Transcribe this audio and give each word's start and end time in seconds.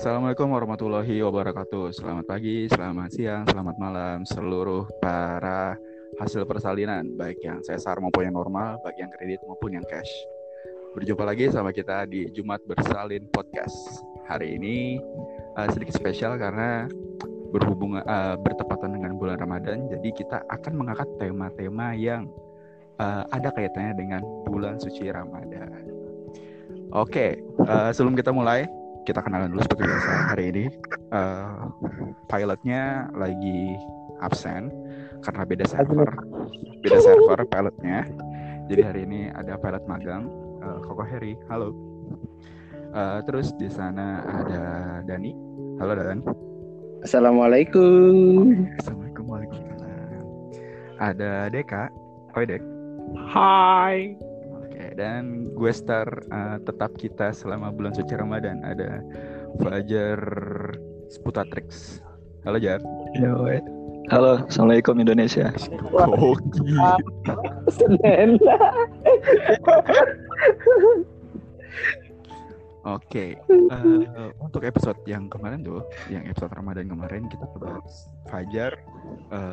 Assalamualaikum 0.00 0.48
warahmatullahi 0.56 1.20
wabarakatuh. 1.20 1.92
Selamat 1.92 2.24
pagi, 2.24 2.64
selamat 2.72 3.12
siang, 3.12 3.44
selamat 3.44 3.76
malam 3.76 4.24
seluruh 4.24 4.88
para 4.96 5.76
hasil 6.16 6.48
persalinan, 6.48 7.04
baik 7.20 7.36
yang 7.44 7.60
sesar 7.60 8.00
maupun 8.00 8.24
yang 8.24 8.32
normal, 8.32 8.80
baik 8.80 8.96
yang 8.96 9.12
kredit 9.12 9.44
maupun 9.44 9.76
yang 9.76 9.84
cash. 9.92 10.08
Berjumpa 10.96 11.20
lagi 11.28 11.52
sama 11.52 11.68
kita 11.68 12.08
di 12.08 12.32
Jumat 12.32 12.64
Bersalin 12.64 13.28
Podcast. 13.28 13.76
Hari 14.24 14.56
ini 14.56 14.96
uh, 15.60 15.68
sedikit 15.68 16.00
spesial 16.00 16.40
karena 16.40 16.88
berhubungan 17.52 18.00
uh, 18.08 18.40
bertepatan 18.40 18.96
dengan 18.96 19.20
bulan 19.20 19.36
Ramadan, 19.36 19.84
jadi 19.84 20.16
kita 20.16 20.48
akan 20.48 20.80
mengangkat 20.80 21.12
tema-tema 21.20 21.92
yang 21.92 22.24
uh, 22.96 23.28
ada 23.36 23.52
kaitannya 23.52 24.00
dengan 24.00 24.24
bulan 24.48 24.80
suci 24.80 25.12
Ramadan. 25.12 25.92
Oke, 26.96 27.36
okay, 27.36 27.68
uh, 27.68 27.92
sebelum 27.92 28.16
kita 28.16 28.32
mulai, 28.32 28.64
kita 29.04 29.20
kenalan 29.24 29.52
dulu 29.52 29.62
seperti 29.64 29.82
biasa. 29.88 30.12
Hari 30.34 30.44
ini 30.52 30.64
uh, 31.12 31.68
pilotnya 32.28 33.08
lagi 33.16 33.76
absen 34.20 34.68
karena 35.24 35.42
beda 35.48 35.64
server, 35.68 36.10
beda 36.84 36.98
server 37.00 37.40
pilotnya. 37.48 38.04
Jadi 38.70 38.82
hari 38.86 39.00
ini 39.08 39.20
ada 39.34 39.58
pilot 39.58 39.82
magang, 39.90 40.30
uh, 40.62 40.78
Koko 40.84 41.02
Heri. 41.02 41.34
Halo. 41.50 41.74
Uh, 42.90 43.22
terus 43.26 43.54
di 43.58 43.70
sana 43.70 44.22
ada 44.26 44.62
Dani. 45.06 45.34
Halo 45.82 45.94
Dan. 45.96 46.20
Assalamualaikum. 47.00 48.68
Assalamualaikum 48.76 49.24
Waalaikumsalam. 49.26 50.24
Ada 51.00 51.48
Deka. 51.48 51.88
Oi 52.36 52.44
Dek. 52.46 52.62
Hai 53.26 54.14
dan 54.94 55.54
gue 55.54 55.72
star 55.74 56.06
uh, 56.30 56.58
tetap 56.62 56.94
kita 56.98 57.30
selama 57.30 57.70
bulan 57.70 57.94
suci 57.94 58.14
Ramadan 58.14 58.62
ada 58.66 59.02
Fajar 59.62 60.20
Sputatrix. 61.10 61.98
Halo 62.46 62.56
Jar. 62.56 62.80
Yo, 63.18 63.44
halo, 64.08 64.46
assalamualaikum 64.46 64.96
Indonesia. 65.02 65.52
Oke. 65.92 66.86
Oke, 72.80 73.36
uh, 73.68 74.32
untuk 74.40 74.64
episode 74.64 74.96
yang 75.04 75.28
kemarin 75.28 75.60
tuh, 75.60 75.84
yang 76.08 76.24
episode 76.24 76.48
Ramadan 76.56 76.88
kemarin 76.88 77.28
kita 77.28 77.44
bahas 77.60 78.08
Fajar, 78.32 78.72
uh, 79.28 79.52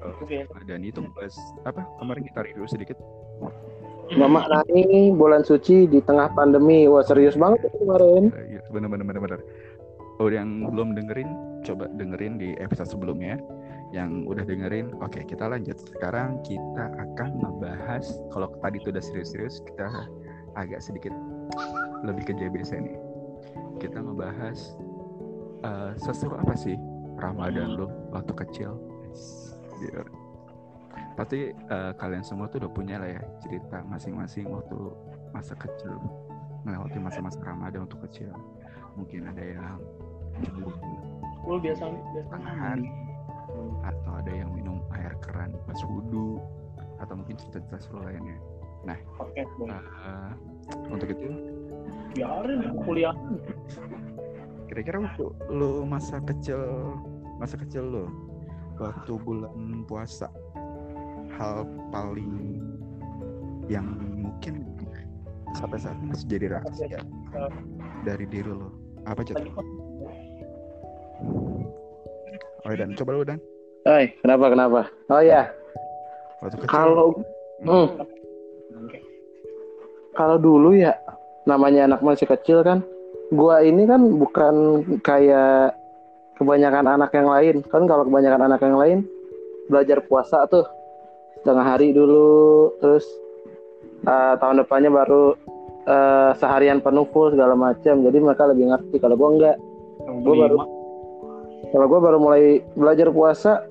uh, 0.00 0.16
dan 0.64 0.80
itu 0.80 1.04
bahas 1.12 1.36
apa? 1.68 1.84
Kemarin 2.00 2.24
kita 2.24 2.40
review 2.40 2.64
sedikit 2.64 2.96
Mama 4.18 4.42
Nani 4.50 5.14
bulan 5.14 5.46
suci 5.46 5.86
di 5.86 6.02
tengah 6.02 6.34
pandemi. 6.34 6.90
Wah 6.90 7.06
serius 7.06 7.38
banget 7.38 7.70
kemarin. 7.78 8.34
Iya, 8.34 8.62
bener 8.74 8.90
bener 8.90 9.06
bener 9.06 9.22
bener. 9.22 9.40
Oh 10.20 10.28
yang 10.28 10.66
belum 10.68 10.98
dengerin, 10.98 11.30
coba 11.64 11.88
dengerin 11.94 12.36
di 12.36 12.52
episode 12.58 12.90
sebelumnya. 12.90 13.38
Yang 13.90 14.30
udah 14.30 14.44
dengerin, 14.46 14.86
oke 14.98 15.14
okay, 15.14 15.22
kita 15.26 15.46
lanjut. 15.50 15.78
Sekarang 15.78 16.42
kita 16.46 16.94
akan 16.94 17.30
membahas, 17.42 18.20
kalau 18.30 18.50
tadi 18.62 18.78
itu 18.78 18.94
udah 18.94 19.02
serius-serius, 19.02 19.62
kita 19.66 19.88
agak 20.54 20.78
sedikit 20.82 21.14
lebih 22.06 22.30
ke 22.30 22.32
JBC 22.36 22.78
nih. 22.82 22.98
Kita 23.82 23.98
membahas 23.98 24.78
uh, 25.64 25.96
seseru 25.98 26.36
apa 26.38 26.54
sih 26.54 26.76
Ramadan 27.18 27.78
lo 27.78 27.90
waktu 28.12 28.32
kecil. 28.36 28.76
Yes 29.80 30.19
pasti 31.18 31.50
uh, 31.70 31.92
kalian 31.98 32.24
semua 32.24 32.46
tuh 32.48 32.64
udah 32.64 32.72
punya 32.72 32.96
lah 33.00 33.10
ya 33.18 33.22
cerita 33.42 33.82
masing-masing 33.86 34.46
waktu 34.50 34.78
masa 35.30 35.54
kecil 35.58 35.98
melewati 36.64 36.98
masa-masa 37.00 37.40
Ramadan 37.40 37.88
untuk 37.88 38.04
kecil. 38.08 38.30
Mungkin 38.98 39.30
ada 39.30 39.42
yang 39.42 39.80
Well, 41.40 41.60
biasa 41.60 41.88
tahan 42.28 42.84
atau 43.84 44.12
ada 44.20 44.32
yang 44.32 44.52
minum 44.52 44.80
air 44.94 45.12
keran 45.24 45.56
pas 45.64 45.80
wudhu 45.84 46.40
atau 47.00 47.14
mungkin 47.16 47.34
cerita-cerita 47.36 47.80
seru 47.80 48.04
lainnya. 48.04 48.36
Nah 48.84 48.98
okay, 49.20 49.44
uh, 49.68 50.32
untuk 50.88 51.08
itu 51.12 51.28
biarin 52.14 52.76
kuliah. 52.84 53.16
kira-kira 54.70 55.02
waktu 55.02 55.26
lo 55.50 55.82
masa 55.82 56.22
kecil 56.22 56.94
masa 57.42 57.58
kecil 57.58 57.82
lo 57.90 58.06
waktu 58.78 59.12
bulan 59.18 59.82
puasa 59.84 60.30
hal 61.40 61.64
paling 61.88 62.60
yang 63.72 63.88
mungkin 64.20 64.60
sampai 65.56 65.80
saat 65.80 65.96
ini 66.04 66.12
masih 66.12 66.28
jadi 66.28 66.46
rahasia 66.52 67.00
dari 68.04 68.28
diri 68.28 68.52
lo. 68.52 68.68
Apa 69.08 69.24
cek 69.24 69.40
oh 72.60 72.74
dan. 72.76 72.92
Coba 72.92 73.10
lu 73.16 73.24
dan. 73.24 73.40
Hai, 73.88 74.12
kenapa 74.20 74.52
kenapa? 74.52 74.80
Oh 75.08 75.24
ya 75.24 75.48
kalau 76.68 77.20
hmm. 77.64 77.88
kalau 80.16 80.36
dulu 80.40 80.72
ya 80.76 80.96
namanya 81.44 81.88
anak 81.88 82.00
masih 82.00 82.24
kecil 82.28 82.64
kan 82.64 82.80
gua 83.32 83.60
ini 83.60 83.84
kan 83.84 84.00
bukan 84.16 84.84
kayak 85.04 85.76
kebanyakan 86.36 86.84
anak 86.88 87.12
yang 87.16 87.28
lain. 87.28 87.56
Kan 87.68 87.84
kalau 87.88 88.04
kebanyakan 88.08 88.48
anak 88.48 88.60
yang 88.64 88.76
lain 88.76 88.98
belajar 89.68 90.00
puasa 90.04 90.44
tuh 90.48 90.64
setengah 91.40 91.66
hari 91.66 91.96
dulu 91.96 92.70
terus 92.78 93.04
uh, 94.04 94.36
tahun 94.38 94.64
depannya 94.64 94.90
baru 94.92 95.34
uh, 95.88 96.30
seharian 96.36 96.84
penuh 96.84 97.08
full 97.10 97.32
segala 97.32 97.56
macam. 97.56 98.04
Jadi 98.04 98.18
mereka 98.20 98.48
lebih 98.48 98.70
ngerti 98.70 98.96
kalau 99.00 99.16
gue 99.16 99.28
enggak. 99.36 99.56
Gue 100.24 100.34
baru 100.36 100.58
kalau 101.70 101.86
gue 101.86 102.00
baru 102.02 102.18
mulai 102.18 102.42
belajar 102.74 103.12
puasa 103.12 103.64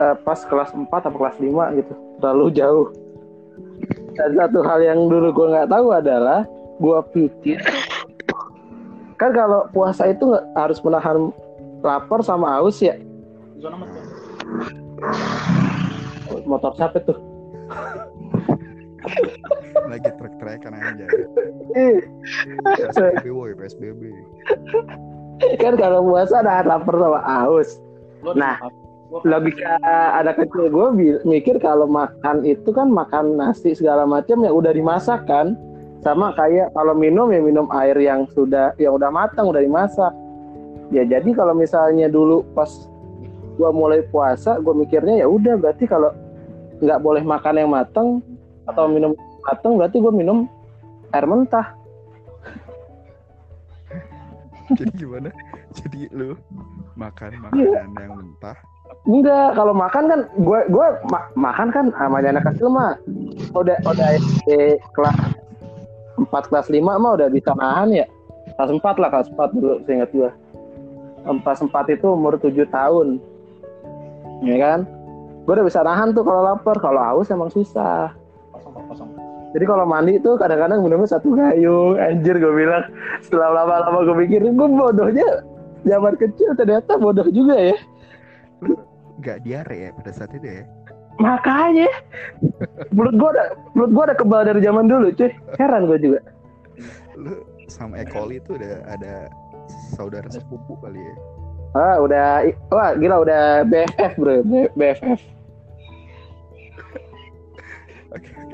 uh, 0.00 0.16
pas 0.22 0.38
kelas 0.46 0.70
4 0.72 0.88
atau 0.88 1.18
kelas 1.18 1.36
5 1.38 1.78
gitu. 1.78 1.92
Terlalu 2.22 2.46
jauh. 2.54 2.88
Dan 4.14 4.38
satu 4.38 4.62
hal 4.62 4.80
yang 4.82 5.10
dulu 5.10 5.34
gue 5.34 5.46
nggak 5.50 5.70
tahu 5.70 5.90
adalah 5.90 6.46
gue 6.78 6.98
pikir 7.14 7.58
kan 9.14 9.30
kalau 9.30 9.70
puasa 9.70 10.10
itu 10.10 10.26
nggak 10.26 10.44
harus 10.58 10.78
menahan 10.82 11.30
lapar 11.80 12.20
sama 12.26 12.58
haus 12.58 12.82
ya 12.82 12.98
motor 16.46 16.72
siapa 16.76 17.00
tuh? 17.02 17.18
Lagi 19.90 20.10
trek-trekan 20.16 20.72
aja. 20.72 21.06
PSBB 22.64 23.24
woi 23.34 23.52
PSBB 23.58 24.02
kan 25.58 25.74
kalau 25.74 26.06
puasa 26.06 26.40
ada 26.40 26.62
lapar 26.62 26.94
sama 26.94 27.20
haus. 27.26 27.82
Nah 28.38 28.56
logika 29.26 29.76
ada 30.14 30.32
kecil. 30.32 30.70
Gue 30.70 30.88
mikir 31.26 31.58
kalau 31.60 31.90
makan 31.90 32.46
itu 32.46 32.70
kan 32.70 32.88
makan 32.88 33.36
nasi 33.36 33.74
segala 33.74 34.06
macam 34.06 34.40
yang 34.46 34.54
udah 34.54 34.72
dimasak 34.72 35.26
kan. 35.26 35.58
Sama 36.04 36.36
kayak 36.36 36.72
kalau 36.76 36.92
minum 36.92 37.32
ya 37.32 37.40
minum 37.40 37.66
air 37.72 37.96
yang 37.96 38.28
sudah 38.36 38.76
yang 38.76 38.96
udah 38.96 39.08
matang 39.08 39.48
udah 39.48 39.60
dimasak. 39.60 40.12
Ya 40.92 41.02
jadi 41.04 41.32
kalau 41.32 41.56
misalnya 41.56 42.12
dulu 42.12 42.44
pas 42.52 42.70
gue 43.54 43.70
mulai 43.70 44.02
puasa 44.10 44.58
gue 44.58 44.74
mikirnya 44.74 45.22
ya 45.22 45.26
udah 45.30 45.54
berarti 45.58 45.86
kalau 45.86 46.10
nggak 46.82 47.02
boleh 47.02 47.22
makan 47.22 47.54
yang 47.60 47.70
mateng 47.70 48.22
atau 48.64 48.88
minum 48.88 49.12
mateng 49.44 49.76
berarti 49.76 50.00
gue 50.00 50.12
minum 50.14 50.48
air 51.12 51.26
mentah. 51.28 51.76
Jadi 54.78 54.90
gimana? 54.96 55.30
Jadi 55.76 56.08
lu 56.10 56.34
makan 56.96 57.38
makanan 57.50 57.90
yang 57.98 58.14
mentah? 58.16 58.56
Enggak 59.04 59.56
kalau 59.56 59.74
makan 59.76 60.04
kan 60.08 60.20
gue 60.32 60.60
gue 60.70 60.86
ma 61.12 61.20
makan 61.36 61.68
kan 61.72 61.86
namanya 61.98 62.38
anak 62.38 62.44
kecil 62.54 62.72
mah. 62.72 62.96
Udah 63.52 63.76
udah 63.84 64.08
eh, 64.48 64.80
kelas 64.96 65.18
empat 66.14 66.48
kelas 66.48 66.68
lima 66.72 66.96
mah 66.96 67.20
udah 67.20 67.28
bisa 67.28 67.52
nahan 67.58 67.92
ya. 67.92 68.06
Kelas 68.56 68.70
empat 68.70 68.96
lah 69.02 69.10
kelas 69.12 69.28
empat 69.34 69.50
dulu 69.52 69.82
seingat 69.84 70.10
gue 70.14 70.30
kelas 71.24 71.60
empat 71.64 71.88
itu 71.88 72.06
umur 72.08 72.36
tujuh 72.36 72.68
tahun. 72.68 73.20
Ya 74.44 74.56
kan 74.60 74.80
gue 75.44 75.52
udah 75.52 75.66
bisa 75.66 75.84
nahan 75.84 76.16
tuh 76.16 76.24
kalau 76.24 76.40
lapar 76.40 76.76
kalau 76.80 77.00
haus 77.00 77.28
emang 77.28 77.52
susah. 77.52 78.12
Jadi 79.54 79.64
kalau 79.70 79.86
mandi 79.86 80.18
tuh 80.18 80.34
kadang-kadang 80.34 80.82
minumnya 80.82 81.06
satu 81.06 81.30
gayung 81.36 81.94
anjir 82.00 82.42
gue 82.42 82.52
bilang 82.52 82.90
setelah 83.22 83.62
lama-lama 83.62 84.02
gue 84.02 84.16
pikirin 84.26 84.58
gue 84.58 84.66
bodohnya 84.66 85.46
zaman 85.86 86.18
kecil 86.18 86.56
ternyata 86.58 86.98
bodoh 86.98 87.28
juga 87.30 87.54
ya. 87.54 87.76
Lu 88.64 88.74
gak 89.22 89.46
diare 89.46 89.76
ya 89.78 89.90
pada 89.94 90.10
saat 90.10 90.34
itu 90.34 90.48
ya? 90.48 90.64
Makanya. 91.22 91.86
Mulut 92.90 93.14
gue 93.14 93.30
ada 93.30 93.44
mulut 93.78 93.90
gue 93.94 94.04
ada 94.10 94.16
kebal 94.18 94.42
dari 94.42 94.60
zaman 94.64 94.90
dulu 94.90 95.14
cuy. 95.14 95.30
Heran 95.60 95.86
gue 95.86 95.98
juga. 96.02 96.20
Lu 97.14 97.46
sama 97.70 98.02
E. 98.02 98.10
coli 98.10 98.42
itu 98.42 98.58
udah 98.58 98.82
ada 98.90 99.30
saudara 99.94 100.26
sepupu 100.26 100.74
kali 100.82 100.98
ya? 100.98 101.14
Ah, 101.74 101.96
udah 102.02 102.46
wah 102.74 102.94
gila 102.98 103.22
udah 103.22 103.62
BFF, 103.66 104.12
Bro. 104.18 104.42
BFF. 104.74 105.33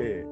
Oke. 0.00 0.24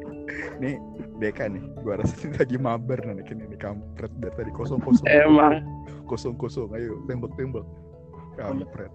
Nih 0.65 0.81
Deka 1.21 1.45
nih, 1.51 1.61
gua 1.85 2.01
rasa 2.01 2.15
ini 2.25 2.35
lagi 2.41 2.57
mabar 2.57 3.05
nih 3.05 3.27
ini 3.29 3.57
kampret 3.61 4.09
dari 4.17 4.33
tadi 4.33 4.51
kosong 4.57 4.81
kosong. 4.81 5.05
Emang. 5.05 5.61
Kosong 6.09 6.41
kosong, 6.41 6.73
ayo 6.73 6.97
tembak 7.05 7.37
tembak. 7.37 7.67
Kampret. 8.41 8.89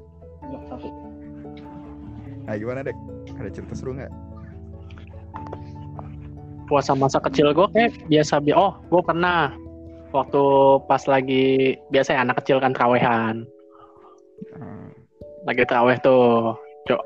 Satu. 0.65 0.89
Nah 2.49 2.55
gimana 2.57 2.81
dek? 2.81 2.97
Ada 3.37 3.49
cerita 3.53 3.73
seru 3.77 3.93
nggak? 3.93 4.11
Puasa 6.65 6.97
masa 6.97 7.21
kecil 7.21 7.53
gue 7.53 7.67
kayak 7.75 7.93
biasa 8.09 8.41
bi 8.41 8.55
oh 8.55 8.73
gue 8.89 9.01
pernah 9.03 9.53
waktu 10.15 10.43
pas 10.87 11.03
lagi 11.05 11.75
biasa 11.91 12.17
ya 12.17 12.23
anak 12.23 12.41
kecil 12.41 12.57
kan 12.63 12.71
trawehan 12.71 13.43
Ah, 14.59 14.91
lagi 15.47 15.63
traweh 15.67 15.95
tuh 16.03 16.55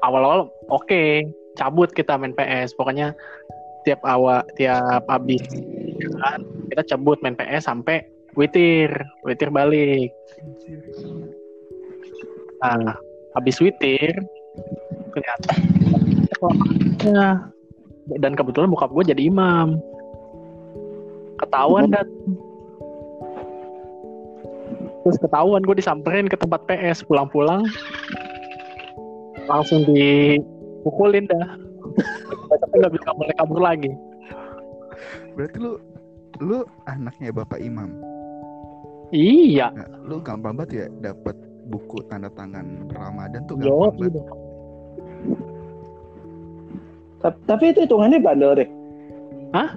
awal-awal 0.01 0.49
oke 0.69 1.25
cabut 1.57 1.89
kita 1.93 2.17
main 2.17 2.37
PS 2.37 2.77
pokoknya 2.77 3.17
tiap 3.87 4.03
awal 4.03 4.43
tiap 4.59 5.07
habis 5.07 5.39
kan, 6.19 6.43
kita 6.67 6.83
cabut 6.91 7.15
main 7.23 7.39
PS 7.39 7.71
sampai 7.71 8.03
witir 8.35 8.91
witir 9.23 9.47
balik. 9.47 10.11
Nah 12.59 12.99
habis 13.31 13.63
witir 13.63 14.11
ternyata 15.15 15.51
ya, 17.07 17.47
dan 18.19 18.35
kebetulan 18.35 18.67
bokap 18.67 18.91
gue 18.91 19.15
jadi 19.15 19.31
imam. 19.31 19.79
Ketahuan 21.39 21.87
dan. 21.93 22.07
Terus 25.05 25.17
ketahuan 25.23 25.63
gue 25.63 25.79
disamperin 25.79 26.27
ke 26.27 26.35
tempat 26.35 26.67
PS 26.67 27.07
pulang-pulang. 27.07 27.63
Langsung 29.47 29.87
dipukulin 29.87 31.23
dah 31.31 31.47
nggak 32.79 32.93
bisa 32.93 33.09
boleh 33.13 33.33
kabur 33.35 33.59
lagi 33.59 33.91
Berarti 35.33 35.57
lu 35.61 35.77
lu 36.41 36.57
anaknya 36.85 37.29
bapak 37.29 37.61
imam. 37.61 37.93
iya 39.09 39.69
Nah, 39.71 39.85
lu 40.01 40.17
gampang 40.19 40.57
banget 40.57 40.69
ya 40.73 40.85
dapat 41.03 41.37
buku 41.67 42.01
tanda 42.07 42.29
tangan 42.33 42.65
Ramadan 42.89 43.45
tuh 43.45 43.55
yo 43.61 43.89
gampang 43.93 44.09
banget. 44.09 44.25
Ta- 47.19 47.41
Tapi 47.45 47.73
itu 47.73 47.85
hitungannya 47.85 48.19
bandel 48.21 48.51
deh. 48.55 48.69
Hah? 49.53 49.69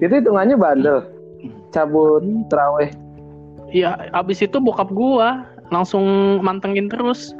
Itu 0.00 0.12
hitungannya 0.12 0.56
bandel. 0.56 0.98
Cabut 1.72 2.20
teraweh. 2.48 2.92
iya 3.72 3.96
abis 4.12 4.44
itu 4.44 4.60
bokap 4.60 4.92
gua 4.92 5.48
langsung 5.72 6.04
mantengin 6.44 6.92
terus 6.92 7.32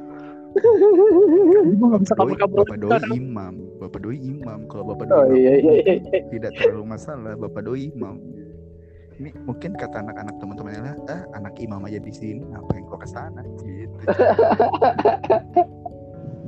gua 0.52 1.87
nggak 1.93 2.02
bisa 2.04 2.14
Doi, 2.14 2.20
kabur-kabur 2.37 2.56
bapak 2.64 2.78
doi 2.78 3.00
imam, 3.16 3.54
bapak 3.81 4.00
doi 4.04 4.19
imam. 4.20 4.58
Kalau 4.69 4.84
bapak 4.93 5.04
Oh 5.08 5.25
doi 5.28 5.38
iya 5.40 5.54
iya 5.58 5.72
iya. 5.81 6.19
tidak 6.28 6.52
terlalu 6.60 6.84
masalah, 6.84 7.34
bapak 7.37 7.62
doi 7.64 7.88
imam. 7.88 8.16
Ini 9.20 9.31
mungkin 9.44 9.76
kata 9.76 10.02
anak-anak 10.02 10.34
teman-temannya 10.40 10.82
lah, 10.82 10.96
ah 11.12 11.22
anak 11.37 11.54
imam 11.60 11.84
aja 11.84 12.00
di 12.00 12.12
sini, 12.12 12.43
ngapain 12.49 12.84
kok 12.88 13.00
ke 13.04 13.08
sana 13.08 13.44
gitu. 13.60 13.96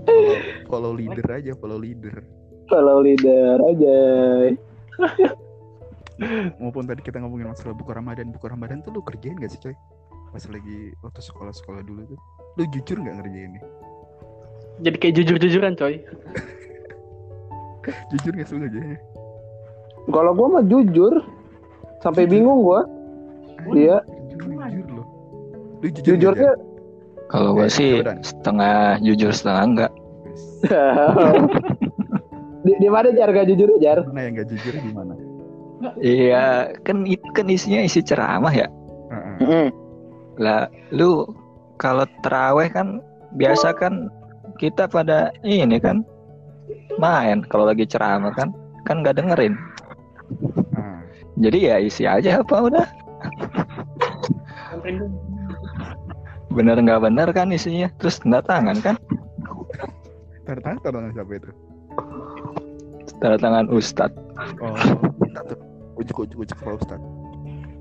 follow, 0.09 0.37
follow 0.73 0.93
leader 0.97 1.29
aja, 1.29 1.53
follow 1.61 1.79
leader. 1.79 2.25
Kalau 2.73 3.05
leader 3.05 3.61
aja. 3.69 3.99
Maupun 6.63 6.87
tadi 6.87 7.03
kita 7.03 7.21
ngomongin 7.21 7.51
masalah 7.53 7.75
buku 7.77 7.91
Ramadan, 7.93 8.31
buku 8.33 8.47
Ramadan 8.47 8.81
tuh 8.81 8.95
lu 8.95 9.03
kerjain 9.03 9.37
gak 9.37 9.51
sih 9.53 9.61
coy? 9.61 9.77
Pas 10.31 10.43
lagi 10.51 10.95
waktu 11.03 11.21
sekolah-sekolah 11.21 11.83
dulu 11.87 12.15
tuh, 12.15 12.19
lu 12.59 12.63
jujur 12.75 12.99
nggak 12.99 13.23
ngerjainnya? 13.23 13.63
Jadi 14.83 14.97
kayak 14.99 15.15
jujur-jujuran 15.21 15.75
coy 15.79 16.03
Jujur 17.85 18.33
gak 18.33 18.49
ngerjainnya? 18.49 18.99
Kalau 20.09 20.33
gua 20.33 20.49
mah 20.61 20.65
jujur. 20.65 21.21
Sampai 22.01 22.29
bingung 22.29 22.65
gua. 22.65 22.85
Iya. 23.73 24.05
Jujur, 24.33 24.57
jujur 24.57 24.87
loh. 24.93 25.07
Lu 25.81 25.87
jujur 25.89 26.15
nggak, 26.17 26.21
Jujurnya? 26.21 26.53
Kalau 27.33 27.51
gue 27.57 27.69
sih 27.73 28.05
setengah 28.21 29.01
jujur 29.01 29.33
setengah 29.33 29.65
enggak. 29.65 29.93
di, 32.65 32.73
di 32.81 32.89
mana 32.89 33.09
jar 33.17 33.33
gak 33.33 33.49
jujur 33.49 33.69
jar? 33.81 34.05
Mana 34.09 34.29
yang 34.29 34.45
gak 34.45 34.49
jujur 34.53 34.75
gimana? 34.81 35.13
Iya, 36.01 36.73
kan 36.85 37.05
itu 37.05 37.25
kan 37.37 37.49
isinya 37.49 37.85
isi 37.85 38.01
ceramah 38.01 38.53
ya. 38.53 38.69
Heeh. 39.13 39.69
Lah, 40.41 40.69
lu 40.93 41.29
kalau 41.77 42.09
teraweh 42.25 42.69
kan 42.73 43.01
biasa 43.37 43.77
kan 43.77 44.09
kita 44.59 44.87
pada 44.87 45.35
ini 45.43 45.77
kan 45.83 46.03
main 46.97 47.43
kalau 47.51 47.67
lagi 47.67 47.85
ceramah 47.85 48.31
kan 48.35 48.55
kan 48.85 49.01
nggak 49.03 49.19
dengerin. 49.19 49.55
Ah, 50.77 51.01
Jadi 51.41 51.59
ya 51.69 51.77
isi 51.81 52.05
aja 52.05 52.41
apa 52.41 52.57
udah. 52.71 52.87
Bener 56.55 56.77
nggak 56.79 57.03
bener 57.03 57.29
kan 57.35 57.51
isinya. 57.51 57.91
Terus 57.99 58.23
tanda 58.23 58.45
tangan 58.45 58.79
kan. 58.85 58.97
tanda 60.45 60.61
tangan 60.61 60.79
tanda 60.85 60.97
tangan 61.01 61.11
siapa 61.17 61.33
itu? 61.35 61.51
Tanda 63.19 63.37
tangan 63.41 63.67
ustadz. 63.73 64.21
Oh. 64.61 64.77
Ujuk 65.99 66.27
ujuk 66.27 66.39
ujuk 66.43 66.59
Pak 66.59 66.75
Ustad. 66.83 67.01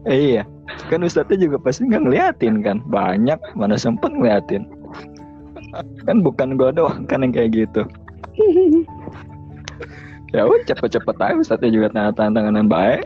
Eh, 0.06 0.36
iya. 0.36 0.44
Kan 0.92 1.02
ustadznya 1.02 1.48
juga 1.50 1.58
pasti 1.60 1.88
nggak 1.88 2.04
ngeliatin 2.06 2.56
kan. 2.62 2.78
Banyak 2.88 3.40
mana 3.58 3.80
sempet 3.80 4.14
ngeliatin. 4.14 4.70
Kan 6.06 6.22
bukan 6.22 6.56
gua 6.56 6.70
doang 6.70 7.10
kan 7.10 7.26
yang 7.26 7.34
kayak 7.34 7.66
gitu. 7.66 7.82
Ya 10.34 10.50
udah 10.50 10.66
cepet-cepet 10.66 11.18
aja 11.22 11.38
ustadznya 11.38 11.70
juga 11.70 11.88
tanda 11.94 12.10
tangan 12.14 12.58
yang 12.58 12.70
baik. 12.70 13.06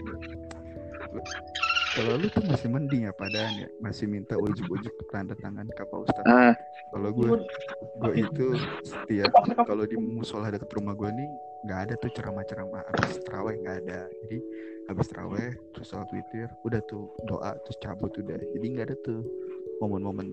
Kalau 1.98 2.14
lu 2.14 2.30
tuh 2.30 2.46
masih 2.46 2.70
mending 2.70 3.10
ya 3.10 3.14
padahal 3.18 3.58
ya, 3.58 3.68
masih 3.82 4.06
minta 4.06 4.38
ujuk 4.38 4.70
ujuk 4.70 4.94
tanda 5.10 5.34
tangan 5.34 5.66
ke 5.66 5.82
Pak 5.82 6.00
Ustad. 6.06 6.24
Ah. 6.30 6.54
Kalau 6.94 7.10
gue, 7.10 7.42
gue 8.00 8.14
itu 8.22 8.46
setiap 8.86 9.34
kalau 9.66 9.84
di 9.84 9.98
musola 9.98 10.54
dekat 10.54 10.70
rumah 10.78 10.94
gue 10.94 11.10
nih 11.10 11.30
nggak 11.66 11.80
ada 11.90 11.94
tuh 11.98 12.14
ceramah-ceramah 12.14 12.86
habis 12.96 13.18
teraweh 13.26 13.58
nggak 13.60 13.78
ada. 13.84 14.06
Jadi 14.24 14.38
habis 14.88 15.08
teraweh 15.10 15.50
terus 15.74 15.88
sholat 15.90 16.08
witir 16.14 16.48
udah 16.64 16.80
tuh 16.86 17.10
doa 17.26 17.52
terus 17.66 17.78
cabut 17.82 18.14
udah. 18.14 18.40
Jadi 18.40 18.66
nggak 18.78 18.86
ada 18.94 18.96
tuh 19.02 19.26
momen-momen 19.82 20.28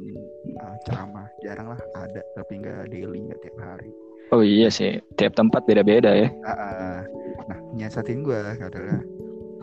uh, 0.61 0.77
ceramah 0.89 1.27
jarang 1.45 1.73
lah 1.73 1.81
ada 1.97 2.21
tapi 2.35 2.61
nggak 2.61 2.89
daily 2.91 3.29
nggak 3.29 3.41
tiap 3.45 3.57
hari. 3.61 3.91
Oh 4.33 4.41
iya 4.41 4.73
sih, 4.73 4.99
tiap 5.21 5.37
tempat 5.37 5.69
beda-beda 5.69 6.11
ya. 6.17 6.29
Ah, 6.49 6.53
ah. 6.53 6.99
nah 7.45 7.59
nyiasatin 7.77 8.25
gue 8.25 8.33
adalah 8.33 8.57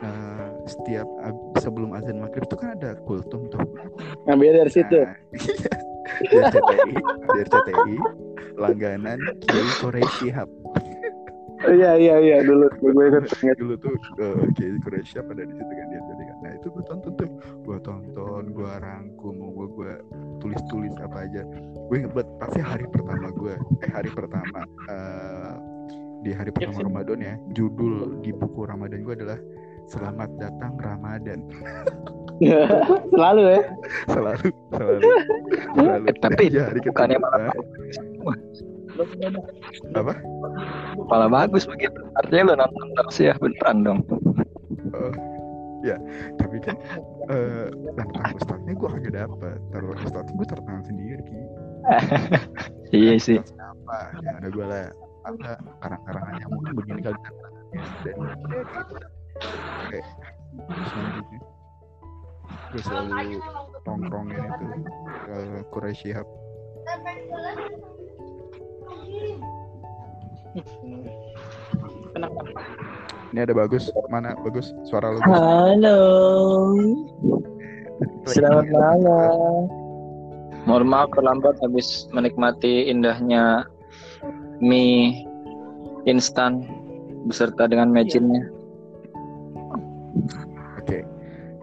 uh, 0.05 0.47
setiap 0.69 1.07
ab- 1.25 1.57
sebelum 1.57 1.97
azan 1.97 2.21
maghrib 2.21 2.45
tuh 2.45 2.61
kan 2.61 2.77
ada 2.77 2.93
kultum 3.09 3.49
tuh 3.49 3.61
Ngambil 4.29 4.65
dari 4.65 4.71
situ. 4.71 4.99
Nah, 5.01 5.17
dari 6.21 6.45
CTI 6.53 6.93
dari 7.33 7.47
CTI 7.49 7.95
langganan 8.59 9.19
Kiai 9.47 9.69
Quraisy 9.81 10.29
Hub 10.35 10.49
Oh, 11.61 11.69
iya 11.77 11.93
iya 11.93 12.17
iya 12.17 12.37
dulu 12.41 12.65
gue 12.73 12.89
inget. 13.05 13.53
dulu 13.61 13.77
tuh 13.77 13.93
uh, 14.17 14.45
Kiai 14.57 14.81
Quraisy 14.81 15.13
Hub 15.21 15.29
ada 15.29 15.45
di 15.45 15.53
situ 15.53 15.73
kan 15.73 15.87
dia 15.93 16.01
jadi 16.01 16.23
kan 16.25 16.37
nah 16.41 16.51
itu 16.57 16.67
gue 16.73 16.83
tonton 16.89 17.11
tuh 17.17 17.29
gue 17.61 17.77
tonton 17.85 18.43
gue 18.49 18.65
gue 18.65 19.10
tulis 20.51 20.63
tulis 20.67 20.93
apa 20.99 21.23
aja 21.23 21.41
gue 21.87 21.95
inget 21.95 22.11
banget 22.11 22.27
pasti 22.43 22.59
hari 22.59 22.83
pertama 22.91 23.27
gue 23.31 23.55
eh 23.87 23.91
hari 23.91 24.09
pertama 24.11 24.59
eh, 24.91 25.53
di 26.21 26.31
hari 26.35 26.51
pertama 26.51 26.75
sih. 26.75 26.85
Ramadan 26.85 27.19
ya 27.23 27.33
judul 27.55 28.19
di 28.19 28.35
buku 28.35 28.67
Ramadan 28.67 29.07
gue 29.07 29.15
adalah 29.15 29.39
Selamat 29.89 30.29
datang 30.39 30.75
Ramadan 30.77 31.39
Selalu 33.11 33.41
ya. 33.47 33.61
selalu 34.07 34.47
selalu 34.71 34.99
selalu 35.75 36.05
Eh, 36.09 36.15
tapi 36.19 36.43
Iya, 36.51 36.67
hari 36.67 36.79
bukannya 36.83 37.17
malah 37.21 37.51
apa 39.95 40.13
malah 41.07 41.29
bagus 41.31 41.63
begitu. 41.63 41.95
Artinya 42.19 42.53
lo 42.53 42.65
nonton 42.65 42.87
terus 42.97 43.17
ya 43.19 43.33
beneran 43.39 43.77
dong. 43.87 43.99
Oh, 44.91 45.11
ya, 45.81 45.97
tapi 46.37 46.57
kan 46.61 46.75
eh 47.29 47.67
tantangan 47.97 48.33
ustadznya 48.37 48.73
gue 48.77 48.89
kagak 48.89 49.13
dapet. 49.13 49.57
Taruh 49.73 49.97
ustadz 49.97 50.31
gue 50.31 50.45
tertangan 50.47 50.83
sendiri. 50.85 51.21
Ki. 51.25 51.39
Iya 52.91 53.15
sih. 53.23 53.39
Apa? 53.39 54.19
Ya 54.19 54.35
ada 54.35 54.47
gue 54.51 54.65
lah. 54.67 54.91
Apa 55.23 55.63
karang-karangan 55.79 56.35
yang 56.43 56.51
mungkin 56.51 56.71
begini 56.75 56.99
kali 56.99 57.17
tantangannya. 57.23 57.63
Dan. 58.03 58.15
Kayak 59.87 60.05
selanjutnya 60.91 61.39
gue 62.71 62.81
selalu 62.87 63.43
tongkrongin 63.83 64.39
itu 64.39 64.65
ke 65.27 65.37
Quraisy 65.75 66.09
Hub. 66.15 66.27
Kenapa 72.13 72.41
Ini 73.31 73.47
ada 73.47 73.55
bagus. 73.55 73.87
Mana 74.11 74.35
bagus? 74.43 74.75
Suara 74.83 75.15
lu. 75.15 75.19
Halo. 75.23 75.99
Selamat 78.27 78.67
malam. 78.67 79.71
Mohon 80.67 80.85
maaf 80.91 81.09
terlambat 81.15 81.55
habis 81.63 82.11
menikmati 82.11 82.91
indahnya 82.91 83.63
mie 84.59 85.23
instan 86.03 86.67
beserta 87.23 87.71
dengan 87.71 87.87
mecinnya. 87.95 88.51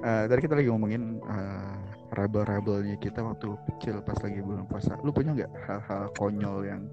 Eh, 0.09 0.25
tadi 0.31 0.41
kita 0.47 0.55
lagi 0.55 0.71
ngomongin 0.71 1.21
eh, 1.21 1.75
rebel-rebelnya 2.15 2.97
kita 3.03 3.21
waktu 3.21 3.51
kecil 3.75 4.01
pas 4.01 4.17
lagi 4.25 4.41
bulan 4.41 4.65
puasa. 4.65 4.95
Lu 5.03 5.11
punya 5.11 5.35
nggak 5.35 5.53
hal-hal 5.69 6.09
konyol 6.17 6.65
yang 6.65 6.87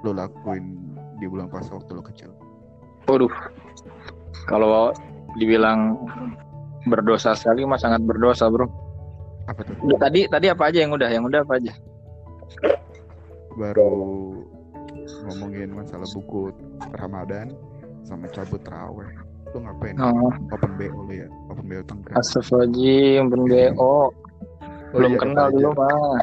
lu 0.00 0.16
lakuin 0.16 0.78
di 1.18 1.26
bulan 1.26 1.50
puasa 1.52 1.74
waktu 1.76 1.92
lu 1.92 2.00
kecil? 2.00 2.30
Waduh. 3.04 3.32
Kalau 4.44 4.92
dibilang 5.40 5.96
berdosa 6.88 7.32
sekali 7.32 7.64
mah 7.64 7.80
sangat 7.80 8.04
berdosa, 8.04 8.48
Bro. 8.52 8.68
Apa 9.48 9.60
tuh? 9.64 9.76
Udah, 9.84 9.98
tadi 10.00 10.28
tadi 10.28 10.46
apa 10.48 10.68
aja 10.68 10.78
yang 10.84 10.92
udah? 10.92 11.08
Yang 11.08 11.24
udah 11.32 11.40
apa 11.44 11.52
aja? 11.60 11.72
Baru 13.56 13.92
ngomongin 15.28 15.72
masalah 15.72 16.08
buku 16.12 16.52
Ramadan 16.96 17.52
sama 18.04 18.28
cabut 18.32 18.60
terawih. 18.64 19.08
Lu 19.52 19.62
ngapain? 19.62 19.96
Oh, 20.00 20.32
Open 20.52 20.72
BO 20.76 21.00
lu 21.08 21.14
ya? 21.24 21.28
Open 21.48 21.64
BO 21.68 21.82
Tenggerang. 21.86 22.16
Astagfirullahaladzim, 22.18 23.22
Ben 23.30 23.42
BO. 23.46 23.78
Oh 23.78 24.08
Belum 24.94 25.12
iya, 25.14 25.20
kenal 25.20 25.46
dulu, 25.50 25.70
mah. 25.74 26.22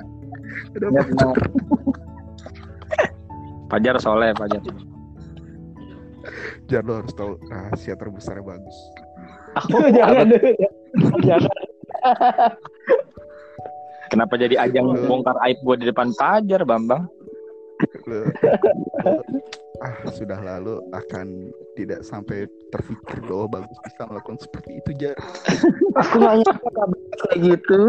Fajar 3.71 3.95
soleh, 3.99 4.31
Fajar. 4.35 4.63
Jar 6.69 6.83
lu 6.85 6.93
harus 7.01 7.13
tahu 7.13 7.37
rahasia 7.49 7.95
terbesar 7.97 8.39
bagus. 8.41 8.77
jangan 9.97 10.25
dulu. 10.31 10.51
Jangan. 11.25 11.55
Kenapa 14.11 14.33
jadi 14.35 14.55
ajang 14.59 14.91
Lu- 14.91 15.07
bongkar 15.07 15.39
aib 15.47 15.57
gua 15.63 15.75
di 15.79 15.87
depan 15.87 16.11
Fajar, 16.15 16.67
Bambang? 16.67 17.07
Lu, 18.05 18.29
ah 19.81 19.93
sudah 20.13 20.37
lalu 20.37 20.77
akan 20.93 21.49
tidak 21.73 22.05
sampai 22.05 22.45
terpikir 22.69 23.17
bahwa 23.25 23.57
bagus 23.57 23.77
bisa 23.81 24.05
melakukan 24.05 24.37
seperti 24.37 24.71
itu 24.77 24.91
Jar. 25.01 25.17
Aku 25.97 26.21
nggak 26.21 26.35
nyangka 26.45 26.71
kayak 27.25 27.37
gitu. 27.41 27.79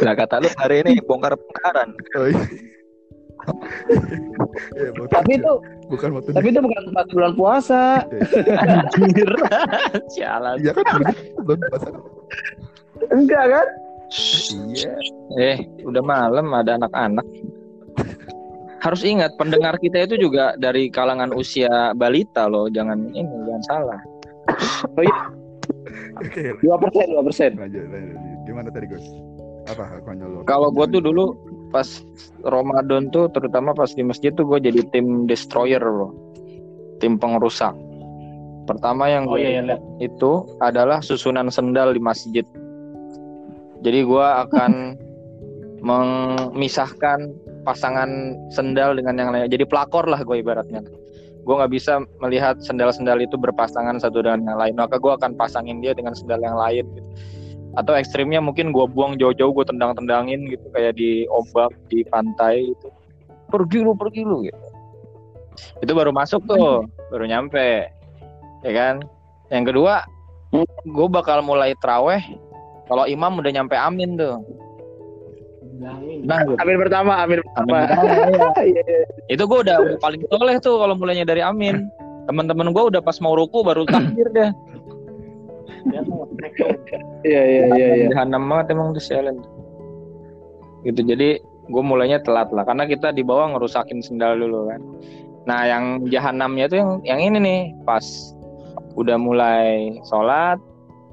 Lah 0.00 0.14
kata 0.16 0.40
lu 0.40 0.48
hari 0.56 0.76
ini 0.86 1.00
bongkar 1.04 1.36
bongkaran. 1.36 1.92
Oh, 2.16 2.28
iya. 2.28 2.40
Ya, 4.76 4.88
bukan, 4.94 5.10
Tapi 5.10 5.30
itu 5.38 5.52
bukan 5.90 6.08
waktu 6.16 6.28
tapi 6.36 6.46
itu 6.52 6.60
bukan 6.60 6.82
pas 6.94 7.08
bulan 7.10 7.32
puasa. 7.34 7.82
Anjir. 8.60 9.30
Sialan. 10.14 10.56
Iya 10.60 10.72
kan 10.76 10.84
bulan 11.44 11.60
puasa 11.70 11.86
kan? 11.90 12.02
Enggak 13.10 13.44
kan? 13.48 13.66
Iya. 14.74 14.92
Eh, 15.38 15.58
udah 15.86 16.02
malam 16.02 16.50
ada 16.52 16.76
anak-anak. 16.76 17.26
Harus 18.80 19.04
ingat 19.04 19.36
pendengar 19.36 19.76
kita 19.76 20.08
itu 20.08 20.16
juga 20.16 20.56
dari 20.56 20.88
kalangan 20.88 21.36
usia 21.36 21.92
balita 21.92 22.48
loh, 22.48 22.66
jangan 22.72 23.12
ini 23.12 23.28
jangan 23.44 23.62
salah. 23.68 24.00
Oke, 26.20 26.52
Dua 26.64 26.76
persen, 26.80 27.06
dua 27.12 27.22
persen. 27.22 27.50
lanjut, 27.60 27.84
lanjut. 27.92 28.16
Gimana 28.48 28.68
tadi 28.72 28.86
Gus? 28.88 29.04
Apa 29.68 30.00
konyol? 30.02 30.42
Kalau 30.48 30.72
gue 30.72 30.86
tuh 30.90 31.00
dulu 31.04 31.36
pas 31.70 31.86
Ramadan 32.44 33.08
tuh 33.14 33.30
terutama 33.30 33.72
pas 33.72 33.90
di 33.94 34.02
masjid 34.02 34.34
tuh 34.34 34.44
gue 34.44 34.58
jadi 34.60 34.82
tim 34.90 35.24
destroyer 35.30 35.80
loh. 35.80 36.12
Tim 37.00 37.16
pengrusak. 37.16 37.72
Pertama 38.68 39.08
yang 39.08 39.26
Oh 39.26 39.34
gue 39.34 39.42
iya, 39.42 39.64
iya, 39.64 39.76
itu 39.98 40.46
adalah 40.60 41.00
susunan 41.00 41.48
sendal 41.48 41.96
di 41.96 41.98
masjid. 42.02 42.44
Jadi 43.80 44.04
gua 44.04 44.44
akan 44.44 44.94
memisahkan 45.88 47.32
pasangan 47.64 48.36
sendal 48.52 48.94
dengan 48.94 49.16
yang 49.16 49.30
lain. 49.32 49.48
Jadi 49.48 49.64
pelakor 49.64 50.04
lah 50.04 50.20
gue 50.20 50.38
ibaratnya. 50.38 50.84
Gue 51.40 51.54
nggak 51.56 51.72
bisa 51.72 52.04
melihat 52.20 52.60
sendal-sendal 52.60 53.16
itu 53.24 53.34
berpasangan 53.40 53.96
satu 53.96 54.20
dengan 54.20 54.44
yang 54.44 54.58
lain. 54.60 54.74
Maka 54.76 55.00
gue 55.00 55.12
akan 55.12 55.34
pasangin 55.40 55.80
dia 55.80 55.96
dengan 55.96 56.12
sendal 56.12 56.40
yang 56.44 56.56
lain. 56.56 56.84
Gitu. 56.84 57.08
Atau 57.78 57.94
ekstrimnya 57.94 58.42
mungkin 58.42 58.74
gue 58.74 58.86
buang 58.90 59.14
jauh-jauh, 59.20 59.54
gue 59.54 59.66
tendang-tendangin 59.66 60.50
gitu 60.50 60.66
kayak 60.74 60.98
di 60.98 61.26
ombak 61.30 61.70
di 61.86 62.02
pantai 62.10 62.74
gitu. 62.74 62.88
Pergi 63.50 63.78
lu, 63.82 63.94
pergi 63.94 64.22
lu 64.26 64.42
gitu. 64.42 64.66
Itu 65.82 65.92
baru 65.94 66.10
masuk 66.10 66.46
tuh, 66.50 66.86
baru 67.14 67.24
nyampe, 67.26 67.90
ya 68.66 68.72
kan. 68.74 69.02
Yang 69.50 69.74
kedua, 69.74 70.02
gue 70.86 71.08
bakal 71.10 71.42
mulai 71.46 71.74
traweh 71.78 72.22
kalau 72.90 73.06
imam 73.06 73.38
udah 73.38 73.50
nyampe 73.54 73.78
amin 73.78 74.18
tuh. 74.18 74.42
Nah. 75.80 75.96
Amin 76.60 76.76
pertama, 76.76 77.24
amin 77.24 77.40
Amin 77.40 77.46
pertama. 77.46 77.78
pertama, 77.88 78.08
iya. 78.60 78.66
Iya, 78.68 78.82
iya. 78.84 79.00
itu 79.32 79.42
gue 79.46 79.58
udah, 79.64 79.76
udah 79.80 79.96
paling 80.02 80.20
soleh 80.28 80.56
tuh 80.60 80.76
kalau 80.76 80.94
mulainya 80.98 81.24
dari 81.24 81.40
amin. 81.40 81.88
Teman-teman 82.28 82.74
gue 82.74 82.84
udah 82.94 83.00
pas 83.00 83.16
mau 83.24 83.32
ruku 83.32 83.64
baru 83.64 83.88
takbir 83.88 84.28
deh. 84.34 84.50
Iya, 87.24 87.42
iya, 87.44 87.64
iya, 87.76 87.86
iya. 87.96 88.06
Jahanam 88.12 88.48
banget 88.48 88.76
emang 88.76 88.96
tuh 88.96 89.04
sialan. 89.04 89.36
Gitu 90.84 91.00
jadi 91.04 91.40
gue 91.70 91.82
mulainya 91.84 92.18
telat 92.24 92.50
lah 92.50 92.66
karena 92.66 92.88
kita 92.88 93.14
di 93.14 93.22
bawah 93.22 93.54
ngerusakin 93.54 94.02
sendal 94.02 94.36
dulu 94.40 94.72
kan. 94.72 94.80
Nah 95.46 95.60
yang 95.68 95.84
jahanamnya 96.08 96.66
tuh 96.68 96.78
yang 96.80 96.90
yang 97.06 97.20
ini 97.20 97.38
nih 97.40 97.60
pas 97.86 98.04
udah 98.98 99.16
mulai 99.16 99.96
sholat, 100.10 100.58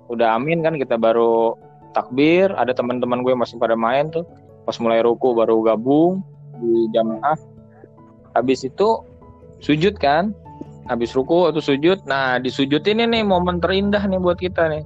udah 0.10 0.36
amin 0.40 0.66
kan 0.66 0.76
kita 0.76 0.98
baru 0.98 1.54
takbir. 1.94 2.52
Ada 2.58 2.74
teman-teman 2.76 3.22
gue 3.22 3.34
masih 3.38 3.62
pada 3.62 3.78
main 3.78 4.10
tuh. 4.10 4.26
Pas 4.66 4.76
mulai 4.84 5.00
ruku 5.00 5.32
baru 5.32 5.64
gabung 5.64 6.26
di 6.60 6.92
jamaah. 6.92 7.38
Habis 8.36 8.68
itu 8.68 9.04
sujud 9.62 9.96
kan. 10.02 10.34
Habis 10.88 11.12
ruku 11.16 11.52
atau 11.52 11.60
sujud. 11.60 12.08
Nah 12.08 12.40
di 12.40 12.48
sujud 12.48 12.80
ini 12.88 13.04
nih 13.04 13.24
momen 13.28 13.60
terindah 13.60 14.08
nih 14.08 14.20
buat 14.20 14.40
kita 14.40 14.72
nih. 14.72 14.84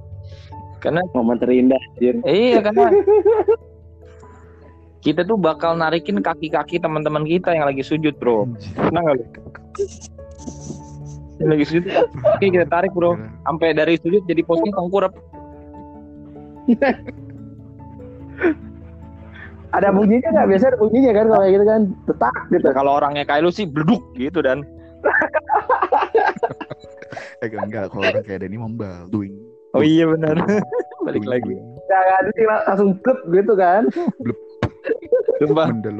Karena 0.82 0.98
Momen 1.14 1.38
terindah, 1.38 1.78
anjir. 1.78 2.18
Iya 2.26 2.58
karena 2.58 2.90
kita 5.06 5.22
tuh 5.22 5.38
bakal 5.38 5.78
narikin 5.78 6.18
kaki-kaki 6.18 6.82
teman-teman 6.82 7.22
kita 7.22 7.54
yang 7.54 7.70
lagi 7.70 7.86
sujud 7.86 8.18
bro. 8.18 8.50
Pernah 8.74 9.00
nggak 9.06 9.14
lu? 9.14 9.24
Yang 11.38 11.48
lagi 11.54 11.64
sujud, 11.70 11.84
oke 12.18 12.42
kita 12.42 12.66
tarik 12.66 12.90
bro. 12.90 13.14
Sampai 13.46 13.78
dari 13.78 13.94
sujud 14.02 14.26
jadi 14.26 14.42
posnya 14.42 14.74
tengkurap. 14.74 15.14
Ada 19.72 19.88
bunyinya 19.94 20.28
nggak? 20.34 20.46
Biasa 20.50 20.64
ada 20.74 20.78
bunyinya 20.82 21.12
kan 21.14 21.26
kalau 21.30 21.46
gitu 21.46 21.64
kan. 21.64 21.80
Tetak 22.10 22.36
gitu. 22.50 22.68
Kalau 22.74 22.90
orangnya 22.98 23.22
kayak 23.22 23.46
lu 23.46 23.54
sih 23.54 23.70
bleduk 23.70 24.02
gitu 24.18 24.42
dan 24.42 24.66
Eh 27.42 27.50
enggak, 27.50 27.90
kalau 27.90 28.06
orang 28.06 28.24
kayak 28.24 28.46
Denny 28.46 28.54
membal, 28.56 29.10
doing. 29.10 29.34
oh 29.74 29.82
iya 29.82 30.06
benar. 30.06 30.38
Balik 31.02 31.26
doing, 31.26 31.30
lagi. 31.30 31.54
Jangan 31.90 32.24
sih 32.32 32.44
langsung 32.46 32.90
klub 33.02 33.18
gitu 33.34 33.52
kan. 33.58 33.82
Sumpah, 35.42 35.66
Mendel. 35.74 35.98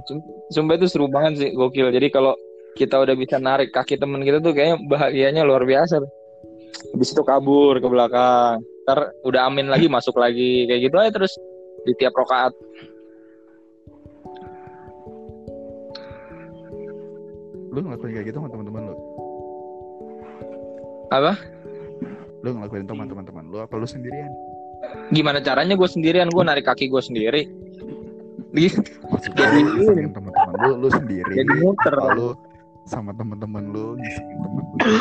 sumpah 0.54 0.74
itu 0.78 0.86
seru 0.86 1.10
banget 1.10 1.32
sih 1.42 1.50
gokil. 1.50 1.90
Jadi 1.90 2.14
kalau 2.14 2.38
kita 2.78 3.02
udah 3.02 3.14
bisa 3.18 3.36
narik 3.42 3.74
kaki 3.74 3.98
temen 3.98 4.22
kita 4.22 4.38
tuh 4.38 4.54
kayaknya 4.54 4.76
bahagianya 4.86 5.42
luar 5.42 5.66
biasa. 5.66 5.98
Habis 6.94 7.10
itu 7.10 7.22
kabur 7.26 7.76
ke 7.82 7.88
belakang. 7.90 8.62
Ntar 8.86 9.14
udah 9.26 9.50
amin 9.50 9.66
lagi 9.66 9.86
masuk 9.90 10.16
lagi 10.18 10.66
kayak 10.70 10.80
gitu 10.90 10.96
aja 10.98 11.10
terus 11.10 11.32
di 11.82 11.92
tiap 11.98 12.14
rokaat. 12.14 12.54
Lu 17.72 17.80
ngelakuin 17.80 18.12
kayak 18.12 18.26
gitu 18.28 18.36
sama 18.36 18.52
teman-teman 18.52 18.92
lu? 18.92 18.96
Apa? 21.08 21.32
Lu 22.44 22.48
ngelakuin 22.52 22.84
sama 22.84 23.08
teman-teman 23.08 23.44
lu 23.48 23.56
apa 23.64 23.74
lu 23.80 23.88
sendirian? 23.88 24.28
Gimana 25.08 25.40
caranya 25.40 25.72
gue 25.72 25.88
sendirian 25.88 26.28
gue 26.28 26.44
narik 26.44 26.68
kaki 26.68 26.92
gue 26.92 27.00
sendiri. 27.00 27.48
Gitu. 28.52 28.84
Jadi 29.32 29.64
ngisengin 29.64 30.12
teman-teman 30.12 30.54
lu, 30.60 30.84
lu 30.84 30.88
sendiri. 30.92 31.32
Jadi 31.32 31.52
muter. 31.64 31.96
Lu 32.12 32.36
sama 32.84 33.16
teman-teman 33.16 33.72
lu 33.72 33.96
ngisengin 33.96 34.38
teman 34.44 34.64
lu. 34.68 34.96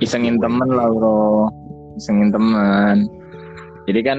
Isengin 0.00 0.36
temen 0.40 0.68
lah 0.72 0.88
bro. 0.88 1.52
Isengin 2.00 2.32
temen. 2.32 3.04
Jadi 3.84 4.00
kan 4.00 4.18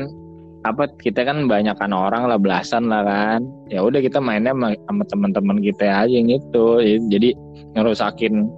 apa 0.68 0.92
kita 1.00 1.24
kan 1.24 1.48
banyakan 1.48 1.96
orang 1.96 2.28
lah 2.28 2.36
belasan 2.36 2.92
lah 2.92 3.04
kan. 3.08 3.48
Ya 3.72 3.80
udah 3.80 4.04
kita 4.04 4.20
mainnya 4.20 4.52
sama, 4.52 4.76
sama 4.88 5.04
teman-teman 5.08 5.58
kita 5.64 5.88
aja 5.88 6.12
yang 6.12 6.28
itu. 6.28 6.68
Jadi 7.08 7.32
ngerusakin 7.80 8.52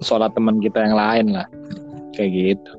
sholat 0.00 0.32
teman 0.32 0.64
kita 0.64 0.80
yang 0.80 0.96
lain 0.96 1.26
lah. 1.36 1.46
Kayak 2.16 2.30
gitu. 2.32 2.72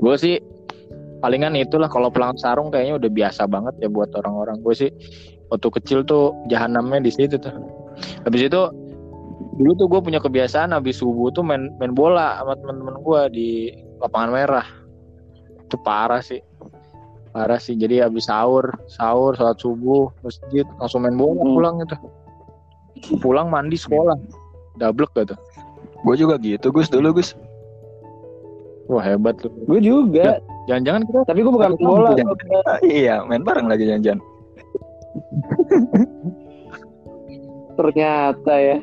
Gue 0.00 0.14
sih 0.16 0.36
palingan 1.20 1.58
itulah 1.58 1.90
kalau 1.90 2.08
pelang 2.08 2.38
sarung 2.38 2.70
kayaknya 2.70 2.96
udah 3.02 3.10
biasa 3.10 3.50
banget 3.50 3.74
ya 3.82 3.88
buat 3.90 4.14
orang-orang. 4.14 4.62
Gue 4.62 4.74
sih 4.78 4.90
waktu 5.50 5.68
kecil 5.82 6.06
tuh 6.06 6.30
jahanamnya 6.46 7.02
di 7.02 7.10
situ 7.10 7.34
tuh. 7.42 7.52
Habis 8.22 8.46
itu 8.46 8.60
dulu 9.58 9.72
tuh 9.76 9.86
gue 9.90 10.00
punya 10.00 10.20
kebiasaan 10.22 10.72
habis 10.72 11.02
subuh 11.02 11.28
tuh 11.34 11.44
main 11.44 11.68
main 11.82 11.92
bola 11.92 12.38
sama 12.40 12.54
teman-teman 12.56 12.96
gue 13.02 13.22
di 13.34 13.48
lapangan 14.00 14.30
merah 14.32 14.79
itu 15.70 15.78
parah 15.78 16.18
sih 16.18 16.42
parah 17.30 17.56
sih 17.56 17.78
jadi 17.78 18.04
habis 18.04 18.26
sahur 18.26 18.74
sahur 18.90 19.38
sholat 19.38 19.56
subuh 19.56 20.10
masjid 20.20 20.66
langsung 20.76 21.06
main 21.06 21.14
bola 21.14 21.38
Hmm. 21.38 21.54
pulang 21.54 21.76
itu 21.78 21.96
pulang 23.22 23.46
mandi 23.46 23.78
sekolah 23.78 24.18
double 24.76 25.06
gitu 25.14 25.38
Gue 26.00 26.16
juga 26.16 26.40
gitu 26.40 26.72
Gus 26.72 26.88
dulu 26.88 27.12
Gus. 27.12 27.36
Wah 28.88 29.04
hebat 29.04 29.36
lu. 29.44 29.52
Gue 29.68 29.84
juga. 29.84 30.40
Jangan-jangan 30.64 31.04
kita 31.04 31.18
Tapi 31.28 31.44
gue 31.44 31.52
bukan 31.52 31.76
bola. 31.76 32.16
Jangan- 32.16 32.40
iya 32.80 33.20
main 33.20 33.44
bareng 33.44 33.68
lagi 33.68 33.84
jangan-jangan. 33.84 34.24
Ternyata 37.76 38.54
ya. 38.56 38.76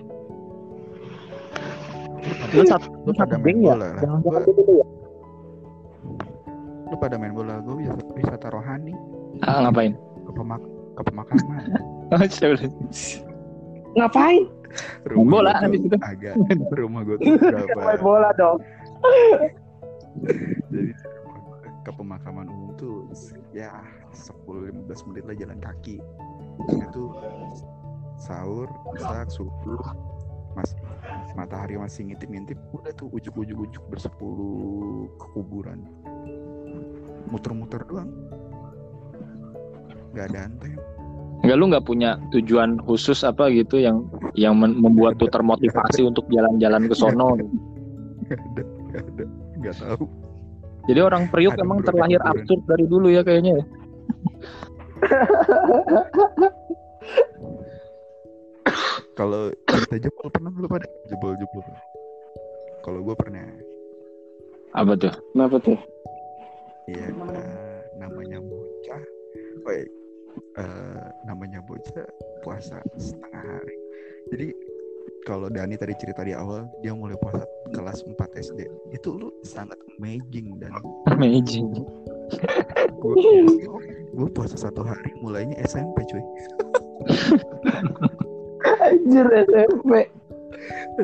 Lu 2.54 2.62
satu, 2.70 2.86
Lu 3.02 3.04
lu 3.04 3.12
satu 3.18 3.34
geng 3.42 3.66
ya? 3.66 3.74
Jangan-jangan 3.98 4.42
gitu 4.46 4.62
ya? 4.78 4.86
Lu 6.88 6.96
pada 6.96 7.20
main 7.20 7.36
bola, 7.36 7.60
gue 7.60 7.84
bisa 7.84 7.92
wisata 8.16 8.48
rohani 8.48 8.96
ah, 9.44 9.68
ngapain? 9.68 9.94
ke 9.98 10.32
pemak 10.36 10.62
ke 10.96 11.02
pemakaman. 11.04 11.62
Ngapain? 13.98 14.44
Rumah 15.10 15.32
bola 15.32 15.52
habis 15.58 15.82
itu. 15.84 15.98
Agak 16.00 16.36
rumah 16.76 17.02
gue 17.04 17.18
tuh 17.18 17.34
berapa? 17.42 17.80
Main 17.82 18.00
bola 18.00 18.30
dong. 18.36 18.58
Jadi 20.72 20.92
ke 21.88 21.92
pemakaman 21.96 22.52
umum 22.52 22.76
tuh 22.76 23.08
ya 23.56 23.72
10-15 24.46 25.08
menit 25.12 25.24
lah 25.24 25.36
jalan 25.40 25.60
kaki. 25.64 25.98
Itu 26.68 27.16
sahur, 28.20 28.68
imsak, 28.98 29.30
subuh, 29.32 29.82
mas 30.58 30.74
matahari 31.38 31.78
masih 31.78 32.10
ngintip-ngintip, 32.10 32.58
udah 32.74 32.90
tuh 32.98 33.08
ujuk-ujuk-ujuk 33.14 33.84
bersepuluh 33.94 35.06
ke 35.22 35.26
kuburan. 35.38 35.86
Muter-muter 37.28 37.82
doang. 37.88 38.10
Gak 40.16 40.34
ada 40.34 40.50
anteng. 40.50 40.76
Enggak 41.46 41.58
lu 41.62 41.66
nggak 41.70 41.86
punya 41.86 42.18
tujuan 42.34 42.82
khusus 42.82 43.22
apa 43.22 43.54
gitu 43.54 43.78
yang 43.78 44.10
yang 44.34 44.58
membuat 44.58 45.22
tuh 45.22 45.30
termotivasi 45.30 46.04
untuk 46.04 46.26
jalan-jalan 46.34 46.90
ke 46.90 46.96
sono. 46.98 47.38
Gak 48.28 48.40
ada, 48.42 48.64
gak 48.92 49.04
ada, 49.14 49.24
gak 49.62 49.76
tahu. 49.78 50.06
Jadi 50.88 51.00
orang 51.04 51.28
Priuk 51.28 51.54
Ada 51.60 51.64
emang 51.68 51.84
terlahir 51.84 52.24
absurd 52.24 52.64
dari 52.64 52.88
dulu 52.88 53.12
ya 53.12 53.22
kayaknya. 53.22 53.60
ya. 53.60 53.66
Kalau 59.18 59.50
kita 59.66 59.98
jebol 59.98 60.30
pernah 60.30 60.54
belum 60.54 60.70
pada 60.70 60.86
jebol-jebol? 61.10 61.66
Kalau 62.86 63.00
gue 63.02 63.16
pernah. 63.18 63.44
Apa 64.78 64.94
tuh? 64.94 65.10
Kenapa 65.34 65.58
tuh? 65.58 65.78
Iya, 66.88 67.12
eh, 67.12 67.80
namanya 68.00 68.40
bocah. 68.40 69.04
Woi, 69.68 69.84
eh, 70.56 71.04
namanya 71.28 71.60
bocah 71.68 72.08
puasa 72.48 72.80
setengah 72.96 73.44
hari. 73.44 73.76
Jadi 74.32 74.48
kalau 75.28 75.52
Dani 75.52 75.76
tadi 75.76 75.92
cerita 76.00 76.24
di 76.24 76.32
awal 76.32 76.64
dia 76.80 76.96
mulai 76.96 77.20
puasa 77.20 77.44
kelas 77.76 78.08
4 78.08 78.40
SD. 78.40 78.72
Itu 78.96 79.20
lu 79.20 79.28
sangat 79.44 79.76
amazing 80.00 80.56
dan 80.64 80.72
Amazing. 81.12 81.84
gue 83.04 83.16
gue 84.16 84.28
puasa 84.32 84.56
satu 84.56 84.80
hari 84.88 85.12
mulainya 85.20 85.60
SMP 85.68 86.08
cuy. 86.08 86.24
Anjir 88.88 89.28
SMP. 89.44 90.08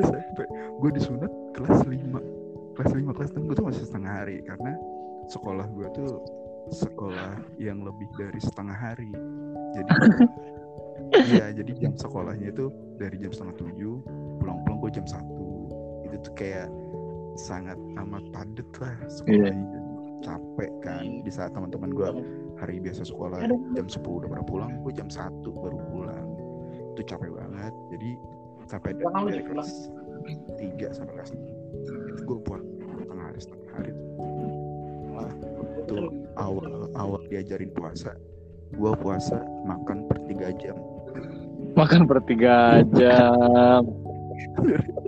SMP. 0.00 0.38
Gue 0.80 0.90
disunat 0.96 1.32
kelas 1.52 1.84
5. 1.84 2.72
Kelas 2.72 2.92
5 2.96 3.16
kelas 3.20 3.30
6 3.36 3.52
gue 3.52 3.56
tuh 3.56 3.66
masih 3.68 3.84
setengah 3.84 4.12
hari 4.24 4.40
karena 4.48 4.72
sekolah 5.28 5.66
gue 5.72 5.86
tuh 5.96 6.12
sekolah 6.72 7.36
yang 7.60 7.84
lebih 7.84 8.08
dari 8.16 8.40
setengah 8.40 8.76
hari. 8.76 9.12
Jadi 9.76 9.90
Iya, 11.14 11.50
jadi 11.54 11.72
jam 11.78 11.94
sekolahnya 11.98 12.54
itu 12.54 12.70
dari 12.96 13.18
jam 13.18 13.30
setengah 13.34 13.56
tujuh, 13.58 13.94
pulang-pulang 14.38 14.78
gue 14.82 14.90
jam 14.94 15.06
satu. 15.06 15.68
Itu 16.06 16.16
tuh 16.22 16.34
kayak 16.38 16.68
sangat 17.34 17.78
amat 17.98 18.24
padat 18.30 18.68
lah 18.78 18.94
sekolahnya. 19.10 19.80
Capek 20.24 20.72
kan 20.80 21.04
di 21.20 21.28
saat 21.28 21.52
teman-teman 21.52 21.92
gue 21.92 22.08
hari 22.56 22.80
biasa 22.80 23.04
sekolah 23.04 23.44
jam 23.76 23.86
10 23.86 24.00
udah 24.00 24.28
pada 24.30 24.44
pulang, 24.46 24.72
gue 24.80 24.92
jam 24.96 25.10
satu 25.12 25.52
baru 25.52 25.78
pulang. 25.92 26.26
Itu 26.96 27.02
capek 27.04 27.28
banget. 27.34 27.74
Jadi 27.92 28.10
sampai 28.64 28.96
dari, 28.96 29.04
dari 29.28 29.44
kelas 29.44 29.70
3 30.56 30.96
sampai 30.96 31.12
kelas 31.12 31.30
6 31.36 31.44
itu 31.84 32.20
gue 32.24 32.38
buat 32.48 32.62
setengah 33.04 33.24
hari 33.28 33.38
setengah 33.42 33.70
hari 33.76 33.90
tuh. 33.92 34.33
Nah, 35.14 35.30
tuh 35.86 36.10
awal 36.34 36.90
awal 36.98 37.22
diajarin 37.30 37.70
puasa 37.70 38.18
gue 38.74 38.92
puasa 38.98 39.38
makan 39.62 40.10
per 40.10 40.18
3 40.26 40.50
jam 40.58 40.74
Makan 41.74 42.06
per 42.06 42.22
tiga 42.22 42.86
jam. 42.94 43.82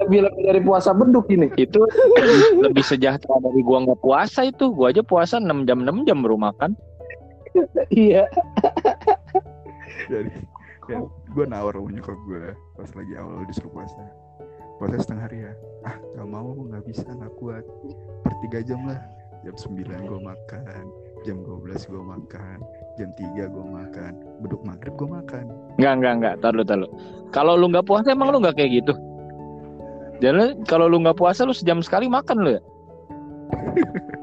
Lebih 0.02 0.26
lebih 0.26 0.42
dari 0.50 0.60
puasa 0.62 0.90
beduk 0.90 1.30
ini. 1.30 1.46
Itu 1.54 1.86
lebih, 1.86 2.70
lebih 2.70 2.84
sejahtera 2.86 3.38
dari 3.38 3.62
gua 3.62 3.86
nggak 3.86 4.02
puasa 4.02 4.50
itu. 4.50 4.74
Gua 4.74 4.90
aja 4.90 5.02
puasa 5.06 5.38
6 5.38 5.66
jam 5.66 5.86
6 5.86 6.06
jam 6.06 6.22
baru 6.26 6.38
makan. 6.38 6.74
Iya. 7.88 8.28
jadi 10.12 10.28
ya, 10.92 11.00
gue 11.32 11.44
nawar 11.48 11.72
sama 11.72 11.88
nyokap 11.88 12.18
gue 12.28 12.52
pas 12.76 12.90
lagi 12.92 13.12
awal 13.16 13.48
disuruh 13.48 13.72
puasa 13.72 14.02
puasa 14.76 14.96
setengah 15.00 15.24
hari 15.24 15.38
ya 15.40 15.52
ah 15.88 15.96
gak 16.14 16.28
mau 16.28 16.52
nggak 16.52 16.84
bisa 16.84 17.08
nggak 17.08 17.32
kuat 17.40 17.64
per 18.20 18.34
tiga 18.44 18.60
jam 18.60 18.84
lah 18.84 19.00
jam 19.46 19.54
9 19.54 20.10
gue 20.10 20.20
makan 20.26 20.84
jam 21.22 21.38
12 21.46 21.86
gue 21.86 22.02
makan 22.02 22.58
jam 22.98 23.10
3 23.14 23.46
gue 23.46 23.66
makan 23.70 24.12
beduk 24.42 24.62
maghrib 24.66 24.94
gue 24.98 25.06
makan 25.06 25.44
Enggak, 25.78 25.92
enggak, 26.02 26.12
enggak. 26.18 26.34
Tar 26.40 26.52
lu, 26.56 26.64
tar 26.64 26.78
lu. 26.82 26.88
Kalau 27.30 27.54
lu 27.54 27.70
nggak 27.70 27.86
puasa 27.86 28.10
emang 28.10 28.32
lu 28.32 28.40
nggak 28.42 28.56
kayak 28.58 28.82
gitu? 28.82 28.96
Jadi 30.18 30.56
kalau 30.64 30.88
lu 30.88 30.98
nggak 31.04 31.20
puasa 31.20 31.44
lu 31.44 31.52
sejam 31.52 31.84
sekali 31.84 32.08
makan 32.10 32.42
lu 32.42 32.50
ya? 32.56 32.62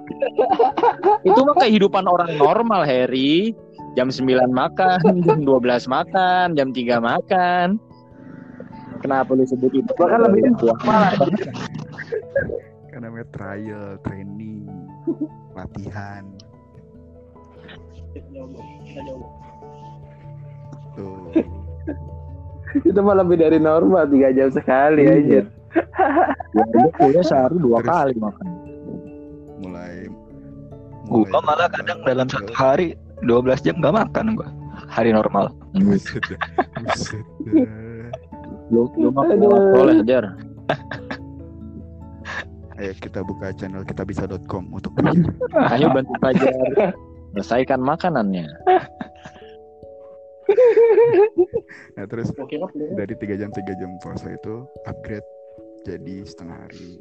Itu 1.28 1.40
mah 1.46 1.56
kehidupan 1.62 2.10
orang 2.10 2.36
normal, 2.42 2.84
Harry. 2.84 3.54
Jam 3.94 4.10
9 4.10 4.26
makan, 4.60 5.22
jam 5.22 5.46
12 5.46 5.86
makan, 5.86 6.58
jam 6.58 6.74
3 6.74 6.98
makan. 7.00 7.78
Kenapa 9.06 9.36
lu 9.38 9.46
sebut 9.46 9.70
itu? 9.76 9.92
Bahkan 10.00 10.20
lebih 10.32 10.58
puasa. 10.58 11.22
karena 12.94 13.10
namanya 13.10 13.28
trial 13.34 13.98
training 14.06 14.70
latihan 15.54 16.24
tuh 20.94 21.30
Itu 22.74 23.00
mah 23.00 23.16
lebih 23.16 23.38
dari 23.38 23.58
normal 23.58 24.10
tiga 24.10 24.34
jam 24.34 24.50
sekali 24.50 25.06
Iya. 25.06 25.14
aja. 25.16 25.42
Gua 26.74 26.90
kuliah 26.96 27.22
sehari 27.22 27.58
dua 27.58 27.78
Terus- 27.80 27.90
kali 27.92 28.14
makan. 28.18 28.48
mulai 29.60 29.96
Gua 31.06 31.40
malah 31.40 31.70
kadang 31.70 32.00
dalam 32.02 32.26
satu 32.26 32.50
hari 32.52 32.98
12 33.22 33.62
jam 33.62 33.78
gak 33.78 33.94
makan 33.96 34.34
gua. 34.34 34.50
Hari 34.88 35.12
normal. 35.12 35.54
buset 35.76 36.22
dah. 36.24 36.40
Lu 38.70 38.90
lu 38.96 39.10
kuat 39.10 39.38
boleh 39.38 40.02
jar. 40.04 40.34
Ayo 42.82 42.92
kita 42.98 43.22
buka 43.22 43.54
channel 43.58 43.84
kitabisa.com 43.86 44.70
untuk 44.74 44.92
belajar 44.98 45.30
Ayo 45.74 45.90
bantu 45.94 46.14
Fajar 46.22 46.54
selesaikan 47.34 47.82
makanannya. 47.82 48.46
nah 51.98 52.06
terus 52.06 52.30
Oke, 52.38 52.62
oke. 52.62 52.78
dari 52.94 53.16
tiga 53.18 53.40
jam 53.40 53.50
tiga 53.56 53.74
jam 53.80 53.98
puasa 54.04 54.30
itu 54.30 54.68
upgrade 54.86 55.26
jadi 55.88 56.28
setengah 56.28 56.68
hari 56.68 57.00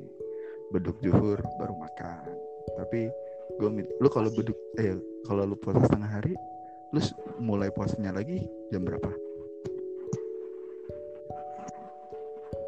beduk 0.73 0.97
juhur 1.05 1.37
baru 1.61 1.75
makan 1.77 2.23
tapi 2.81 3.13
gue 3.61 3.69
lu 4.01 4.09
kalau 4.09 4.31
beduk 4.33 4.57
eh 4.81 4.97
kalau 5.29 5.45
lu 5.45 5.57
puasa 5.59 5.85
setengah 5.85 6.09
hari 6.09 6.33
lu 6.97 7.01
mulai 7.43 7.69
puasanya 7.75 8.15
lagi 8.17 8.47
jam 8.73 8.87
berapa 8.87 9.11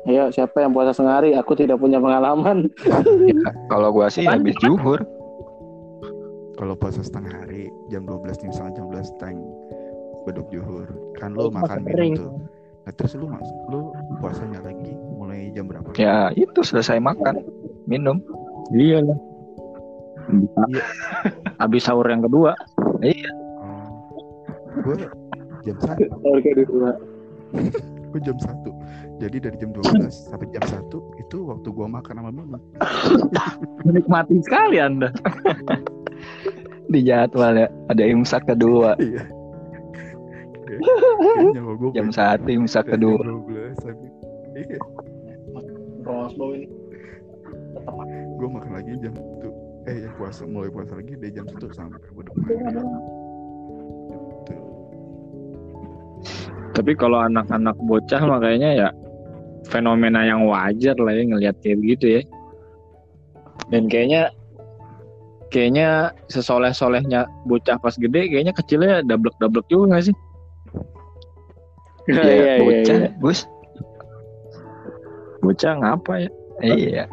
Ayo 0.05 0.29
siapa 0.29 0.61
yang 0.61 0.77
puasa 0.77 0.93
setengah 0.93 1.15
hari? 1.17 1.31
Aku 1.33 1.57
tidak 1.57 1.81
punya 1.81 1.97
pengalaman. 1.97 2.69
Ya, 3.25 3.51
kalau 3.73 3.89
gua 3.93 4.09
sih 4.13 4.25
habis 4.25 4.53
juhur. 4.61 5.01
kalau 6.55 6.79
puasa 6.79 7.03
setengah 7.03 7.35
hari 7.35 7.67
jam 7.91 8.07
12 8.07 8.25
nih 8.41 8.49
misalnya 8.55 8.73
jam 8.79 8.87
12 8.87 9.19
tank 9.21 9.37
beduk 10.23 10.47
juhur 10.55 10.87
kan 11.19 11.35
lu 11.35 11.51
makan 11.51 11.83
minum 11.83 12.15
tuh 12.15 12.31
nah 12.87 12.93
terus 12.95 13.19
lu 13.19 13.27
mas 13.27 13.43
lu 13.69 13.91
puasanya 14.23 14.63
lagi 14.63 14.95
mulai 15.19 15.51
jam 15.51 15.67
berapa 15.67 15.91
Ya 15.99 16.31
itu 16.39 16.63
selesai 16.63 17.03
makan, 17.03 17.43
minum. 17.91 18.23
Iya 18.71 19.03
lah. 19.03 19.19
Habis 21.59 21.85
sahur 21.85 22.07
yang 22.07 22.23
kedua. 22.23 22.55
oh, 22.79 23.89
gue 24.85 24.97
jam 25.67 25.77
satu 25.83 26.07
Harga 26.23 26.51
dua. 26.71 26.91
gue 28.15 28.23
jam 28.23 28.39
satu. 28.39 28.71
Jadi 29.19 29.43
dari 29.43 29.57
jam 29.59 29.75
12 29.75 30.07
sampai 30.07 30.47
jam 30.55 30.63
1 30.63 30.87
itu 31.19 31.37
waktu 31.51 31.69
gua 31.75 31.91
makan 31.91 32.23
sama 32.23 32.31
minum 32.31 32.63
Menikmati 33.83 34.39
sekali 34.39 34.79
Anda. 34.79 35.11
Di 36.95 37.03
jadwal 37.03 37.59
ya, 37.59 37.67
ada 37.91 38.05
imsak 38.07 38.47
kedua. 38.47 38.95
iya. 39.03 39.27
Gua 41.75 41.91
Jam 41.91 42.15
satu 42.15 42.47
imsak 42.55 42.87
kedua. 42.87 43.19
jam 43.19 43.43
12 43.51 43.83
sampai 43.83 44.09
iya. 44.63 44.79
Gue 48.39 48.49
makan 48.49 48.71
lagi 48.79 48.95
jam 49.03 49.15
satu. 49.19 49.51
Eh 49.91 50.07
ya 50.07 50.11
puasa 50.17 50.47
mulai 50.47 50.71
puasa 50.71 50.95
lagi 50.95 51.19
dari 51.19 51.35
jam 51.35 51.51
satu 51.51 51.67
sampai 51.75 51.99
udah 52.15 52.33
Tapi 56.75 56.93
kalau 56.99 57.23
anak-anak 57.23 57.79
bocah 57.87 58.21
mah 58.27 58.43
kayaknya 58.43 58.71
ya 58.75 58.89
fenomena 59.71 60.27
yang 60.27 60.45
wajar 60.45 60.99
lah 60.99 61.15
ya 61.15 61.23
ngelihat 61.25 61.57
kayak 61.63 61.79
begitu 61.81 62.21
ya. 62.21 62.23
Dan 63.71 63.87
kayaknya 63.87 64.35
kayaknya 65.55 66.11
sesoleh-solehnya 66.27 67.31
bocah 67.47 67.79
pas 67.79 67.95
gede 67.95 68.27
kayaknya 68.27 68.51
kecilnya 68.51 69.07
dablek-dablek 69.07 69.65
juga 69.71 69.97
gak 69.97 70.11
sih? 70.11 70.17
Iya, 72.11 72.61
bocah, 72.61 72.97
Gus. 73.23 73.41
Bocah 75.41 75.73
ngapa 75.81 76.13
ya? 76.27 76.31
Iya. 76.61 77.05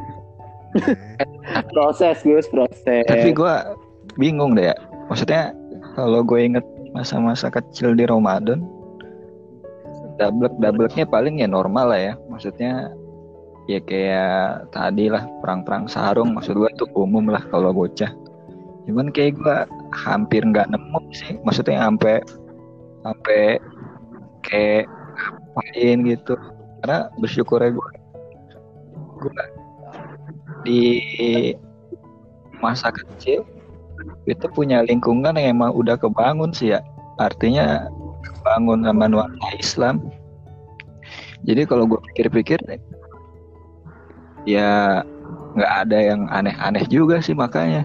Proses 1.75 2.23
Gus 2.23 2.47
proses 2.49 3.03
Tapi 3.07 3.29
gua 3.31 3.77
bingung 4.19 4.57
deh 4.57 4.71
ya. 4.71 4.75
Maksudnya 5.07 5.51
kalau 5.95 6.23
gue 6.23 6.39
inget 6.39 6.65
masa-masa 6.95 7.51
kecil 7.51 7.95
di 7.95 8.07
Ramadan, 8.07 8.63
dablek-dableknya 10.19 11.05
paling 11.07 11.39
ya 11.43 11.47
normal 11.47 11.93
lah 11.93 12.01
ya. 12.01 12.13
Maksudnya 12.27 12.91
ya 13.69 13.79
kayak 13.83 14.73
tadi 14.73 15.07
lah 15.07 15.23
perang-perang 15.39 15.85
sarung 15.85 16.33
maksud 16.33 16.57
gue 16.57 16.69
itu 16.73 16.85
umum 16.97 17.29
lah 17.29 17.43
kalau 17.53 17.71
bocah. 17.71 18.11
Cuman 18.89 19.13
kayak 19.13 19.37
gue 19.37 19.57
hampir 19.93 20.41
nggak 20.41 20.71
nemu 20.71 21.01
sih. 21.13 21.37
Maksudnya 21.45 21.85
sampai 21.85 22.19
sampai 23.05 23.41
kayak 24.43 24.89
ngapain 25.15 25.97
gitu. 26.07 26.33
Karena 26.81 27.07
bersyukurnya 27.21 27.71
gue 27.77 27.89
gue 29.21 29.45
di 30.65 30.83
masa 32.61 32.93
kecil 32.93 33.45
itu 34.29 34.45
punya 34.53 34.85
lingkungan 34.85 35.37
yang 35.37 35.57
emang 35.57 35.73
udah 35.73 35.97
kebangun 35.97 36.53
sih 36.53 36.73
ya 36.73 36.81
artinya 37.17 37.89
kebangun 38.23 38.85
sama 38.85 39.05
nuansa 39.09 39.49
Islam. 39.57 39.95
Jadi 41.41 41.65
kalau 41.65 41.89
gue 41.89 41.99
pikir-pikir 42.13 42.61
ya 44.45 45.01
nggak 45.57 45.73
ada 45.87 45.97
yang 45.97 46.29
aneh-aneh 46.29 46.85
juga 46.87 47.19
sih 47.19 47.33
makanya. 47.33 47.83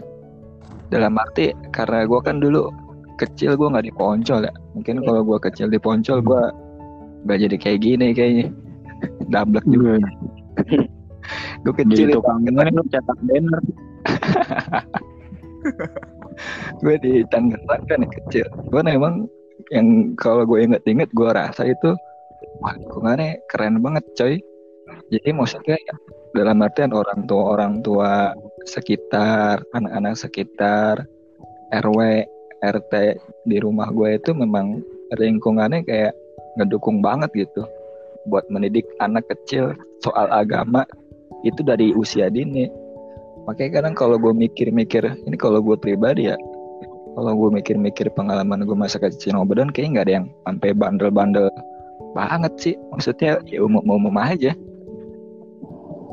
Dalam 0.92 1.18
arti 1.18 1.50
karena 1.74 2.06
gue 2.06 2.20
kan 2.22 2.38
dulu 2.38 2.70
kecil 3.16 3.56
gue 3.56 3.72
nggak 3.72 3.88
di 3.88 3.94
Poncol 3.96 4.46
ya. 4.46 4.54
Mungkin 4.76 5.02
kalau 5.02 5.24
gue 5.24 5.38
kecil 5.40 5.72
di 5.72 5.80
Poncol 5.80 6.20
gue 6.20 6.42
nggak 7.26 7.38
jadi 7.48 7.56
kayak 7.56 7.80
gini 7.82 8.12
kayaknya. 8.12 8.46
Dablek 9.32 9.64
juga. 9.66 9.98
Gue 11.66 11.74
kecil 11.74 12.06
Jadi 12.06 12.14
itu 12.14 12.22
tukang 12.22 12.46
lu 12.46 12.82
cetak 12.86 13.18
banner. 13.26 13.62
gue 16.84 16.94
di 17.02 17.26
Tangerang 17.32 17.82
kan 17.90 17.98
yang 18.06 18.12
kecil. 18.12 18.46
Gue 18.70 18.80
emang 18.86 19.26
yang 19.74 20.14
kalau 20.14 20.46
gue 20.46 20.62
inget-inget 20.62 21.10
gue 21.10 21.30
rasa 21.30 21.66
itu 21.66 21.94
lingkungannya 22.62 23.42
keren 23.50 23.82
banget 23.82 24.04
coy. 24.14 24.34
Jadi 25.10 25.30
maksudnya 25.34 25.76
dalam 26.34 26.62
artian 26.62 26.94
orang 26.94 27.26
tua 27.26 27.58
orang 27.58 27.82
tua 27.82 28.34
sekitar 28.66 29.62
anak-anak 29.74 30.14
sekitar 30.14 31.02
RW 31.74 32.26
RT 32.62 32.94
di 33.46 33.56
rumah 33.58 33.90
gue 33.90 34.18
itu 34.18 34.30
memang 34.32 34.80
lingkungannya 35.14 35.82
kayak 35.86 36.14
ngedukung 36.58 37.02
banget 37.02 37.30
gitu. 37.34 37.66
Buat 38.26 38.46
mendidik 38.50 38.86
anak 38.98 39.26
kecil 39.30 39.74
soal 40.02 40.30
agama 40.30 40.86
itu 41.42 41.62
dari 41.62 41.94
usia 41.94 42.30
dini. 42.30 42.70
Makanya 43.46 43.82
kadang 43.82 43.94
kalau 43.94 44.18
gue 44.18 44.34
mikir-mikir 44.34 45.06
ini 45.26 45.36
kalau 45.38 45.62
gue 45.62 45.78
pribadi 45.78 46.30
ya 46.30 46.36
kalau 47.16 47.32
gue 47.32 47.48
mikir-mikir 47.56 48.12
pengalaman 48.12 48.68
gue 48.68 48.76
masa 48.76 49.00
kecil 49.00 49.40
Ramadan 49.40 49.72
kayaknya 49.72 49.90
nggak 49.90 50.04
ada 50.04 50.14
yang 50.20 50.26
sampai 50.44 50.70
bandel-bandel 50.76 51.48
banget 52.12 52.52
sih. 52.60 52.74
Maksudnya 52.92 53.40
ya 53.48 53.64
umum-umum 53.64 54.12
aja. 54.20 54.52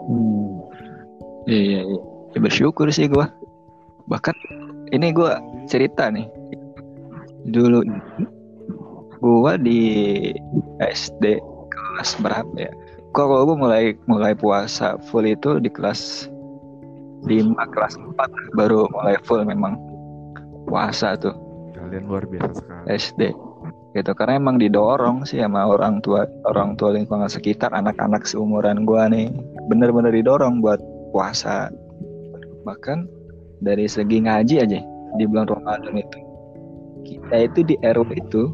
Hmm. 0.04 0.64
iya 1.48 1.84
iya 1.84 2.00
ya, 2.36 2.40
bersyukur 2.40 2.92
sih 2.92 3.08
gue 3.08 3.24
bahkan 4.08 4.36
ini 4.96 5.12
gue 5.12 5.32
cerita 5.68 6.08
nih. 6.08 6.24
Dulu 7.52 7.84
gue 9.20 9.54
di 9.60 9.82
SD 10.80 11.44
kelas 11.68 12.16
berapa 12.24 12.56
ya? 12.56 12.72
Kalau 13.12 13.44
gue 13.44 13.60
mulai 13.60 13.84
mulai 14.08 14.32
puasa 14.32 14.96
full 15.12 15.28
itu 15.28 15.60
di 15.60 15.68
kelas 15.68 16.32
5 17.28 17.60
kelas 17.76 18.00
4 18.00 18.56
baru 18.56 18.88
mulai 18.96 19.20
full 19.28 19.44
memang 19.44 19.76
puasa 20.68 21.16
tuh 21.20 21.36
kalian 21.74 22.08
luar 22.08 22.26
biasa 22.26 22.52
sekali. 22.58 22.86
SD 22.96 23.22
gitu 23.94 24.12
karena 24.18 24.42
emang 24.42 24.58
didorong 24.58 25.22
sih 25.28 25.38
sama 25.38 25.70
orang 25.70 26.02
tua 26.02 26.26
orang 26.50 26.74
tua 26.74 26.98
lingkungan 26.98 27.30
sekitar 27.30 27.70
anak-anak 27.70 28.26
seumuran 28.26 28.90
gua 28.90 29.06
nih 29.06 29.30
bener-bener 29.70 30.10
didorong 30.10 30.66
buat 30.66 30.82
puasa 31.14 31.70
bahkan 32.66 33.06
dari 33.62 33.86
segi 33.86 34.26
ngaji 34.26 34.56
aja 34.66 34.82
di 35.14 35.24
bulan 35.30 35.46
Ramadan 35.46 36.02
itu 36.02 36.20
kita 37.06 37.36
itu 37.46 37.60
di 37.62 37.76
RW 37.86 38.10
itu 38.18 38.50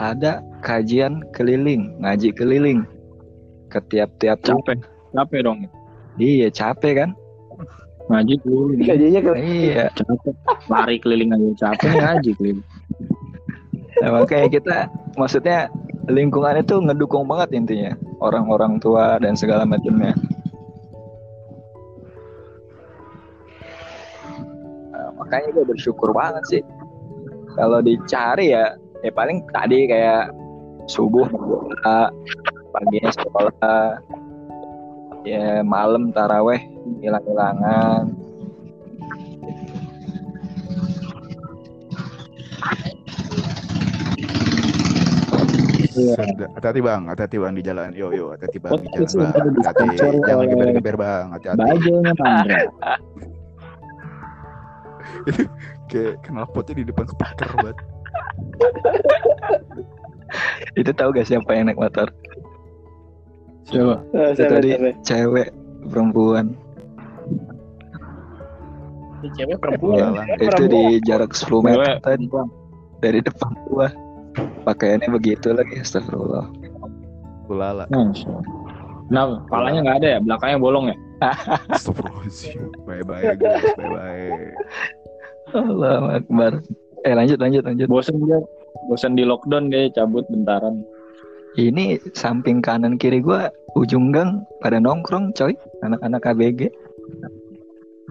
ada 0.00 0.40
kajian 0.64 1.20
keliling 1.36 1.92
ngaji 2.00 2.32
keliling 2.32 2.86
ke 3.68 3.78
tiap-tiap 3.92 4.40
Capek. 4.40 4.80
Capek 5.12 5.40
dong. 5.44 5.68
iya 6.16 6.48
capek 6.48 7.04
kan 7.04 7.10
Ngaji 8.08 8.34
keliling. 8.40 8.80
gajinya 8.88 9.20
ke 9.20 9.32
iya 9.36 9.84
Capek. 9.92 10.34
Lari 10.72 10.96
keliling 10.96 11.30
aja 11.36 11.68
capek 11.68 11.88
nih 11.92 12.00
ngaji 12.00 12.30
keliling. 12.40 12.66
Nah, 13.98 14.10
makanya 14.22 14.48
kita 14.48 14.76
maksudnya 15.20 15.68
lingkungan 16.08 16.56
itu 16.56 16.80
ngedukung 16.80 17.28
banget 17.28 17.52
intinya 17.52 17.92
orang-orang 18.24 18.80
tua 18.80 19.20
dan 19.20 19.36
segala 19.36 19.68
macamnya. 19.68 20.16
Nah, 24.88 25.08
makanya 25.20 25.48
gue 25.52 25.64
bersyukur 25.68 26.16
banget 26.16 26.44
sih. 26.48 26.62
Kalau 27.58 27.82
dicari 27.82 28.54
ya, 28.54 28.72
ya 29.04 29.10
paling 29.12 29.44
tadi 29.52 29.84
kayak 29.90 30.30
subuh 30.88 31.26
paginya 32.72 33.10
sekolah, 33.12 34.00
ya 35.26 35.60
malam 35.66 36.14
taraweh 36.14 36.77
hilang-hilangan. 36.98 38.04
Senda- 45.88 46.50
Hati-hati 46.54 46.80
bang, 46.80 47.02
hati-hati 47.10 47.36
bang 47.38 47.54
di 47.54 47.62
jalan. 47.64 47.90
Yo 47.92 48.10
yo, 48.14 48.30
hati-hati 48.34 48.58
bang 48.62 48.72
di 48.78 48.86
jalan 48.94 49.32
bang. 49.34 49.34
Hati-hati, 49.58 49.86
jangan 49.98 50.44
geber-geber 50.46 50.94
bang. 50.96 51.24
Hati-hati. 51.34 51.58
Bajunya 51.58 52.12
Mandra. 52.14 52.60
Kayak 55.88 56.14
knalpotnya 56.22 56.74
di 56.78 56.84
depan 56.86 57.06
speaker 57.08 57.48
banget. 57.58 57.76
Itu 60.80 60.90
tahu 60.92 61.10
gak 61.16 61.26
siapa 61.26 61.50
yang 61.56 61.72
naik 61.72 61.80
motor? 61.80 62.06
Coba. 63.66 63.96
Eh, 64.12 64.30
Itu 64.36 64.42
tadi 64.44 64.68
cewek 65.02 65.48
perempuan. 65.88 66.52
Ini 69.18 69.28
cewek 69.34 69.56
perempuan. 69.58 70.14
Bulalang. 70.14 70.28
itu 70.38 70.64
di 70.70 70.82
jarak 71.02 71.34
10 71.34 71.66
meter 71.66 71.82
Cewek. 71.82 71.98
tadi 72.06 72.24
dari 73.02 73.20
depan 73.22 73.50
gua 73.66 73.88
pakaiannya 74.62 75.10
begitu 75.10 75.50
lagi 75.50 75.82
astagfirullah 75.82 76.46
Bulala. 77.48 77.88
Nah, 79.08 79.40
palanya 79.48 79.80
nggak 79.80 79.98
ada 80.04 80.08
ya, 80.14 80.18
belakangnya 80.20 80.58
bolong 80.60 80.92
ya. 80.92 80.96
Astagfirullahaladzim. 81.72 82.60
Bye-bye 82.84 83.40
guys, 83.40 83.64
bye-bye. 83.74 84.52
Allah 85.56 86.20
akbar 86.20 86.60
eh 87.08 87.14
lanjut 87.16 87.40
lanjut 87.40 87.64
lanjut 87.64 87.88
Bosen 87.88 88.20
dia, 88.20 88.36
bosen 88.92 89.16
di 89.16 89.24
lockdown 89.24 89.72
dia 89.72 89.88
cabut 89.96 90.28
bentaran. 90.28 90.84
ini 91.56 91.96
samping 92.12 92.60
kanan 92.60 93.00
kiri 93.00 93.24
gua 93.24 93.48
ujung 93.74 94.12
gang 94.12 94.44
pada 94.60 94.76
nongkrong 94.76 95.32
coy 95.32 95.56
anak-anak 95.82 96.22
ABG 96.28 96.68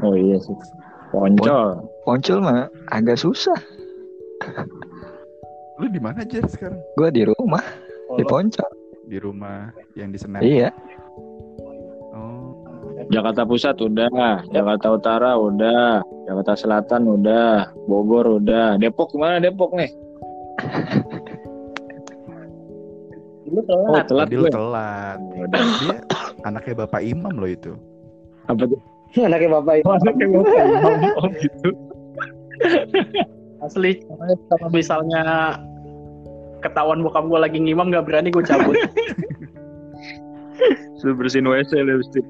Oh 0.01 0.13
iya 0.13 0.37
sih. 0.41 0.57
Poncol. 1.09 1.81
poncol 2.03 2.37
mah 2.41 2.67
agak 2.91 3.17
susah 3.17 3.55
Lu 5.77 5.85
di 5.87 6.01
mana 6.01 6.25
aja 6.25 6.41
sekarang? 6.45 6.77
gua 6.95 7.09
di 7.09 7.23
rumah 7.23 7.63
di 8.15 8.23
poncol 8.25 8.69
Di 9.07 9.17
rumah 9.17 9.71
yang 9.95 10.11
di 10.11 10.17
Senen. 10.19 10.41
iya 10.41 10.69
Oh, 12.11 12.57
Jakarta 13.07 13.45
Pusat 13.45 13.77
udah, 13.85 14.41
Jakarta 14.49 14.87
Utara 14.89 15.37
udah, 15.37 16.01
Jakarta 16.25 16.57
Selatan 16.57 17.05
udah, 17.07 17.69
Bogor 17.85 18.41
udah, 18.41 18.75
Depok 18.75 19.13
gimana 19.13 19.37
Depok 19.37 19.77
nih? 19.77 19.91
Lu 23.47 23.61
Oh 23.63 23.95
telat. 24.03 24.27
telat 24.27 24.51
telat. 24.51 25.19
Dia 25.79 25.97
anaknya 26.43 26.73
Bapak 26.83 26.99
Imam 26.99 27.31
loh 27.37 27.47
itu. 27.47 27.71
Apa 28.49 28.67
tuh? 28.67 28.81
Anaknya 29.27 29.49
bapak 29.59 29.73
itu. 29.81 29.89
Anaknya 29.89 30.25
bapak 30.31 30.57
imam. 30.57 30.99
Oh 31.17 31.29
gitu. 31.39 31.69
Asli, 33.65 33.91
kalau 34.49 34.69
misalnya 34.69 35.57
ketahuan 36.61 37.01
bokap 37.01 37.25
gue 37.25 37.39
lagi 37.41 37.57
ngimam 37.57 37.89
gak 37.89 38.05
berani 38.05 38.29
gue 38.29 38.45
cabut. 38.45 38.73
Sudah 41.01 41.13
bersihin 41.17 41.49
WC 41.49 41.85
lipstick. 41.85 42.25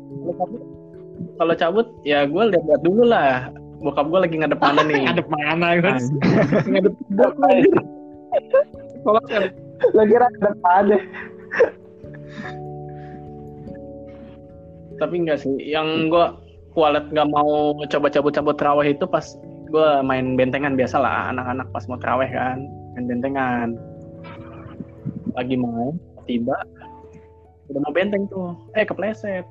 Kalau 1.40 1.54
cabut 1.56 1.88
ya 2.08 2.28
gue 2.28 2.44
lihat 2.52 2.82
dulu 2.84 3.08
lah. 3.08 3.52
Bokap 3.84 4.08
gue 4.10 4.20
lagi 4.24 4.36
ngadep 4.40 4.60
mana 4.60 4.82
nih? 4.88 5.06
ngadep 5.06 5.28
mana 5.30 5.68
guys? 5.80 6.10
ngadep 6.66 6.96
mana? 7.38 7.82
Kalau 9.04 9.22
ngadep 9.28 9.54
Lagi 9.94 10.14
ada 10.18 10.50
ada. 10.66 10.98
tapi 14.98 15.22
enggak 15.22 15.46
sih 15.46 15.54
yang 15.62 16.10
gue 16.10 16.26
kualet 16.78 17.10
nggak 17.10 17.34
mau 17.34 17.74
coba 17.90 18.08
cabut-cabut 18.14 18.54
terawih 18.54 18.94
itu 18.94 19.10
pas 19.10 19.26
gue 19.74 19.90
main 20.06 20.38
bentengan 20.38 20.78
biasa 20.78 21.02
lah 21.02 21.34
anak-anak 21.34 21.66
pas 21.74 21.90
mau 21.90 21.98
terawih 21.98 22.30
kan 22.30 22.62
main 22.94 23.06
bentengan. 23.10 23.68
Lagi 25.34 25.58
main 25.58 25.98
tiba 26.30 26.54
udah 27.74 27.82
mau 27.82 27.90
benteng 27.98 28.30
tuh. 28.30 28.54
Eh 28.78 28.86
kepleset. 28.86 29.42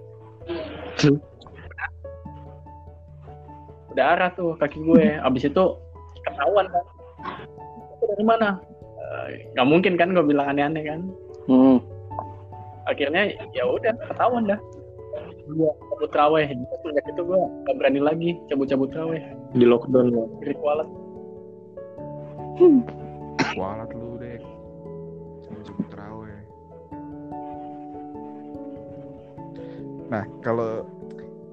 Udah 3.91 4.05
arah 4.15 4.31
tuh 4.39 4.55
kaki 4.63 4.79
gue. 4.79 5.19
Abis 5.19 5.51
itu 5.51 5.65
ketahuan 6.23 6.71
kan. 6.71 6.85
Dari 8.07 8.23
mana? 8.23 8.63
Eh, 9.03 9.51
nggak 9.59 9.67
mungkin 9.67 9.99
kan 9.99 10.15
gue 10.15 10.23
bilang 10.23 10.47
aneh-aneh 10.55 10.87
kan. 10.87 11.03
Hmm. 11.51 11.79
akhirnya 12.87 13.35
ya 13.51 13.67
udah 13.67 13.91
ketahuan 14.07 14.47
dah 14.47 14.59
gue 15.47 15.71
cabut 15.95 16.11
terawih 16.11 16.47
sejak 16.83 17.07
itu 17.07 17.23
gue 17.23 17.41
gak 17.67 17.77
berani 17.79 18.01
lagi 18.03 18.31
cabut-cabut 18.51 18.91
terawih 18.91 19.23
Di 19.55 19.65
lockdown 19.65 20.11
lo. 20.11 20.25
kiri 20.43 20.55
kualat. 20.59 20.89
Kualat 23.55 23.91
lu 23.95 24.19
deh. 24.19 24.41
Sebut 25.65 25.87
terawih. 25.89 26.41
Nah, 30.13 30.25
kalau 30.45 30.87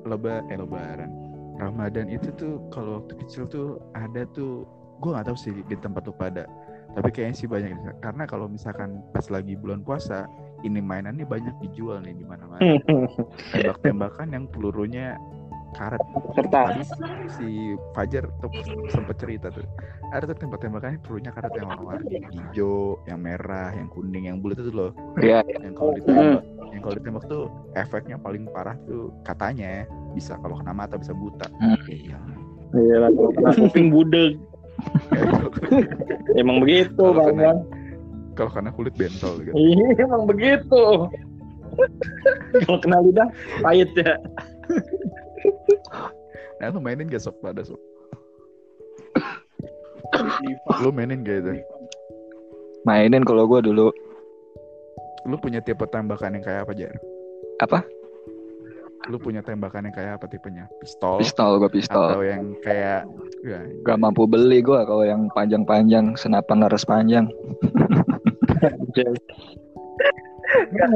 leba 0.03 0.43
eh 0.51 0.57
lebaran. 0.57 1.11
Ramadan 1.53 2.09
itu 2.09 2.33
tuh 2.33 2.59
kalau 2.73 2.99
waktu 2.99 3.13
kecil 3.23 3.45
tuh 3.45 3.77
ada 3.93 4.25
tuh 4.33 4.65
gue 4.99 5.09
nggak 5.13 5.29
tahu 5.29 5.37
sih 5.37 5.53
di 5.53 5.77
tempat 5.77 6.09
lu 6.09 6.13
pada. 6.17 6.49
Tapi 6.97 7.09
kayaknya 7.13 7.35
sih 7.37 7.47
banyak 7.49 7.71
karena 8.01 8.23
kalau 8.25 8.49
misalkan 8.49 9.01
pas 9.13 9.25
lagi 9.29 9.53
bulan 9.57 9.85
puasa 9.85 10.25
ini 10.63 10.79
mainannya 10.79 11.23
banyak 11.23 11.55
dijual 11.61 11.99
nih 11.99 12.15
di 12.15 12.25
mana-mana 12.25 12.59
tembak-tembakan 13.53 14.27
yang 14.31 14.45
pelurunya 14.47 15.19
karet 15.73 15.97
Kertas. 16.37 16.85
tadi 16.93 17.27
si 17.33 17.47
Fajar 17.97 18.29
tuh 18.37 18.49
sempat 18.87 19.17
cerita 19.17 19.49
tuh 19.49 19.65
ada 20.13 20.29
tuh 20.29 20.37
tembak-tembakannya 20.37 21.01
pelurunya 21.01 21.33
karet 21.33 21.49
yang 21.57 21.67
warna-warni 21.67 22.21
hijau 22.29 23.01
yang 23.09 23.19
merah 23.19 23.73
yang 23.73 23.89
kuning 23.89 24.29
yang 24.29 24.37
bulat 24.37 24.61
itu 24.61 24.69
loh 24.69 24.91
Iya. 25.17 25.41
yang 25.59 25.73
kalau 25.73 25.91
ditembak 25.97 26.45
yang 26.73 26.81
kalau 26.81 26.95
ditembak 26.97 27.23
tuh 27.25 27.43
efeknya 27.73 28.17
paling 28.17 28.45
parah 28.49 28.77
tuh 28.85 29.09
katanya 29.25 29.89
bisa 30.13 30.37
kalau 30.39 30.57
kena 30.61 30.73
mata 30.73 30.95
bisa 30.95 31.11
buta 31.11 31.49
Hmm. 31.57 31.77
iya 31.89 32.17
Iya 32.73 33.05
kuping 33.53 33.93
budeg. 33.93 34.41
Emang 36.41 36.57
begitu, 36.57 36.97
Bang. 37.13 37.61
Kalau 38.33 38.51
kena 38.51 38.73
kulit 38.73 38.93
bentol 38.97 39.37
gitu 39.41 39.53
Iya, 39.53 40.05
emang 40.05 40.25
begitu. 40.25 41.07
Kalau 42.69 42.77
kena 42.81 43.01
lidah, 43.01 43.27
pahit 43.65 43.89
ya. 43.97 44.13
nah 46.61 46.69
lu 46.71 46.79
mainin 46.79 47.09
gak 47.09 47.19
sok 47.19 47.35
pada 47.43 47.65
sok 47.65 47.81
lu 50.79 50.89
mainin 50.93 51.25
gak 51.25 51.43
itu 51.43 51.53
Mainin 52.83 53.23
kalau 53.23 53.47
gue 53.47 53.59
dulu 53.63 53.87
lu 55.23 55.35
punya 55.39 55.63
tipe 55.63 55.83
tembakan 55.87 56.35
yang 56.39 56.43
kayak 56.43 56.67
apa 56.67 56.73
Jar? 56.75 56.95
apa? 57.59 57.79
lu 59.11 59.19
punya 59.19 59.43
tembakan 59.43 59.87
yang 59.91 59.95
kayak 59.95 60.15
apa 60.15 60.31
tipenya 60.31 60.63
pistol, 60.79 61.19
Pistol 61.19 61.59
gue 61.59 61.71
pistol. 61.71 62.07
atau 62.07 62.23
yang 62.23 62.55
kayak 62.63 63.03
ya, 63.43 63.59
Gak 63.83 63.99
mampu 63.99 64.23
beli 64.23 64.63
gue 64.63 64.79
kalau 64.87 65.03
yang 65.03 65.27
panjang-panjang 65.35 66.15
senapan 66.15 66.63
laras 66.63 66.87
panjang. 66.87 67.27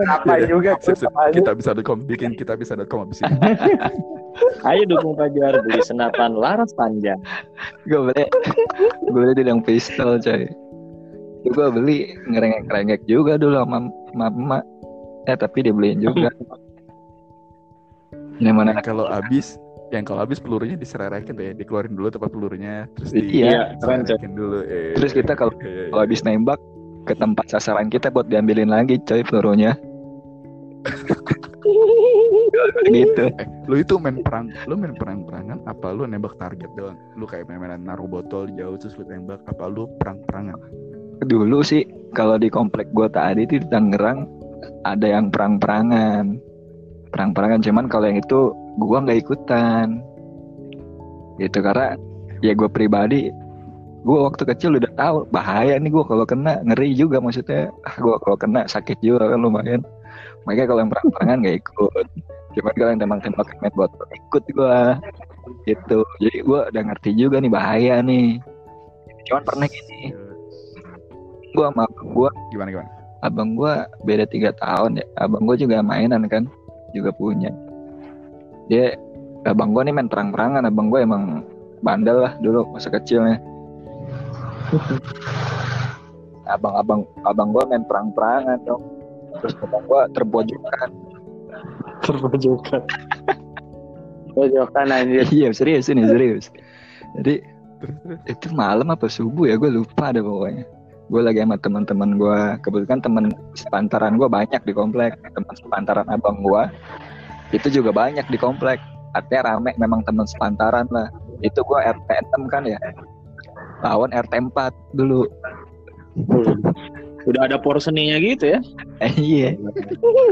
Apa 0.06 0.44
juga 0.46 0.78
sip. 0.84 1.00
apa 1.08 1.32
aja. 1.32 1.40
kita 1.42 1.52
bisa 1.56 1.72
com 1.82 2.04
bikin 2.06 2.36
kita 2.38 2.54
bisa 2.60 2.78
com 2.86 3.08
abis 3.08 3.24
ini 3.26 3.36
Ayo 4.70 4.86
dukung 4.86 5.18
Fajar 5.18 5.66
beli 5.66 5.82
senapan 5.82 6.38
laras 6.38 6.70
panjang. 6.78 7.18
Gue 7.90 8.14
beli, 8.14 8.30
gue 9.10 9.34
beli 9.34 9.42
yang 9.42 9.66
pistol 9.66 10.22
coy. 10.22 10.46
Gue 11.50 11.68
beli 11.74 12.14
ngerengek-ngerengek 12.30 13.02
juga 13.10 13.42
dulu 13.42 13.58
sama 13.58 13.90
emak. 14.14 14.62
Eh 15.26 15.34
tapi 15.34 15.66
dibeliin 15.66 16.06
juga. 16.06 16.30
Ini 18.38 18.54
mana 18.54 18.78
yang 18.78 18.86
kalau 18.86 19.10
habis 19.10 19.58
yang 19.90 20.06
kalau 20.06 20.22
habis 20.22 20.38
pelurunya 20.38 20.78
disererekin 20.78 21.34
ya 21.40 21.56
dikeluarin 21.58 21.98
dulu 21.98 22.12
tempat 22.12 22.30
pelurunya 22.30 22.86
terus 23.00 23.16
di 23.16 23.42
Iya, 23.42 23.74
dulu 24.36 24.60
eh. 24.68 24.94
Terus 25.00 25.16
kita 25.16 25.32
kalau 25.34 25.56
Iya, 25.64 25.66
iya. 25.66 25.88
kalau 25.90 26.04
habis 26.04 26.22
nembak 26.28 26.60
ke 27.08 27.16
tempat 27.16 27.48
sasaran 27.48 27.88
kita 27.88 28.12
buat 28.12 28.28
diambilin 28.28 28.68
lagi 28.70 29.00
coy 29.08 29.24
pelurunya. 29.24 29.74
gitu. 32.88 33.28
eh, 33.28 33.48
lu 33.68 33.76
itu 33.84 34.00
main 34.00 34.24
perang 34.24 34.48
lu 34.72 34.80
main 34.80 34.96
perang 34.96 35.28
perangan 35.28 35.60
apa 35.68 35.92
lu 35.92 36.08
nembak 36.08 36.40
target 36.40 36.72
doang 36.80 36.96
lu 37.20 37.28
kayak 37.28 37.44
main-mainan 37.52 37.84
naruh 37.84 38.08
botol 38.08 38.48
jauh 38.56 38.80
terus 38.80 38.96
lu 38.96 39.04
tembak 39.04 39.44
apa 39.44 39.68
lu 39.68 39.90
perang 40.00 40.24
perangan 40.24 40.56
Dulu 41.26 41.66
sih 41.66 41.82
kalau 42.14 42.38
di 42.38 42.46
komplek 42.46 42.94
gue 42.94 43.10
tadi 43.10 43.50
itu 43.50 43.58
di 43.58 43.68
Tangerang 43.74 44.30
ada 44.86 45.18
yang 45.18 45.34
perang-perangan. 45.34 46.38
Perang-perangan 47.10 47.66
cuman 47.66 47.86
kalau 47.90 48.06
yang 48.06 48.22
itu 48.22 48.54
gua 48.78 49.02
nggak 49.02 49.26
ikutan. 49.26 49.98
Gitu 51.42 51.58
karena 51.58 51.98
ya 52.46 52.54
gue 52.54 52.70
pribadi 52.70 53.34
gue 54.08 54.20
waktu 54.24 54.44
kecil 54.56 54.80
udah 54.80 54.92
tahu 54.96 55.28
bahaya 55.36 55.76
nih 55.76 55.92
gue 55.92 56.04
kalau 56.08 56.24
kena 56.24 56.64
ngeri 56.64 56.96
juga 56.96 57.20
maksudnya. 57.20 57.68
Ah, 57.84 57.96
gue 58.00 58.16
kalau 58.24 58.38
kena 58.40 58.64
sakit 58.64 59.04
juga 59.04 59.36
kan 59.36 59.44
lumayan. 59.44 59.84
Makanya 60.48 60.68
kalau 60.72 60.80
yang 60.80 60.92
perang-perangan 60.96 61.44
gak 61.44 61.58
ikut. 61.60 62.06
Cuman 62.56 62.74
kalau 62.80 62.90
yang 62.96 63.02
tembak-tembak 63.04 63.48
main 63.60 63.74
botol 63.76 64.08
ikut 64.16 64.44
gue 64.48 64.80
gitu. 65.68 66.00
Jadi 66.24 66.38
gue 66.40 66.60
udah 66.72 66.84
ngerti 66.88 67.10
juga 67.20 67.44
nih 67.44 67.52
bahaya 67.52 68.00
nih. 68.00 68.40
Cuman 69.28 69.44
pernah 69.44 69.68
gini. 69.68 70.16
Gue 71.52 71.66
sama 71.68 71.84
abang 71.84 72.10
gue 72.16 72.30
gimana 72.56 72.70
gimana? 72.72 72.92
Abang 73.28 73.50
gue 73.60 73.74
beda 74.08 74.24
tiga 74.32 74.56
tahun 74.56 75.04
ya. 75.04 75.06
Abang 75.20 75.44
gue 75.44 75.60
juga 75.60 75.84
mainan 75.84 76.24
kan 76.32 76.48
juga 76.96 77.12
punya. 77.12 77.52
Dia 78.72 78.96
abang 79.44 79.76
gue 79.76 79.84
nih 79.84 79.92
main 79.92 80.08
perang-perangan. 80.08 80.64
Abang 80.64 80.88
gue 80.88 81.04
emang 81.04 81.44
bandel 81.84 82.24
lah 82.24 82.34
dulu 82.40 82.72
masa 82.72 82.88
kecilnya 82.88 83.38
abang-abang 86.54 87.04
abang 87.28 87.50
gue 87.52 87.64
main 87.68 87.84
perang-perangan 87.88 88.60
dong. 88.64 88.84
Terus 89.44 89.54
abang 89.64 89.84
gue 89.86 90.02
terpojokan. 90.16 90.90
Terpojokan. 92.04 92.82
Pojokan 94.38 94.94
anjir. 94.94 95.26
iya 95.34 95.50
serius 95.50 95.90
ini 95.90 96.06
serius. 96.06 96.54
Jadi 97.18 97.42
itu 98.30 98.48
malam 98.54 98.94
apa 98.94 99.10
subuh 99.10 99.50
ya? 99.50 99.58
Gue 99.58 99.74
lupa 99.74 100.14
ada 100.14 100.22
pokoknya. 100.22 100.66
Gue 101.08 101.22
lagi 101.24 101.40
sama 101.42 101.58
teman-teman 101.58 102.20
gue 102.20 102.40
kebetulan 102.62 103.02
teman 103.02 103.26
sepantaran 103.58 104.14
gue 104.20 104.30
banyak 104.30 104.62
di 104.62 104.74
komplek. 104.78 105.18
Teman 105.34 105.56
sepantaran 105.58 106.06
abang 106.12 106.46
gue 106.46 106.64
itu 107.56 107.82
juga 107.82 107.90
banyak 107.96 108.28
di 108.30 108.38
komplek. 108.38 108.78
Artinya 109.18 109.58
rame 109.58 109.74
memang 109.82 110.06
teman 110.06 110.30
sepantaran 110.30 110.86
lah. 110.94 111.10
Itu 111.42 111.66
gue 111.66 111.80
RT 111.82 112.10
6 112.38 112.54
kan 112.54 112.66
ya 112.70 112.78
lawan 113.84 114.12
RT 114.14 114.34
4 114.54 114.98
dulu 114.98 115.26
Udah 117.28 117.44
ada 117.44 117.60
porseninya 117.60 118.18
gitu 118.24 118.56
ya. 118.56 118.60
eh 119.04 119.14
iya 119.20 119.50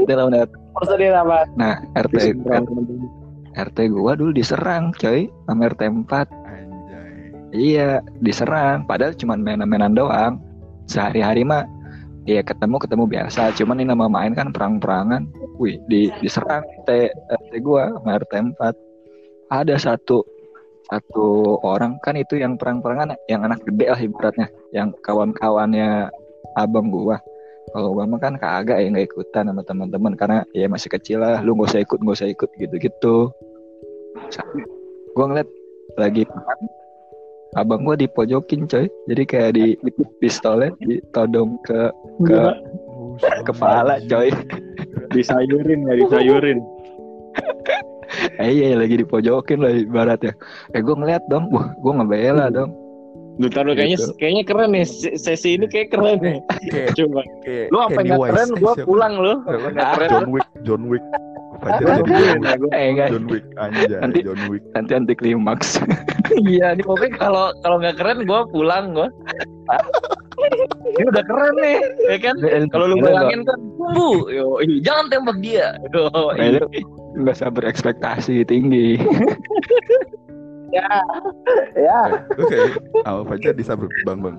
Itu 0.02 0.12
lawan 0.12 0.34
RT 0.34 0.90
dia 0.96 1.10
nama 1.14 1.44
nah 1.54 1.78
RT 1.94 2.42
RT 3.56 3.78
gue 3.88 4.12
dulu 4.20 4.30
diserang 4.32 4.92
coy 4.96 5.28
sama 5.46 5.70
RT 5.72 5.82
4 6.06 6.12
anjay 6.12 7.14
Iya, 7.56 8.04
diserang. 8.20 8.84
Padahal 8.84 9.16
cuma 9.16 9.38
main-mainan 9.38 9.96
doang. 9.96 10.36
Sehari-hari 10.84 11.40
mah 11.40 11.64
ya 12.28 12.42
ketemu 12.44 12.76
ketemu 12.82 13.04
biasa. 13.08 13.54
Cuman 13.56 13.80
ini 13.80 13.88
nama 13.88 14.10
main 14.10 14.36
kan 14.36 14.52
perang-perangan. 14.52 15.24
Wih, 15.56 15.80
di 15.88 16.12
diserang 16.20 16.66
T 16.84 17.08
RT 17.08 17.52
gua 17.64 17.96
sama 17.96 18.18
RT 18.20 18.60
4. 18.60 18.76
Ada 19.48 19.78
satu 19.78 20.20
satu 20.86 21.58
orang 21.66 21.98
kan 21.98 22.14
itu 22.14 22.38
yang 22.38 22.54
perang-perangan 22.54 23.18
yang 23.26 23.42
anak 23.42 23.62
gede 23.66 23.86
lah 23.90 24.00
ibaratnya, 24.00 24.48
yang 24.70 24.94
kawan-kawannya 25.02 26.10
abang 26.54 26.94
gua. 26.94 27.18
Kalau 27.74 27.98
gua 27.98 28.06
mah 28.06 28.22
kan 28.22 28.38
kagak 28.38 28.78
ya 28.78 28.86
nggak 28.86 29.10
ikutan 29.10 29.50
sama 29.50 29.62
teman-teman. 29.66 30.14
Karena 30.14 30.38
ya 30.54 30.70
masih 30.70 30.86
kecil 30.86 31.26
lah, 31.26 31.42
lu 31.42 31.58
nggak 31.58 31.74
usah 31.74 31.82
ikut 31.82 31.98
nggak 31.98 32.16
usah 32.22 32.30
ikut 32.30 32.50
gitu-gitu. 32.62 33.16
gue 35.16 35.24
ngeliat 35.24 35.48
lagi 35.96 36.24
abang 37.56 37.82
gue 37.82 38.06
dipojokin 38.06 38.68
coy. 38.70 38.86
Jadi 39.10 39.22
kayak 39.26 39.50
di 39.58 39.74
pistolnya 40.22 40.70
ditodong 40.80 41.58
ke 41.66 41.90
ke 42.22 42.40
kepala 43.42 43.98
coy. 44.06 44.30
Disayurin 45.10 45.86
ya 45.88 45.94
disayurin 45.98 46.58
eh 48.36 48.50
iya 48.50 48.74
lagi 48.74 48.96
dipojokin 48.96 49.58
lah 49.58 49.72
ibaratnya 49.72 50.32
eh 50.70 50.80
gue 50.80 50.94
ngeliat 50.94 51.22
dong 51.26 51.48
wah 51.50 51.72
gue 51.74 51.92
ngebela 51.92 52.48
dong 52.48 52.72
Lu 53.36 53.52
taruh 53.52 53.76
kayaknya 53.76 54.00
Gitu. 54.00 54.16
kayaknya 54.16 54.44
keren 54.44 54.70
nih 54.72 54.88
Se- 54.88 55.12
sesi 55.14 55.60
ini 55.60 55.68
kayak 55.68 55.92
keren 55.92 56.16
nih. 56.24 56.40
Kayak 56.72 56.88
Coba. 56.96 57.20
kayak 57.44 57.66
Lu 57.68 57.78
apa 57.78 57.98
nggak 58.00 58.20
keren? 58.32 58.48
Gua 58.56 58.72
pulang 58.80 59.12
lu. 59.20 59.32
Keren? 59.76 60.08
John 60.08 60.28
Wick, 60.32 60.46
John 60.64 60.82
Wick. 60.88 61.04
Fajar 61.56 61.76
Gua 61.76 61.92
jadi 61.92 62.00
nungguin 62.00 62.24
John 62.24 62.40
ya, 62.40 62.54
gua. 62.56 62.70
eh 62.72 62.86
enggak 62.88 63.08
John 63.12 63.24
Wick 63.28 63.44
anjay, 63.56 63.88
Nanti- 64.00 64.22
John 64.24 64.40
Wick. 64.48 64.62
nanti 64.72 64.92
anti 64.96 65.12
klimaks 65.12 65.68
Iya, 66.48 66.66
nih 66.72 66.84
pokoknya 66.84 67.12
kalau 67.14 67.46
kalau 67.60 67.76
nggak 67.76 67.96
keren 67.96 68.18
gua 68.24 68.40
pulang 68.48 68.84
gua. 68.92 69.08
Ini 70.88 71.04
udah 71.06 71.24
keren 71.26 71.54
nih, 71.56 71.76
ya 72.08 72.16
kan? 72.20 72.34
Kalau 72.68 72.84
lu 72.86 72.96
bayangin 73.00 73.40
kan, 73.42 73.58
tunggu, 73.76 74.10
yo, 74.28 74.44
jangan 74.80 75.04
tembak 75.08 75.36
dia. 75.40 75.76
Yo, 75.90 76.08
Eh, 76.36 76.56
nggak 77.16 77.36
usah 77.40 77.50
berekspektasi 77.52 78.44
tinggi 78.44 78.96
Ya, 80.74 80.84
Oke, 82.36 82.58
apa 83.08 83.24
Fajar 83.24 83.56
disabrak 83.56 83.88
bang 84.04 84.20
bang. 84.20 84.36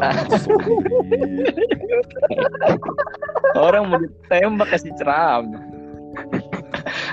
Ma'as-sabirin. 0.00 1.44
orang 3.66 3.82
mau 3.92 3.98
ditembak 4.00 4.68
kasih 4.72 4.92
ceram. 4.96 5.52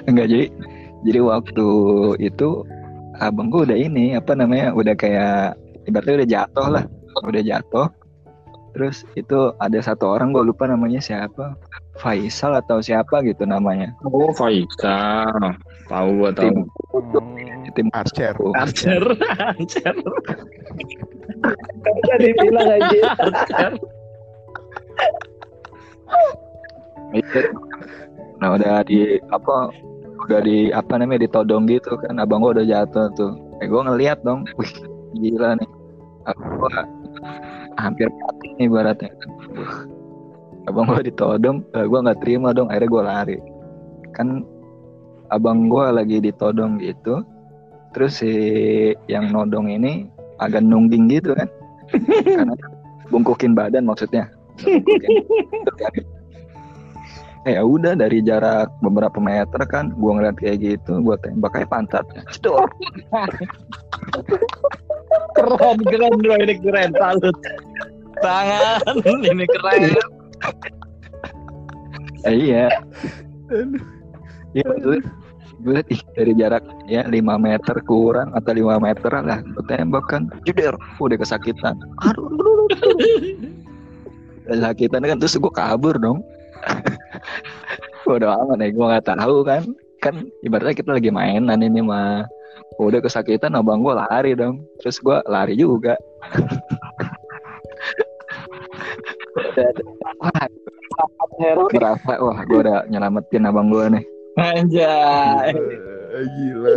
enggak 0.07 0.27
jadi 0.31 0.47
jadi 1.07 1.19
waktu 1.23 1.67
itu 2.19 2.63
abang 3.19 3.51
gue 3.51 3.67
udah 3.67 3.79
ini 3.79 4.15
apa 4.15 4.35
namanya 4.35 4.71
udah 4.75 4.95
kayak 4.95 5.55
ibaratnya 5.87 6.23
udah 6.23 6.29
jatuh 6.29 6.67
lah 6.67 6.83
udah 7.23 7.43
jatuh 7.43 7.87
terus 8.75 9.03
itu 9.15 9.55
ada 9.59 9.79
satu 9.79 10.07
orang 10.07 10.35
gue 10.35 10.43
lupa 10.43 10.67
namanya 10.67 10.99
siapa 10.99 11.55
Faisal 11.99 12.55
atau 12.55 12.79
siapa 12.79 13.19
gitu 13.27 13.43
namanya 13.43 13.91
Oh, 14.07 14.31
Faisal. 14.31 15.59
Tahu 15.91 16.07
gua 16.21 16.31
tim 16.31 16.65
tim 17.75 17.87
Archer. 17.93 18.33
Archer, 18.57 19.03
Archer, 19.53 19.95
tadi 22.09 22.29
bilang 22.37 22.69
aja. 22.77 23.01
Archer. 23.17 23.71
Itu. 27.13 27.39
Nah 28.39 28.55
udah 28.55 28.85
di 28.85 29.17
apa 29.33 29.73
udah 30.29 30.39
di 30.45 30.69
apa 30.69 30.93
namanya 31.01 31.25
ditodong 31.25 31.65
gitu 31.69 31.97
kan 31.99 32.21
abang 32.21 32.41
gua 32.41 32.57
udah 32.57 32.65
jatuh 32.65 33.09
tuh. 33.17 33.33
Eh 33.59 33.67
gua 33.67 33.85
ngeliat 33.85 34.21
dong, 34.21 34.45
wih 34.57 34.71
gila 35.17 35.57
nih. 35.57 35.69
Gua 36.37 36.85
hampir 37.81 38.07
mati 38.07 38.47
nih 38.57 38.69
ibaratnya. 38.69 39.09
Abang 40.69 40.85
gua 40.85 41.01
ditodong, 41.01 41.65
eh, 41.73 41.85
gua 41.89 41.99
nggak 42.05 42.21
terima 42.21 42.53
dong. 42.53 42.69
Akhirnya 42.69 42.93
gua 42.93 43.03
lari. 43.09 43.37
Kan 44.13 44.45
abang 45.33 45.65
gua 45.65 45.89
lagi 45.89 46.21
ditodong 46.21 46.77
gitu. 46.77 47.25
Terus 47.97 48.21
si 48.21 48.33
yang 49.09 49.33
nodong 49.33 49.73
ini 49.73 50.05
agak 50.37 50.61
nungging 50.61 51.09
gitu 51.09 51.33
kan. 51.33 51.49
Karena 52.37 52.53
bungkukin 53.09 53.57
badan 53.57 53.89
maksudnya. 53.89 54.29
Eh, 57.47 57.55
ya 57.57 57.65
udah 57.65 57.97
dari 57.97 58.21
jarak 58.21 58.69
beberapa 58.85 59.17
meter 59.17 59.63
kan 59.65 59.89
gua 59.97 60.21
ngeliat 60.21 60.37
kayak 60.37 60.61
gitu 60.61 61.01
gua 61.01 61.17
tembak 61.17 61.57
kayak 61.57 61.71
pantatnya 61.73 62.21
Stor. 62.29 62.69
Keren, 65.33 65.77
keren 65.87 66.13
bro, 66.19 66.35
ini 66.35 66.55
keren. 66.61 66.91
Salut. 66.99 67.37
Tangan, 68.19 68.83
ini 69.07 69.47
keren. 69.47 70.18
Eh, 72.27 72.35
iya. 72.35 72.67
Iya 74.53 74.69
gue 75.59 75.83
dari 76.15 76.33
jarak 76.39 76.63
ya 76.87 77.03
5 77.03 77.19
meter 77.35 77.75
kurang 77.83 78.31
atau 78.31 78.51
5 78.55 78.79
meter 78.79 79.11
lah 79.11 79.39
gue 79.43 79.63
tembak 79.67 80.05
kan. 80.07 80.31
Jeder 80.47 80.75
udah 80.99 81.17
kesakitan. 81.19 81.75
Aduh 82.07 82.67
kesakitan 84.49 85.05
kan 85.05 85.17
terus 85.19 85.37
gue 85.37 85.53
kabur 85.53 85.95
dong. 85.99 86.23
Udah 88.09 88.41
amat 88.41 88.57
nih 88.57 88.73
gue 88.73 88.85
nggak 88.85 89.05
tahu 89.05 89.45
kan. 89.45 89.63
Kan 90.01 90.31
ibaratnya 90.41 90.73
kita 90.73 90.97
lagi 90.97 91.11
mainan 91.13 91.61
ini 91.61 91.83
mah. 91.83 92.25
Udah 92.81 93.03
kesakitan 93.03 93.53
abang 93.53 93.85
gue 93.85 93.93
lari 93.93 94.33
dong. 94.33 94.65
Terus 94.81 94.97
gue 95.03 95.17
lari 95.29 95.53
juga 95.59 95.93
Udah- 99.59 99.87
wah 100.19 100.45
Hero. 101.39 101.63
berasa 101.71 102.13
wah 102.19 102.39
gue 102.43 102.59
udah 102.59 102.83
nyelamatin 102.87 103.47
abang 103.47 103.71
gue 103.71 103.85
nih 103.95 104.03
Anjay. 104.39 105.51
Eh, 105.51 106.25
Gila. 106.25 106.71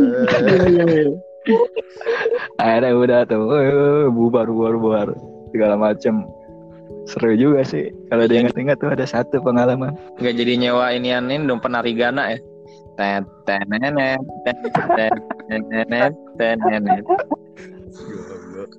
akhirnya 2.58 2.90
udah 2.94 3.20
tuh 3.26 3.42
eh, 3.54 4.06
bubar 4.08 4.46
bubar 4.46 4.74
bubar 4.78 5.08
segala 5.50 5.74
macem 5.76 6.22
seru 7.04 7.34
juga 7.34 7.62
sih 7.62 7.90
kalau 8.08 8.26
diingat-ingat 8.26 8.78
tuh 8.78 8.94
ada 8.94 9.02
satu 9.02 9.42
pengalaman 9.42 9.94
Nggak 10.18 10.34
jadi 10.38 10.52
nyewa 10.58 10.94
inian 10.94 11.26
ini 11.26 11.46
dong 11.46 11.58
penari 11.58 11.94
Gana 11.94 12.34
ya. 12.34 12.38
Tenenet, 12.92 14.20
tenenet, 15.48 16.12
tenenet. 16.36 17.02
Goblok. 18.28 18.70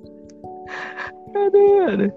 aduh 1.34 1.82
aduh 1.92 2.12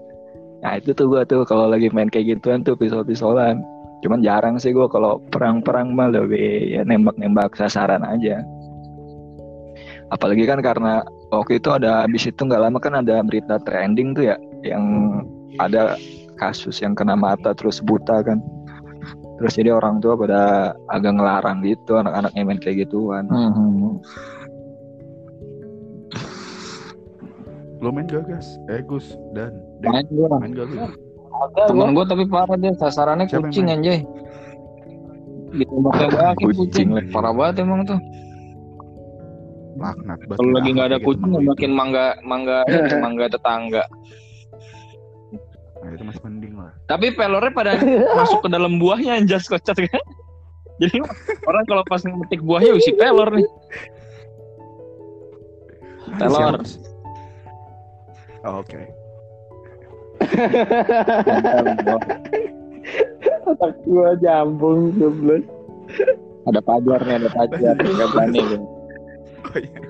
nah 0.58 0.74
itu 0.74 0.90
tuh 0.90 1.06
gua 1.06 1.22
tuh 1.22 1.46
kalau 1.46 1.70
lagi 1.70 1.86
main 1.94 2.10
kayak 2.10 2.38
gituan 2.38 2.66
tuh 2.66 2.74
pistol-pistolan 2.74 3.62
cuman 4.02 4.22
jarang 4.22 4.58
sih 4.58 4.74
gua 4.74 4.90
kalau 4.90 5.22
perang-perang 5.30 5.94
mah 5.94 6.10
lebih 6.10 6.74
ya 6.74 6.86
nembak-nembak 6.86 7.54
sasaran 7.58 8.02
aja. 8.06 8.42
Apalagi 10.08 10.48
kan 10.48 10.64
karena 10.64 11.04
waktu 11.28 11.60
itu 11.60 11.68
ada 11.68 12.08
habis 12.08 12.24
itu 12.24 12.40
nggak 12.40 12.62
lama 12.64 12.78
kan 12.80 12.96
ada 12.96 13.20
berita 13.20 13.60
trending 13.60 14.16
tuh 14.16 14.32
ya 14.32 14.36
yang 14.64 14.84
ada 15.60 16.00
kasus 16.40 16.80
yang 16.80 16.96
kena 16.96 17.12
mata 17.18 17.52
terus 17.52 17.82
buta 17.84 18.24
kan. 18.24 18.40
Terus 19.38 19.54
jadi 19.54 19.70
orang 19.76 20.00
tua 20.02 20.16
pada 20.18 20.72
agak 20.90 21.12
ngelarang 21.14 21.62
gitu 21.62 22.00
anak-anaknya 22.00 22.42
main 22.42 22.58
kayak 22.58 22.88
gituan. 22.88 23.28
Lo 27.78 27.94
main 27.94 28.08
gak 28.10 28.26
gas? 28.26 28.58
Eh 28.66 28.82
Gus 28.82 29.14
dan 29.36 29.54
Main 29.80 30.06
gua. 30.08 30.28
main 30.36 30.52
lu? 30.52 30.64
Temen 31.64 31.94
gue 31.94 32.04
tapi 32.04 32.24
parah 32.26 32.58
dia 32.58 32.74
sasarannya 32.74 33.30
Siapa 33.30 33.46
kucing 33.46 33.70
anjay. 33.70 34.02
Ditembak-tembakin 35.50 36.34
Kucing 36.42 36.58
kucing. 36.60 36.88
lagi. 36.92 37.08
Parah 37.08 37.32
banget 37.32 37.62
emang 37.62 37.86
tuh. 37.86 38.00
Laknat 39.78 40.18
banget. 40.20 40.36
Kalau 40.36 40.50
lagi 40.50 40.68
nggak 40.74 40.88
ada 40.88 40.98
Gitu, 40.98 41.06
kucing 41.06 41.30
gua 41.30 41.42
makin 41.46 41.70
mangga 41.72 42.06
mangga 42.22 42.58
mangga 43.04 43.24
tetangga. 43.30 43.84
itu. 45.30 45.38
Nah 45.78 45.90
itu 45.94 46.02
masih 46.02 46.22
mending 46.26 46.54
lah. 46.58 46.72
Tapi 46.84 47.06
pelornya 47.14 47.52
pada 47.54 47.72
masuk 48.18 48.42
ke 48.42 48.48
dalam 48.50 48.82
buahnya 48.82 49.22
anjas 49.22 49.46
kocak 49.46 49.78
kan. 49.78 50.04
Jadi 50.78 50.98
orang 51.42 51.64
kalau 51.66 51.82
pas 51.86 52.02
ngetik 52.02 52.42
buahnya 52.42 52.74
isi 52.74 52.94
pelor 52.94 53.30
nih. 53.30 53.46
Pelor. 56.18 56.58
Oh, 58.42 58.62
Oke. 58.62 58.78
Otak 63.48 63.72
gua 63.84 64.10
jambung 64.20 64.92
goblok. 64.96 65.42
Ada 66.48 66.60
pajar 66.64 67.00
nih, 67.04 67.14
ada 67.20 67.30
pajar. 67.32 67.74
Gak 67.76 68.08
berani 68.12 68.40
gue. 68.40 68.60
Oh, 69.48 69.58
iya. 69.60 69.80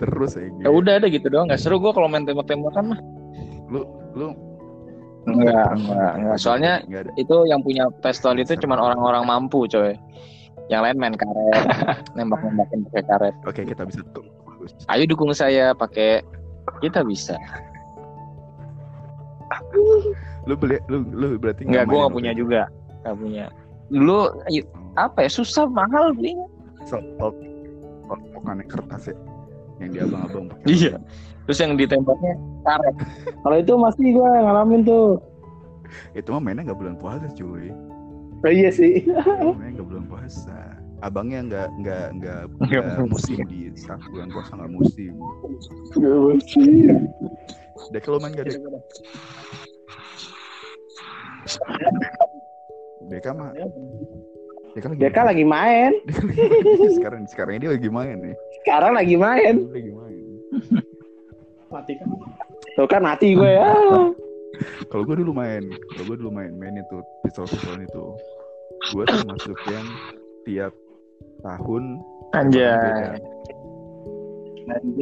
Terus 0.00 0.32
ya. 0.36 0.48
Ya 0.64 0.70
udah 0.72 0.92
ada 1.00 1.06
gitu 1.08 1.26
doang. 1.28 1.48
Gak 1.48 1.60
seru 1.60 1.76
gue 1.80 1.92
kalau 1.92 2.08
main 2.08 2.24
tembak-tembakan 2.24 2.84
mah. 2.96 3.00
Lu 3.70 3.80
lu 4.16 4.28
Enggak, 5.24 5.72
enggak, 5.80 6.12
enggak. 6.20 6.36
Soalnya 6.36 6.72
Nggak 6.84 7.00
ada. 7.08 7.12
itu 7.16 7.36
yang 7.48 7.64
punya 7.64 7.88
pistol 8.04 8.36
itu 8.36 8.60
cuman 8.60 8.76
orang-orang 8.76 9.24
mampu 9.24 9.64
coy. 9.64 9.96
Yang 10.68 10.80
lain 10.84 10.96
main 11.00 11.16
karet, 11.16 11.64
nembak-nembakin 12.16 12.84
pakai 12.92 13.04
karet. 13.08 13.34
Oke 13.48 13.64
kita 13.64 13.88
bisa 13.88 14.04
tuh. 14.12 14.24
Bagus. 14.64 14.72
Ayo 14.88 15.04
dukung 15.04 15.28
saya 15.30 15.76
pakai 15.76 16.24
kita 16.80 17.04
bisa. 17.04 17.36
Lu 20.44 20.54
beli 20.56 20.76
lu 20.88 21.04
lu 21.12 21.36
berarti 21.36 21.64
Enggak, 21.64 21.88
gue 21.88 21.92
main 21.92 22.00
gak 22.00 22.04
waktu 22.08 22.16
punya 22.16 22.32
itu? 22.32 22.40
juga. 22.40 22.62
Gak 23.04 23.16
punya. 23.16 23.44
Ayo, 24.48 24.62
apa 24.96 25.18
ya 25.24 25.30
susah 25.30 25.68
mahal 25.68 26.16
belinya. 26.16 26.48
So, 26.84 27.00
oh, 27.20 27.32
oh, 28.08 28.18
bukan 28.36 28.64
kertas 28.64 29.08
ya 29.08 29.16
yang 29.80 29.90
di 29.92 29.98
abang-abang. 30.00 30.48
Iya. 30.64 31.00
Terus 31.44 31.58
yang 31.60 31.76
ditembaknya 31.76 32.34
karet. 32.64 32.94
Kalau 33.44 33.56
itu 33.60 33.72
masih 33.76 34.06
gua 34.16 34.28
yang 34.32 34.46
ngalamin 34.48 34.80
tuh. 34.84 35.20
itu 36.10 36.26
mah 36.26 36.42
mainnya 36.42 36.66
nggak 36.66 36.80
bulan 36.80 36.96
puasa 36.98 37.30
cuy 37.38 37.70
Oh, 38.42 38.50
iya 38.50 38.66
sih. 38.68 39.06
namanya 39.06 39.78
nggak 39.78 39.88
bulan 39.94 40.04
puasa 40.10 40.73
abangnya 41.04 41.40
nggak 41.44 41.68
nggak 41.84 42.06
nggak 42.16 42.40
nggak 42.64 43.04
musim. 43.12 43.36
di 43.44 43.68
saat 43.76 44.00
bulan 44.08 44.32
puasa 44.32 44.56
nggak 44.56 44.72
musim. 44.72 45.12
Dek 47.92 48.08
lo 48.08 48.16
main 48.16 48.32
gak 48.32 48.48
dek? 48.48 48.56
Deka 53.12 53.30
mah 53.36 53.52
Deka 54.74 54.86
lagi 54.90 54.98
Deka 54.98 55.22
lagi 55.22 55.44
main. 55.44 55.92
Deka 56.08 56.22
lagi- 56.24 56.94
sekarang 56.98 57.22
sekarang 57.28 57.54
ini 57.60 57.66
lagi 57.68 57.88
main 57.92 58.16
nih. 58.24 58.34
Sekarang 58.64 58.92
lagi 58.96 59.14
main. 59.20 59.54
lagi 59.70 59.92
main. 59.92 60.24
Mati 61.68 61.92
kan. 62.00 62.08
Tuh 62.74 62.86
kan 62.88 63.02
mati 63.04 63.36
gue 63.36 63.50
ya. 63.54 63.70
kalau 64.90 65.02
gue 65.04 65.16
dulu 65.20 65.36
main 65.36 65.62
kalau 65.94 66.04
gue 66.08 66.16
dulu 66.16 66.30
main 66.32 66.54
main 66.56 66.80
itu 66.80 66.96
pistol 67.22 67.44
pistol 67.44 67.76
itu. 67.76 68.04
Gue 68.90 69.04
termasuk 69.04 69.58
yang 69.68 69.86
tiap 70.48 70.72
tahun 71.44 72.00
Anjay. 72.32 72.64
beda. 72.64 73.20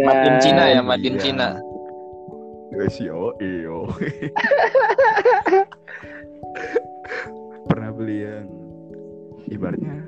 Madin 0.03 0.37
Cina 0.43 0.63
ya, 0.67 0.75
Iya. 0.75 0.83
Madin 0.83 1.17
Cina. 1.23 1.49
Guys, 2.75 2.97
yo, 2.99 3.31
iyo. 3.39 3.87
Pernah 7.69 7.91
beli 7.95 8.27
yang 8.27 8.49
ibaratnya 9.47 10.03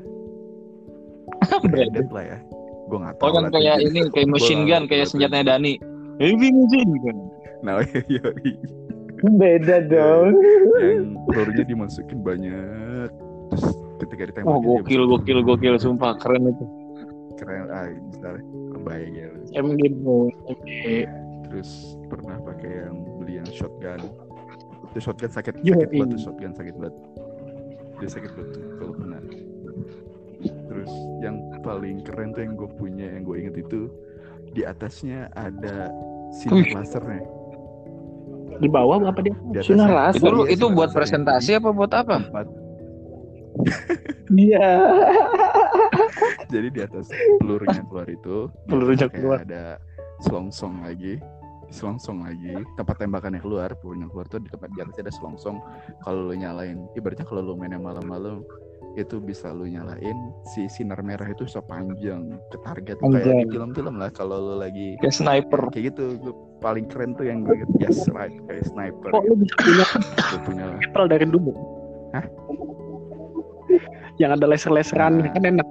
branded 1.62 2.08
lah 2.10 2.24
ya. 2.24 2.38
Gue 2.88 2.98
nggak 3.00 3.14
tahu. 3.20 3.24
Oh 3.24 3.32
kan 3.32 3.44
kayak 3.52 3.76
ini 3.80 4.00
kayak 4.12 4.28
machine 4.28 4.64
gun 4.68 4.84
kayak 4.88 5.06
senjatanya 5.08 5.56
Dani. 5.56 5.78
Heavy 6.20 6.48
machine 6.52 6.92
gun. 7.00 7.18
Nah, 7.64 7.80
iya, 8.12 8.28
iya. 8.44 8.56
Beda 9.24 9.76
dong. 9.88 10.36
yang 10.82 11.16
pelurunya 11.30 11.64
dimasukin 11.64 12.20
banyak. 12.20 13.08
Terus 13.54 13.64
ketika 13.96 14.22
ditembak 14.26 14.48
Oh 14.48 14.58
gokil 14.58 15.02
gokil 15.06 15.38
gokil 15.40 15.74
sumpah 15.76 16.16
keren 16.16 16.48
itu. 16.48 16.64
keren 17.34 17.66
ah 17.66 17.86
misalnya 17.86 18.42
kebayang 18.72 19.12
ya. 19.12 19.26
MG 19.56 19.80
bro. 19.96 20.30
MG. 20.48 20.70
terus 21.44 21.70
pernah 22.06 22.36
pakai 22.40 22.70
yang 22.84 22.96
beli 23.16 23.32
yang 23.36 23.48
shotgun 23.48 24.00
itu 24.84 24.98
shotgun 25.00 25.28
sakit 25.28 25.54
Yo, 25.60 25.74
sakit 25.76 25.90
banget 25.92 26.08
iya. 26.10 26.18
shotgun 26.20 26.52
sakit 26.52 26.74
banget 26.74 26.94
dia 27.96 28.08
sakit 28.08 28.30
banget 28.32 28.50
kalau 28.74 28.92
kena 28.92 29.18
terus 30.64 30.90
yang 31.20 31.36
paling 31.60 32.02
keren 32.02 32.30
tuh 32.30 32.42
yang 32.42 32.54
gue 32.54 32.70
punya 32.72 33.06
yang 33.08 33.22
gue 33.22 33.36
inget 33.36 33.56
itu 33.60 33.80
di 34.50 34.62
atasnya 34.62 35.26
ada 35.32 35.90
sinar 36.32 36.66
lasernya 36.72 37.22
Di 38.54 38.68
bawah 38.68 39.02
apa 39.02 39.18
dia? 39.18 39.34
di 39.50 39.58
Sinar 39.60 39.90
laser. 39.90 40.22
Itu 40.22 40.46
Iya, 40.46 40.54
itu 40.54 40.64
buat 40.70 40.90
presentasi 40.90 41.58
apa 41.58 41.70
buat 41.70 41.90
apa? 41.90 42.22
Empat. 42.22 42.46
Iya. 44.30 44.68
jadi 46.52 46.68
di 46.70 46.80
atas 46.80 47.06
pelurunya 47.38 47.82
keluar 47.86 48.08
itu 48.08 48.36
Pelurunya 48.66 49.06
kayak 49.06 49.14
keluar. 49.14 49.38
ada 49.42 49.64
selongsong 50.22 50.82
lagi 50.82 51.18
selongsong 51.68 52.22
lagi 52.22 52.54
tempat 52.74 52.96
tembakannya 52.98 53.40
keluar 53.40 53.74
pelurunya 53.74 54.06
keluar 54.06 54.26
tuh 54.26 54.38
di 54.38 54.48
tempat 54.48 54.70
di 54.70 54.78
atasnya 54.78 55.02
ada 55.04 55.14
selongsong 55.14 55.58
kalau 56.00 56.30
lu 56.30 56.34
nyalain 56.34 56.86
ibaratnya 56.94 57.26
kalau 57.26 57.42
lu 57.42 57.54
mainnya 57.54 57.76
malam-malam 57.76 58.46
itu 58.94 59.18
bisa 59.18 59.50
lu 59.50 59.66
nyalain 59.66 60.14
si 60.46 60.70
sinar 60.70 61.02
merah 61.02 61.26
itu 61.26 61.42
sepanjang 61.44 62.30
ke 62.48 62.58
target 62.62 62.94
kayak 62.96 63.10
Anjay. 63.26 63.42
di 63.42 63.50
film-film 63.50 63.94
lah 63.98 64.06
kalau 64.08 64.38
lu 64.38 64.54
lagi 64.56 64.94
Kayak 65.02 65.14
sniper. 65.14 65.60
kayak 65.68 65.84
gitu 65.90 66.14
gue 66.16 66.34
paling 66.60 66.86
keren 66.86 67.12
tuh 67.12 67.26
yang 67.26 67.42
gue 67.42 67.58
inget 67.58 67.70
yes 67.82 68.06
right 68.08 68.30
kayak 68.46 68.62
sniper 68.64 69.10
Kok 69.10 69.24
lu 69.26 69.34
bisa 69.34 69.54
punya 69.58 69.84
punya 70.46 70.64
dari 71.10 71.26
dulu? 71.26 71.50
Hah? 72.14 72.22
Yang 74.22 74.30
ada 74.40 74.44
laser-laseran 74.46 75.12
kan 75.32 75.42
enak. 75.42 75.68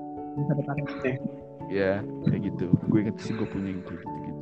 Ya 1.71 2.03
kayak 2.27 2.41
gitu. 2.53 2.65
Gue 2.91 2.99
inget 3.07 3.15
sih 3.21 3.33
gue 3.33 3.47
punya 3.47 3.71
yang 3.73 3.81
kayak 3.85 4.01
gitu 4.03 4.17
gitu 4.27 4.41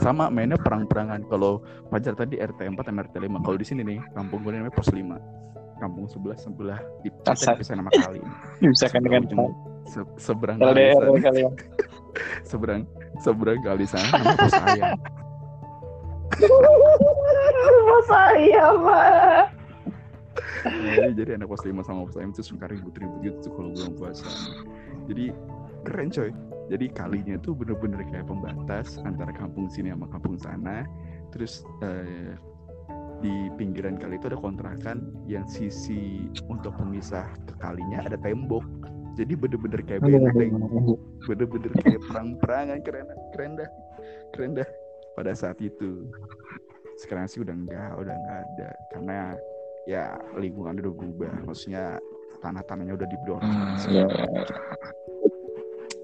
sama 0.00 0.26
mainnya 0.32 0.58
perang-perangan. 0.58 1.22
Kalau 1.30 1.62
Fajar 1.92 2.18
tadi 2.18 2.40
RT 2.40 2.58
4 2.74 2.74
sama 2.80 3.06
RT 3.06 3.14
5 3.22 3.44
kalau 3.44 3.56
di 3.60 3.66
sini 3.68 3.86
nih 3.86 3.98
kampung 4.16 4.42
gue 4.42 4.50
namanya 4.56 4.74
pos 4.74 4.90
5 4.90 4.98
kampung 5.78 6.06
sebelah 6.10 6.38
sebelah. 6.38 6.80
Di 7.06 7.10
kita 7.12 7.54
bisa 7.54 7.72
nama 7.78 7.90
kali. 7.92 8.18
Bisa 8.58 8.90
kan 8.90 9.02
dengan 9.04 9.22
se- 9.86 10.12
seberang 10.18 10.58
kali 10.58 10.90
ya. 11.44 11.50
seberang 12.50 12.82
seberang 13.22 13.58
kali 13.62 13.84
sana 13.86 14.08
nama 14.10 14.34
pos 14.34 14.56
ayam. 14.58 14.96
Mas 17.92 18.06
saya, 18.08 18.66
Pak. 20.32 20.72
Nah, 20.72 21.12
jadi 21.12 21.36
anak 21.36 21.48
pos 21.52 21.64
5 21.64 21.84
sama 21.84 22.08
pos 22.08 22.16
ayam 22.16 22.32
itu 22.32 22.42
suka 22.44 22.68
ribut-ribut 22.70 23.20
gitu 23.22 23.36
tuh 23.46 23.52
kalau 23.52 23.70
bulan 23.76 23.92
puasa 23.96 24.28
jadi 25.10 25.34
keren 25.86 26.08
coy. 26.10 26.30
Jadi 26.70 26.86
kalinya 26.94 27.36
tuh 27.42 27.52
bener-bener 27.58 28.00
kayak 28.08 28.30
pembatas 28.30 28.96
antara 29.02 29.34
kampung 29.34 29.68
sini 29.68 29.92
sama 29.92 30.08
kampung 30.08 30.38
sana. 30.38 30.86
Terus 31.34 31.66
eh, 31.82 32.38
di 33.20 33.50
pinggiran 33.58 33.98
kali 33.98 34.16
itu 34.18 34.32
ada 34.32 34.38
kontrakan 34.38 35.12
yang 35.28 35.44
sisi 35.46 36.26
untuk 36.48 36.74
pemisah 36.78 37.26
ke 37.44 37.54
kalinya 37.60 38.06
ada 38.06 38.16
tembok. 38.18 38.64
Jadi 39.18 39.36
bener-bener 39.36 39.84
kayak 39.84 40.00
benteng. 40.00 40.56
bener-bener 41.28 41.72
kayak 41.84 42.00
perang-perangan. 42.08 42.78
Keren 42.80 43.06
keren 43.36 43.52
dah. 43.60 43.70
Keren 44.32 44.50
dah 44.56 44.68
pada 45.18 45.36
saat 45.36 45.60
itu. 45.60 46.08
Sekarang 46.96 47.28
sih 47.28 47.44
udah 47.44 47.52
enggak 47.52 47.92
udah 48.00 48.14
enggak 48.16 48.38
ada. 48.48 48.70
Karena 48.96 49.18
ya 49.86 50.14
lingkungan 50.38 50.78
udah 50.78 50.92
berubah. 50.94 51.32
Maksudnya 51.46 51.98
tanah-tanahnya 52.42 52.94
udah 52.98 53.08
dibeli 53.08 53.30
orang 53.38 53.50
Hmm, 53.54 53.78
iya, 53.86 54.04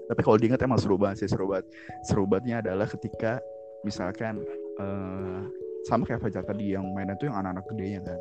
tapi 0.09 0.21
kalau 0.25 0.37
diingat 0.41 0.63
emang 0.65 0.81
seru 0.81 0.97
banget 0.97 1.27
sih 1.27 1.29
seru 1.29 1.51
banget. 1.51 1.69
Seru 2.09 2.25
bangetnya 2.25 2.65
adalah 2.65 2.89
ketika 2.89 3.43
misalkan 3.85 4.41
eh, 4.81 5.41
sama 5.85 6.09
kayak 6.09 6.25
Fajar 6.25 6.43
tadi 6.49 6.73
yang 6.73 6.89
mainnya 6.97 7.15
tuh 7.21 7.29
yang 7.29 7.37
anak-anak 7.45 7.65
gedenya 7.69 8.01
kan? 8.03 8.21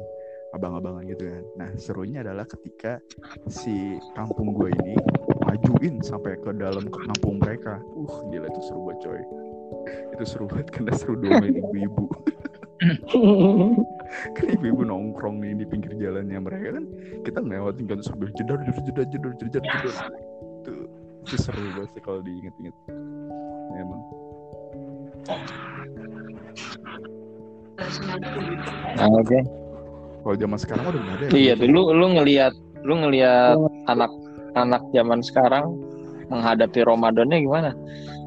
Abang-abangan 0.55 1.03
gitu 1.07 1.23
kan. 1.31 1.43
Nah 1.55 1.69
serunya 1.79 2.19
adalah 2.23 2.43
ketika 2.47 2.99
si 3.47 3.95
kampung 4.15 4.51
gue 4.51 4.71
ini 4.83 4.95
majuin 5.47 6.03
sampai 6.03 6.35
ke 6.39 6.51
dalam 6.59 6.91
kampung 6.91 7.39
mereka. 7.39 7.79
Uh 7.95 8.27
gila 8.33 8.51
itu 8.51 8.61
seru 8.67 8.81
banget 8.83 8.99
coy. 9.07 9.21
Itu 10.15 10.23
seru 10.27 10.45
banget 10.51 10.67
karena 10.75 10.91
seru 10.95 11.15
doang 11.15 11.47
ibu-ibu 11.47 12.05
kan 14.35 14.45
ibu-ibu 14.55 14.83
nongkrong 14.87 15.43
nih 15.43 15.53
di 15.57 15.65
pinggir 15.67 15.93
jalannya 15.97 16.39
mereka 16.39 16.79
kan 16.79 16.85
kita 17.23 17.39
ngelewatin 17.43 17.85
kan 17.87 17.99
sambil 18.03 18.29
jedar 18.35 18.59
jedar 18.63 18.83
jedar 18.83 19.05
jedar 19.11 19.33
jedar 19.37 19.63
jedar 19.63 19.95
itu 20.63 20.73
itu 21.27 21.35
seru 21.35 21.59
banget 21.75 21.91
sih 21.95 22.01
kalau 22.03 22.19
diinget-inget 22.23 22.75
Ya, 23.75 23.83
emang 23.83 24.01
Nah, 28.97 29.07
Oke. 29.21 29.39
kalau 30.23 30.35
zaman 30.35 30.57
sekarang 30.59 30.83
udah 30.89 31.01
nggak 31.03 31.17
ada 31.19 31.25
ya. 31.27 31.31
Iya 31.35 31.53
tuh 31.59 31.67
lu 31.69 31.81
lu 31.93 32.05
ngelihat 32.17 32.53
lu 32.81 32.93
ngelihat 32.99 33.59
anak-anak 33.91 34.81
zaman 34.95 35.19
sekarang 35.21 35.77
menghadapi 36.31 36.79
Ramadannya 36.83 37.37
gimana? 37.43 37.71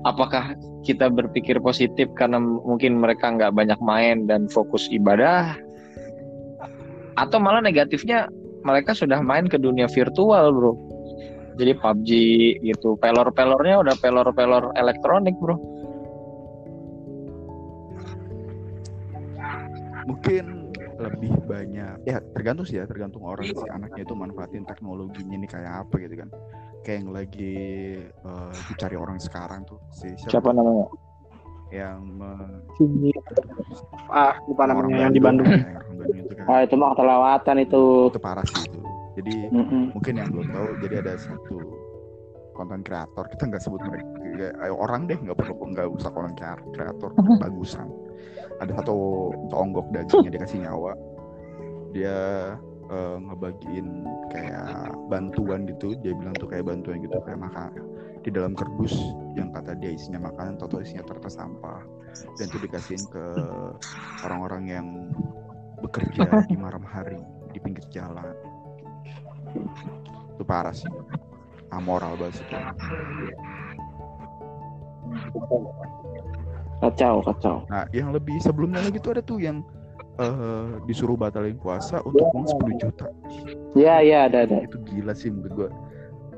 Apakah 0.06 0.54
kita 0.86 1.12
berpikir 1.12 1.60
positif 1.60 2.08
karena 2.16 2.40
mungkin 2.40 3.00
mereka 3.00 3.28
nggak 3.32 3.52
banyak 3.52 3.80
main 3.84 4.24
dan 4.24 4.48
fokus 4.48 4.88
ibadah? 4.88 5.56
Atau 7.20 7.36
malah 7.36 7.60
negatifnya 7.60 8.32
mereka 8.64 8.96
sudah 8.96 9.20
main 9.20 9.44
ke 9.44 9.60
dunia 9.60 9.84
virtual, 9.92 10.56
bro? 10.56 10.72
Jadi 11.60 11.76
PUBG 11.76 12.10
gitu, 12.64 12.96
pelor-pelornya 12.96 13.84
udah 13.84 13.94
pelor-pelor 14.00 14.72
elektronik, 14.80 15.36
bro. 15.36 15.60
mungkin 20.10 20.44
lebih 21.00 21.32
banyak 21.48 22.04
ya 22.04 22.20
tergantung 22.36 22.66
sih 22.68 22.76
ya 22.76 22.84
tergantung 22.84 23.24
orang 23.24 23.48
si 23.48 23.66
anaknya 23.72 24.04
itu 24.04 24.12
manfaatin 24.12 24.68
teknologinya 24.68 25.36
nih 25.40 25.48
kayak 25.48 25.72
apa 25.86 25.94
gitu 25.96 26.14
kan 26.20 26.28
kayak 26.84 26.96
yang 27.00 27.10
lagi 27.14 27.54
eh, 28.04 28.52
dicari 28.68 28.96
orang 29.00 29.16
sekarang 29.16 29.64
tuh 29.64 29.80
si 29.94 30.12
Siapa 30.28 30.52
namanya? 30.52 31.09
Yang 31.70 32.02
me-. 32.02 32.60
Ah, 34.10 34.34
lupa 34.46 34.66
orang 34.66 34.90
namanya 34.90 35.02
yang 35.06 35.14
di 35.14 35.22
Bandung. 35.22 35.46
ya, 35.46 35.78
orang 35.78 35.96
Bandung 35.98 36.18
itu 36.20 36.34
kan 36.34 36.44
Ah, 36.50 36.60
itu 36.66 36.74
mah 36.74 36.92
kelewatan 36.98 37.56
itu. 37.62 37.84
itu 38.10 38.18
parah 38.20 38.46
sih 38.46 38.62
itu 38.66 38.80
jadi 39.18 39.34
Mm-mm. 39.50 39.82
mungkin 39.92 40.14
yang 40.16 40.28
belum 40.30 40.48
tahu 40.50 40.66
jadi 40.80 40.94
ada 41.02 41.14
satu 41.18 41.58
konten 42.54 42.80
kreator 42.82 43.24
kita 43.30 43.42
nggak 43.48 43.62
sebut 43.62 43.80
mereka 43.84 44.06
orang 44.70 45.04
deh 45.10 45.18
nggak 45.18 45.36
perlu 45.36 45.54
nggak 45.60 45.88
usah 45.90 46.10
konten 46.14 46.34
kreator 46.72 47.10
bagusan 47.38 47.88
ada 48.60 48.72
satu 48.80 49.30
tonggok 49.48 49.86
dagingnya 49.92 50.30
dikasih 50.40 50.58
nyawa 50.64 50.92
dia 51.90 52.16
eh, 52.90 53.16
ngebagiin 53.18 53.88
kayak 54.30 54.94
bantuan 55.10 55.66
gitu 55.66 55.94
dia 56.00 56.14
bilang 56.14 56.34
tuh 56.38 56.46
kayak 56.48 56.66
bantuan 56.70 57.02
gitu 57.02 57.18
kayak 57.26 57.40
makan 57.40 57.70
di 58.20 58.30
dalam 58.32 58.52
kardus 58.52 58.92
yang 59.32 59.48
kata 59.54 59.72
dia 59.80 59.96
isinya 59.96 60.28
makanan 60.28 60.60
atau 60.60 60.80
isinya 60.80 61.04
ternyata 61.06 61.30
sampah. 61.32 61.80
Dan 62.36 62.50
itu 62.50 62.58
dikasihin 62.60 63.04
ke 63.08 63.24
orang-orang 64.26 64.62
yang 64.68 64.86
bekerja 65.80 66.44
di 66.50 66.56
malam 66.58 66.84
hari 66.84 67.16
di 67.54 67.58
pinggir 67.62 67.84
jalan. 67.88 68.34
Itu 70.36 70.44
parah 70.44 70.74
sih. 70.74 70.90
Amoral 71.70 72.18
banget 72.18 72.42
itu 72.42 72.56
Kacau, 76.80 77.20
kacau. 77.20 77.56
nah 77.68 77.84
yang 77.92 78.08
lebih 78.10 78.40
sebelumnya 78.40 78.80
lagi 78.80 78.96
tuh 79.02 79.12
ada 79.12 79.22
tuh 79.22 79.36
yang 79.36 79.60
eh, 80.16 80.80
disuruh 80.88 81.12
batalin 81.14 81.60
puasa 81.60 82.00
untuk 82.02 82.24
uang 82.32 82.46
10 82.48 82.80
juta. 82.80 83.06
Ya, 83.76 84.00
ya, 84.00 84.26
ada, 84.26 84.48
ada. 84.48 84.64
itu 84.64 84.80
gila 84.88 85.12
sih 85.12 85.28
menurut 85.28 85.52
gua. 85.54 85.70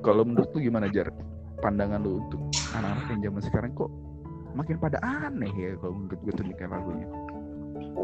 Kalau 0.03 0.27
menurut 0.27 0.51
lu 0.53 0.67
gimana 0.67 0.91
jar 0.91 1.15
pandangan 1.63 2.03
lu 2.03 2.19
untuk 2.19 2.43
anak-anak 2.75 3.07
yang 3.15 3.21
zaman 3.31 3.43
sekarang 3.47 3.71
kok 3.79 3.91
makin 4.53 4.77
pada 4.77 4.99
aneh 5.01 5.53
ya 5.57 5.73
kalau 5.81 5.95
menurut 5.97 6.21
gue 6.21 6.33
tuh 6.37 6.45
kayak 6.59 6.71
lagunya 6.75 7.09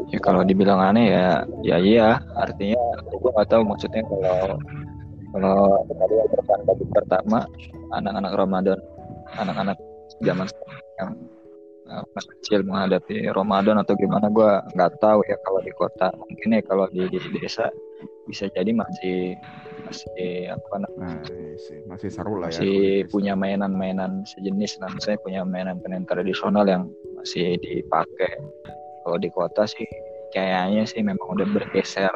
Ya 0.09 0.19
kalau 0.21 0.41
dibilang 0.41 0.81
aneh 0.81 1.13
ya, 1.13 1.45
ya 1.61 1.77
iya. 1.77 2.09
Artinya 2.37 2.81
gue 3.05 3.29
nggak 3.29 3.49
tahu 3.49 3.61
maksudnya 3.65 4.01
kalau 4.05 4.57
kalau 5.29 5.57
tadi 5.85 6.13
yang 6.17 6.29
pertama 6.33 6.71
pertama 6.93 7.39
anak-anak 7.93 8.33
Ramadan, 8.33 8.79
anak-anak 9.37 9.77
zaman 10.25 10.47
yang 10.97 11.09
uh, 11.89 12.05
kecil 12.41 12.65
menghadapi 12.65 13.29
Ramadan 13.29 13.77
atau 13.81 13.93
gimana 13.97 14.29
gue 14.33 14.49
nggak 14.73 14.91
tahu 14.97 15.21
ya 15.29 15.37
kalau 15.45 15.59
di 15.61 15.73
kota 15.77 16.09
mungkin 16.17 16.57
ya 16.57 16.61
kalau 16.65 16.85
di, 16.89 17.05
di 17.09 17.19
desa 17.37 17.69
bisa 18.25 18.49
jadi 18.53 18.73
masih 18.73 19.37
masih 19.89 20.53
apa 20.53 20.75
namanya? 20.85 21.17
Nah 21.17 21.33
iya 21.33 21.55
sih 21.57 21.79
masih 21.89 22.09
seru 22.13 22.37
lah 22.37 22.53
ya 22.53 22.61
masih 22.61 22.73
desa. 22.77 23.09
punya 23.09 23.33
mainan-mainan 23.33 24.21
sejenis 24.29 24.77
lah 24.77 24.89
misalnya 24.93 25.19
punya 25.25 25.41
mainan-mainan 25.41 26.05
tradisional 26.05 26.65
yang 26.69 26.85
masih 27.17 27.57
dipakai. 27.59 28.37
Kalau 29.01 29.17
di 29.17 29.29
kota 29.33 29.65
sih 29.65 29.89
kayaknya 30.29 30.85
sih 30.85 31.01
memang 31.01 31.25
udah 31.33 31.47
bergeser. 31.49 32.13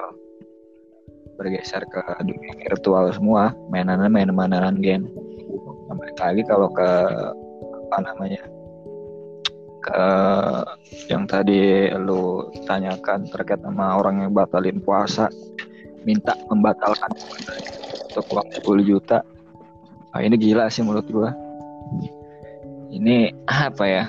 Bergeser 1.34 1.82
ke 1.90 2.02
dunia 2.22 2.54
virtual 2.70 3.10
semua. 3.10 3.58
Mainannya 3.74 4.06
main-mainan 4.06 4.78
game. 4.78 5.10
Nah, 5.90 5.96
balik 5.98 6.18
lagi 6.22 6.42
kalau 6.46 6.70
ke 6.70 6.90
apa 7.90 7.98
namanya 8.10 8.42
ke 9.84 10.06
yang 11.12 11.28
tadi 11.28 11.92
lu 12.00 12.48
tanyakan 12.64 13.28
terkait 13.28 13.60
sama 13.60 14.00
orang 14.00 14.24
yang 14.24 14.32
batalin 14.32 14.80
puasa 14.80 15.28
minta 16.04 16.38
membatalkan 16.48 17.12
untuk 18.12 18.26
uang 18.32 18.48
10 18.52 18.84
juta 18.86 19.24
Nah, 20.14 20.22
ini 20.22 20.38
gila 20.38 20.70
sih 20.70 20.86
menurut 20.86 21.10
gua. 21.10 21.34
Ini 22.94 23.34
apa 23.50 23.86
ya? 23.90 24.06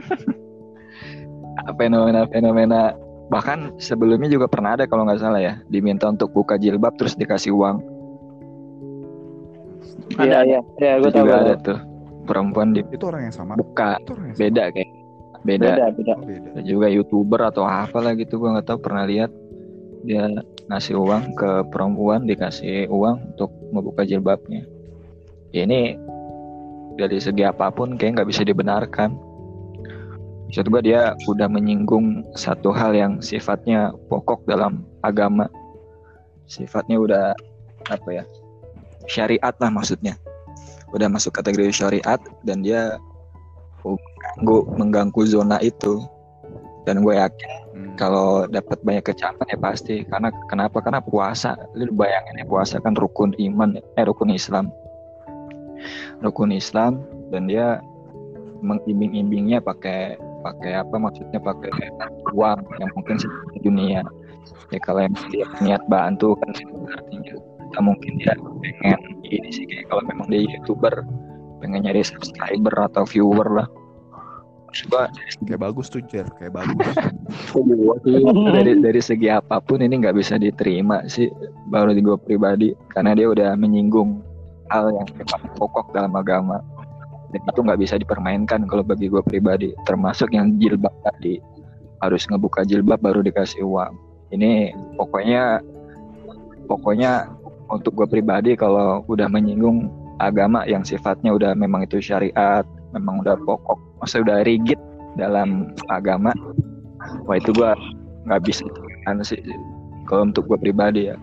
Fenomena-fenomena 1.78 2.96
bahkan 3.28 3.76
sebelumnya 3.76 4.32
juga 4.32 4.48
pernah 4.48 4.76
ada 4.76 4.88
kalau 4.88 5.04
nggak 5.04 5.20
salah 5.20 5.40
ya 5.40 5.54
diminta 5.68 6.08
untuk 6.08 6.32
buka 6.32 6.56
jilbab 6.56 6.96
terus 6.96 7.12
dikasih 7.12 7.52
uang. 7.52 7.76
Iya, 10.16 10.38
iya. 10.48 10.60
Ya, 10.80 10.92
gue 11.00 11.12
Itu 11.12 11.16
tahu. 11.20 11.24
juga 11.28 11.36
gua 11.36 11.44
ada 11.44 11.54
tahu. 11.60 11.66
tuh 11.68 11.78
perempuan 12.24 12.72
itu 12.72 13.04
orang 13.04 13.28
yang 13.28 13.34
sama 13.36 13.52
itu 13.60 13.68
orang 14.16 14.32
yang 14.32 14.38
beda 14.40 14.62
kayak 14.72 14.90
beda. 15.44 15.72
Beda, 15.76 15.86
beda. 15.92 16.12
sama. 16.16 16.24
beda 16.24 16.48
Ada 16.56 16.62
juga 16.64 16.86
youtuber 16.88 17.40
atau 17.52 17.64
apa 17.68 17.98
lah 18.00 18.12
gitu 18.16 18.40
gua 18.40 18.56
nggak 18.56 18.66
tahu 18.72 18.78
pernah 18.80 19.04
lihat 19.04 19.28
dia 20.04 20.28
ngasih 20.68 21.00
uang 21.00 21.32
ke 21.32 21.50
perempuan 21.72 22.28
dikasih 22.28 22.92
uang 22.92 23.34
untuk 23.34 23.50
membuka 23.72 24.04
jilbabnya. 24.04 24.68
Ya, 25.56 25.64
ini 25.64 25.96
dari 27.00 27.18
segi 27.18 27.42
apa 27.42 27.72
pun 27.72 27.96
kayak 27.96 28.20
nggak 28.20 28.28
bisa 28.28 28.44
dibenarkan. 28.44 29.16
Maksud 30.48 30.70
gua 30.70 30.84
dia 30.84 31.16
udah 31.26 31.48
menyinggung 31.50 32.22
satu 32.36 32.70
hal 32.70 32.94
yang 32.94 33.18
sifatnya 33.18 33.90
pokok 34.12 34.46
dalam 34.46 34.86
agama. 35.02 35.50
Sifatnya 36.46 37.00
udah 37.00 37.24
apa 37.88 38.08
ya? 38.12 38.24
Syariat 39.10 39.56
lah 39.58 39.70
maksudnya. 39.72 40.14
Udah 40.94 41.10
masuk 41.10 41.34
kategori 41.34 41.74
syariat 41.74 42.20
dan 42.46 42.62
dia 42.62 43.02
mengganggu, 43.82 44.58
mengganggu 44.78 45.22
zona 45.26 45.58
itu. 45.58 46.04
Dan 46.84 47.00
gue 47.00 47.16
yakin 47.16 47.64
Hmm. 47.74 47.98
kalau 47.98 48.46
dapat 48.46 48.78
banyak 48.86 49.02
kecaman 49.02 49.46
ya 49.50 49.58
pasti. 49.58 50.06
Karena 50.06 50.30
kenapa? 50.46 50.78
Karena 50.78 51.02
puasa. 51.02 51.58
Lu 51.74 51.90
bayangin 51.90 52.38
ya 52.38 52.46
puasa 52.46 52.78
kan 52.78 52.94
rukun 52.94 53.34
iman 53.34 53.82
eh 53.82 54.04
rukun 54.06 54.30
Islam. 54.30 54.70
Rukun 56.22 56.54
Islam 56.54 57.02
dan 57.34 57.50
dia 57.50 57.82
mengimbing-imbingnya 58.62 59.58
pakai 59.60 60.14
pakai 60.46 60.78
apa 60.78 60.94
maksudnya? 60.96 61.42
Pakai 61.42 61.70
uang 62.30 62.62
yang 62.78 62.90
mungkin 62.94 63.18
seperti 63.18 63.58
dunia. 63.66 64.06
Ya 64.70 64.78
kalau 64.78 65.02
yang 65.02 65.14
dia 65.34 65.46
niat 65.58 65.82
bantu 65.90 66.38
kan 66.38 66.54
artinya 66.94 67.34
kita 67.34 67.80
mungkin 67.82 68.12
dia 68.22 68.38
pengen 68.62 69.00
ini 69.26 69.50
sih. 69.50 69.66
Kayak 69.66 69.90
kalau 69.90 70.02
memang 70.06 70.26
dia 70.30 70.46
youtuber 70.46 70.94
pengen 71.58 71.90
nyari 71.90 72.06
subscriber 72.06 72.74
atau 72.86 73.02
viewer 73.02 73.48
lah 73.50 73.68
gua 74.90 75.06
kayak 75.46 75.60
bagus 75.62 75.86
tuh 75.86 76.02
jar 76.10 76.26
kayak 76.38 76.58
bagus. 76.58 76.94
Dari 78.54 78.82
dari 78.82 79.00
segi 79.00 79.30
apa 79.30 79.62
pun 79.62 79.80
ini 79.80 80.02
nggak 80.02 80.16
bisa 80.18 80.34
diterima 80.36 81.06
sih 81.06 81.30
baru 81.70 81.94
di 81.94 82.02
gue 82.02 82.18
pribadi. 82.18 82.74
Karena 82.90 83.14
dia 83.14 83.30
udah 83.30 83.54
menyinggung 83.54 84.18
hal 84.74 84.90
yang 84.90 85.06
memang 85.14 85.42
pokok 85.54 85.94
dalam 85.94 86.12
agama. 86.18 86.58
Dan 87.30 87.42
itu 87.46 87.60
nggak 87.62 87.80
bisa 87.80 87.94
dipermainkan 87.98 88.66
kalau 88.66 88.82
bagi 88.82 89.06
gue 89.06 89.22
pribadi. 89.22 89.70
Termasuk 89.86 90.34
yang 90.34 90.58
jilbab 90.58 90.92
tadi. 91.06 91.38
Harus 92.02 92.26
ngebuka 92.26 92.66
jilbab 92.66 93.00
baru 93.00 93.22
dikasih 93.22 93.62
uang. 93.64 93.94
Ini 94.34 94.74
pokoknya 94.98 95.62
pokoknya 96.66 97.30
untuk 97.70 97.96
gue 97.96 98.08
pribadi 98.10 98.58
kalau 98.58 99.06
udah 99.08 99.30
menyinggung 99.30 99.88
agama 100.22 100.62
yang 100.68 100.86
sifatnya 100.86 101.34
udah 101.34 101.58
memang 101.58 101.86
itu 101.86 101.98
syariat 101.98 102.62
memang 102.94 103.26
udah 103.26 103.36
pokok 103.42 103.78
masa 103.98 104.22
udah 104.22 104.46
rigid 104.46 104.78
dalam 105.18 105.74
agama. 105.90 106.30
Wah 107.26 107.36
itu 107.36 107.50
gua 107.52 107.76
nggak 108.24 108.42
bisa 108.48 108.64
kan 109.04 109.20
sih 109.20 109.36
kalau 110.08 110.28
untuk 110.28 110.44
gue 110.48 110.58
pribadi 110.60 111.08
ya. 111.12 111.16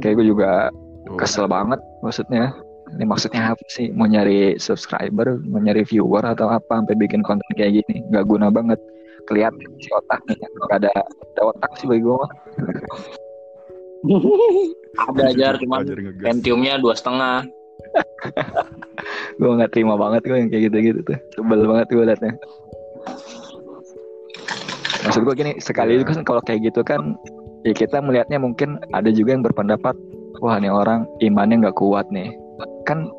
Kayak 0.00 0.22
gue 0.22 0.26
juga 0.32 0.68
Tuh, 1.06 1.16
kesel 1.20 1.46
banget 1.48 1.80
maksudnya. 2.00 2.52
Ini 2.96 3.04
maksudnya 3.04 3.52
apa 3.52 3.64
sih? 3.68 3.90
Mau 3.92 4.06
nyari 4.06 4.56
subscriber 4.56 5.42
mau 5.44 5.60
nyari 5.60 5.82
viewer 5.84 6.22
atau 6.22 6.46
apa 6.48 6.82
sampai 6.82 6.96
bikin 6.96 7.20
konten 7.20 7.46
kayak 7.54 7.82
gini. 7.82 8.04
Nggak 8.08 8.24
guna 8.26 8.48
banget. 8.48 8.80
Kelihatan 9.26 9.58
si 9.82 9.90
otaknya 9.90 10.38
nggak 10.38 10.78
ada 10.86 10.92
ada 11.02 11.42
otak 11.50 11.72
sih 11.82 11.90
bagi 11.90 12.06
gue 12.06 12.14
Ada 15.10 15.22
ajar 15.34 15.52
cuman. 15.60 15.82
Pentiumnya 16.22 16.78
dua 16.78 16.94
setengah. 16.94 17.44
gue 19.40 19.50
nggak 19.50 19.72
terima 19.72 19.94
banget 19.96 20.22
gue 20.26 20.36
yang 20.36 20.50
kayak 20.50 20.62
gitu-gitu 20.70 21.00
tuh. 21.04 21.18
Sebel 21.36 21.60
banget 21.68 21.86
gue 21.92 22.04
liatnya. 22.04 22.32
Maksud 25.06 25.22
gue 25.22 25.34
gini 25.38 25.52
sekali 25.62 26.00
itu 26.00 26.04
kan 26.08 26.22
kalau 26.26 26.42
kayak 26.42 26.72
gitu 26.72 26.82
kan 26.82 27.14
ya 27.62 27.72
kita 27.74 28.02
melihatnya 28.02 28.42
mungkin 28.42 28.82
ada 28.90 29.10
juga 29.14 29.38
yang 29.38 29.44
berpendapat 29.46 29.94
wah 30.42 30.56
nih 30.58 30.72
orang 30.72 31.06
imannya 31.22 31.66
nggak 31.66 31.78
kuat 31.78 32.08
nih. 32.10 32.34
Kan 32.88 33.10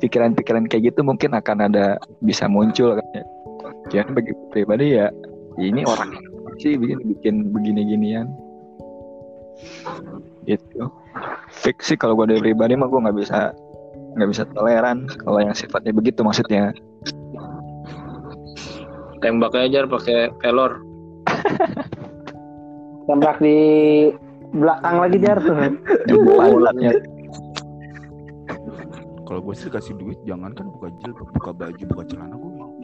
pikiran-pikiran 0.00 0.68
kayak 0.68 0.92
gitu 0.92 1.00
mungkin 1.04 1.36
akan 1.36 1.70
ada 1.70 1.96
bisa 2.24 2.48
muncul 2.48 2.96
kan 2.96 3.06
ya. 3.16 3.24
Jangan 3.90 4.12
bagi 4.16 4.32
pribadi 4.52 4.96
ya 5.00 5.08
ini 5.60 5.84
orang 5.84 6.16
sih 6.60 6.76
bikin 6.76 6.98
bikin 7.16 7.34
begini-ginian. 7.50 8.28
Gitu. 10.44 10.82
Fix 11.50 11.92
sih 11.92 11.98
kalau 12.00 12.16
gue 12.16 12.36
dari 12.36 12.40
pribadi 12.52 12.76
mah 12.76 12.88
gue 12.88 13.00
nggak 13.00 13.16
bisa 13.16 13.52
nggak 14.16 14.30
bisa 14.30 14.42
toleran 14.56 15.06
kalau 15.22 15.38
yang 15.38 15.54
sifatnya 15.54 15.92
begitu 15.94 16.20
maksudnya 16.26 16.74
Tembaknya 19.20 19.68
ajar 19.68 19.84
pakai 19.84 20.32
pelor. 20.40 20.80
Tembak 23.04 23.36
di 23.44 24.08
belakang 24.56 24.96
lagi 24.96 25.20
jar 25.20 25.36
tuh. 25.44 25.52
kalau 29.30 29.46
gue 29.46 29.54
sih 29.54 29.70
kasih 29.70 29.94
duit 29.94 30.18
jangan 30.26 30.50
kan 30.58 30.66
buka 30.74 30.90
jilbab 30.98 31.30
buka 31.38 31.54
baju 31.54 31.84
buka 31.86 32.02
celana 32.10 32.34
gue 32.34 32.50
mau 32.50 32.74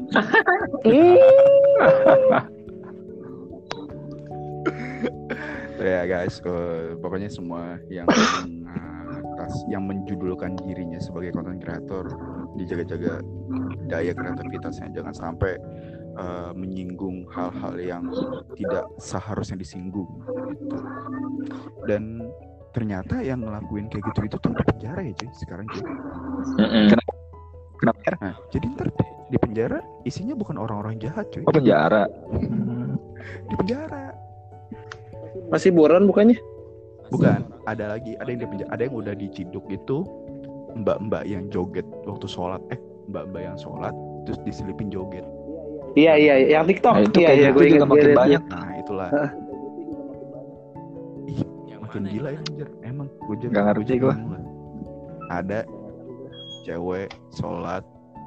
ya 5.91 6.07
guys 6.07 6.39
eh, 6.47 6.95
pokoknya 7.03 7.27
semua 7.35 7.83
yang 7.91 8.07
mengatas 9.47 9.63
yang 9.71 9.87
menjudulkan 9.87 10.59
dirinya 10.67 10.99
sebagai 10.99 11.31
content 11.31 11.63
creator 11.63 12.05
dijaga-jaga 12.59 13.23
daya 13.87 14.13
kreativitasnya. 14.13 14.91
Jangan 14.91 15.15
sampai 15.15 15.55
eh, 16.19 16.51
menyinggung 16.59 17.31
hal-hal 17.31 17.75
yang 17.79 18.03
tidak 18.59 18.85
seharusnya 18.99 19.63
disinggung 19.63 20.11
gitu. 20.51 20.77
dan 21.87 22.27
ternyata 22.75 23.23
yang 23.23 23.41
ngelakuin 23.41 23.89
kayak 23.89 24.05
gitu 24.13 24.21
itu 24.29 24.37
tuh 24.37 24.53
di 24.53 24.65
penjara 24.67 25.01
ya 25.01 25.13
cuy 25.15 25.31
sekarang 25.39 25.67
cuy. 25.71 25.85
Kenapa? 27.77 27.99
Nah 28.21 28.37
jadi 28.51 28.67
ntar 28.75 28.89
di 29.27 29.39
penjara 29.39 29.79
isinya 30.05 30.35
bukan 30.35 30.59
orang-orang 30.59 30.99
jahat 30.99 31.31
cuy. 31.31 31.47
Oh 31.47 31.55
penjara? 31.55 32.05
Di 33.27 33.59
penjara. 33.59 34.15
Masih 35.51 35.75
buron 35.75 36.07
bukannya? 36.07 36.39
Bukan. 37.11 37.41
ada 37.67 37.85
lagi 37.93 38.13
ada 38.17 38.29
yang 38.29 38.41
di 38.41 38.49
penjara 38.49 38.71
ada 38.71 38.83
yang 38.85 38.95
udah 38.95 39.15
diciduk 39.15 39.65
itu 39.69 40.03
mbak-mbak 40.75 41.25
yang 41.25 41.49
joget 41.49 41.87
waktu 42.05 42.27
sholat. 42.27 42.61
Eh 42.69 42.79
mbak-mbak 43.07 43.43
yang 43.45 43.57
sholat 43.57 43.95
terus 44.25 44.39
diselipin 44.43 44.91
joget. 44.91 45.25
Iya 45.97 46.13
iya, 46.15 46.35
yang 46.53 46.69
TikTok. 46.69 46.93
Nah, 46.93 47.03
itu 47.03 47.19
iya 47.19 47.31
iya, 47.33 47.49
gue 47.49 47.63
juga 47.65 47.77
ingat 47.81 47.89
makin 47.89 48.05
gue 48.05 48.13
banyak. 48.15 48.43
nah 48.53 48.71
itulah. 48.77 49.09
Ih 51.27 51.41
makin 51.81 52.03
gila 52.07 52.29
ya 52.31 52.41
anjir 52.41 52.69
emang 52.83 53.09
gue 53.09 53.37
jadi 53.41 53.51
Nggak 53.53 53.65
ngerti 53.73 53.95
lah. 54.01 54.19
ada 55.29 55.61
cewek 56.63 57.09
sholat 57.33 57.85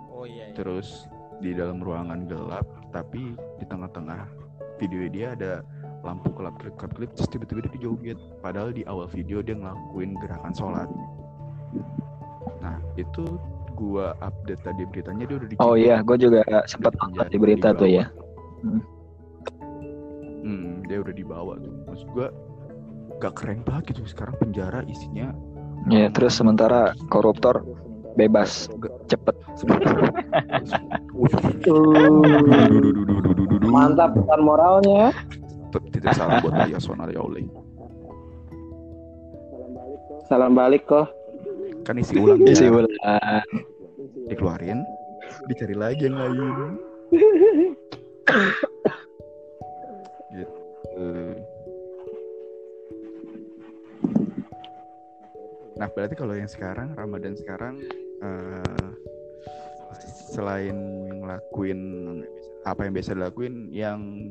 Oh 0.09 0.27
iya. 0.27 0.51
iya. 0.51 0.55
terus 0.55 1.07
di 1.39 1.55
dalam 1.55 1.79
ruangan 1.79 2.27
gelap 2.27 2.67
tapi 2.91 3.31
di 3.55 3.65
tengah-tengah 3.65 4.27
video 4.75 5.07
dia 5.07 5.27
ada 5.31 5.63
lampu 6.03 6.31
kelap 6.31 6.55
kelip 6.59 6.75
kelap 6.79 6.93
kelip 6.95 7.11
terus 7.15 7.27
tiba-tiba 7.27 7.67
dia 7.67 7.79
joget 7.83 8.19
padahal 8.39 8.71
di 8.71 8.87
awal 8.87 9.07
video 9.11 9.43
dia 9.43 9.55
ngelakuin 9.55 10.15
gerakan 10.19 10.53
sholat. 10.55 10.89
Nah 12.63 12.79
itu 12.95 13.39
gua 13.75 14.15
update 14.19 14.63
tadi 14.63 14.83
beritanya 14.87 15.23
dia 15.27 15.35
udah 15.39 15.47
di 15.47 15.55
Oh 15.59 15.75
iya, 15.79 16.03
gue 16.03 16.17
juga 16.19 16.43
sempat 16.67 16.95
di 17.31 17.39
berita 17.39 17.71
tuh 17.71 17.87
ya. 17.87 18.11
hmm, 20.43 20.83
dia 20.87 20.99
udah 20.99 21.15
dibawa 21.15 21.55
tuh. 21.59 21.75
Maksud 21.87 22.07
gua 22.11 22.27
gak 23.23 23.39
keren 23.39 23.63
banget 23.63 23.95
gitu. 23.95 24.07
Sekarang 24.07 24.35
penjara 24.39 24.83
isinya 24.87 25.31
Ya, 25.87 26.11
terus 26.11 26.35
sementara 26.35 26.91
koruptor 27.07 27.63
bebas, 28.19 28.67
cepet. 29.07 29.31
Mantap 33.71 34.11
bukan 34.11 34.39
moralnya. 34.43 35.15
Titip 35.69 36.09
salam 36.17 36.41
buat 36.41 36.53
Ayah 36.65 36.81
Sonar 36.81 37.13
ya 37.13 37.21
Oli. 37.21 37.45
Salam 40.25 40.57
balik 40.57 40.89
kok. 40.89 41.13
Kan 41.85 42.01
isi 42.01 42.17
ulang 42.17 42.41
Isi 42.45 42.65
ya. 42.65 42.73
ulang. 42.73 42.89
Dikeluarin, 44.29 44.81
dicari 45.49 45.75
lagi 45.77 46.09
yang 46.09 46.17
lain. 46.17 46.77
gitu. 50.33 50.57
Nah 55.79 55.87
berarti 55.95 56.13
kalau 56.17 56.35
yang 56.35 56.49
sekarang 56.51 56.91
Ramadan 56.93 57.33
sekarang 57.39 57.79
eh, 58.21 58.85
selain 60.29 60.75
ngelakuin 61.23 61.81
apa 62.67 62.85
yang 62.85 62.93
biasa 62.93 63.15
dilakuin 63.15 63.71
yang 63.71 64.29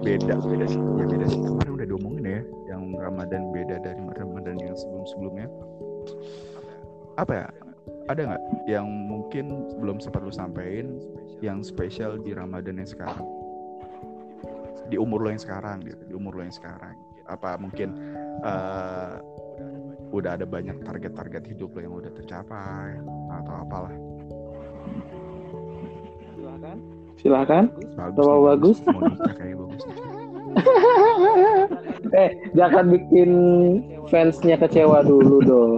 beda 0.00 0.34
beda 0.40 0.64
sih. 0.68 0.80
Ya 0.80 1.04
beda 1.08 1.26
sih. 1.28 1.40
Kemarin 1.40 1.72
udah 1.76 1.86
diomongin 1.88 2.24
ya 2.24 2.42
yang 2.70 2.82
Ramadan 2.96 3.42
beda 3.50 3.76
dari 3.82 4.00
Ramadan 4.00 4.56
yang 4.60 4.76
sebelum 4.76 5.04
sebelumnya 5.08 5.46
apa 7.16 7.32
ya? 7.32 7.46
Ada 8.08 8.20
nggak 8.26 8.42
yang 8.66 8.86
mungkin 8.86 9.76
belum 9.78 10.02
sempat 10.02 10.26
lu 10.26 10.34
sampein 10.34 10.98
yang 11.44 11.62
spesial 11.62 12.18
di 12.18 12.34
Ramadan 12.34 12.80
yang 12.80 12.90
sekarang? 12.90 13.22
Di 14.90 14.98
umur 14.98 15.22
lo 15.22 15.28
yang 15.30 15.42
sekarang 15.42 15.86
gitu 15.86 16.02
di 16.10 16.14
umur 16.16 16.38
lo 16.38 16.42
yang 16.42 16.54
sekarang. 16.54 16.96
Apa 17.30 17.54
mungkin 17.60 17.94
eh, 18.42 19.14
udah 20.10 20.34
ada 20.34 20.46
banyak 20.46 20.82
target-target 20.82 21.42
hidup 21.46 21.70
lo 21.76 21.80
yang 21.80 21.94
udah 21.94 22.10
tercapai 22.10 22.98
atau 23.30 23.54
apalah 23.62 23.94
Silakan. 27.20 27.68
bagus 27.92 28.16
Coba 28.16 28.34
bagus. 28.48 28.76
mau 28.82 29.04
nikah 29.04 29.34
kayak 29.34 29.56
bagus 29.56 29.82
nih. 29.84 29.96
eh, 32.18 32.30
jangan 32.52 32.84
bikin 32.88 33.30
fansnya 34.08 34.56
kecewa 34.56 35.04
dulu 35.04 35.36
dong. 35.40 35.74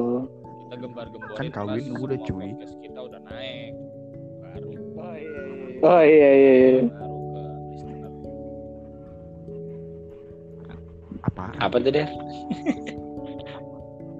Kita 0.64 0.76
gembar-gemborin 0.78 1.36
Kan 1.36 1.46
kawin 1.50 1.84
udah, 1.92 2.18
cuy. 2.22 2.50
kita 2.80 3.00
udah 3.02 3.20
naik. 3.22 3.72
Baru 4.40 4.70
Oh 5.82 6.00
iya 6.00 6.30
iya 6.30 6.52
iya. 6.54 6.82
baru 6.86 7.18
ke 7.26 7.42
listener. 7.68 8.10
apa 11.22 11.42
Apa 11.58 11.76
tuh 11.76 11.90
deh? 11.90 12.08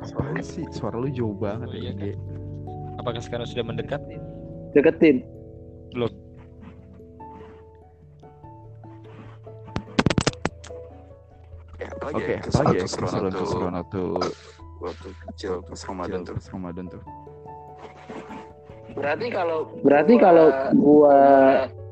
apaan 0.02 0.42
sih 0.42 0.66
suara 0.68 0.98
lu 0.98 1.08
jauh 1.08 1.32
banget 1.32 1.70
Oh, 1.70 1.78
ya 1.78 1.88
iya, 1.88 1.92
Ge. 1.94 2.12
Apakah 2.98 3.22
sekarang 3.22 3.46
sudah 3.46 3.64
mendekat? 3.64 4.02
Deketin. 4.74 5.24
Oke, 12.10 12.34
apalagi 12.42 12.76
ya 12.78 12.86
keseruan-keseruan 12.86 13.74
waktu 13.78 14.02
waktu 14.82 15.08
kecil 15.30 15.52
pas 15.62 15.80
Ramadan 15.86 16.20
tuh, 16.26 16.36
Ramadan 16.50 16.84
tuh. 16.90 17.02
Berarti 18.92 19.26
kalau 19.32 19.58
Berarti 19.80 20.14
kalau 20.20 20.46
gua 20.76 21.18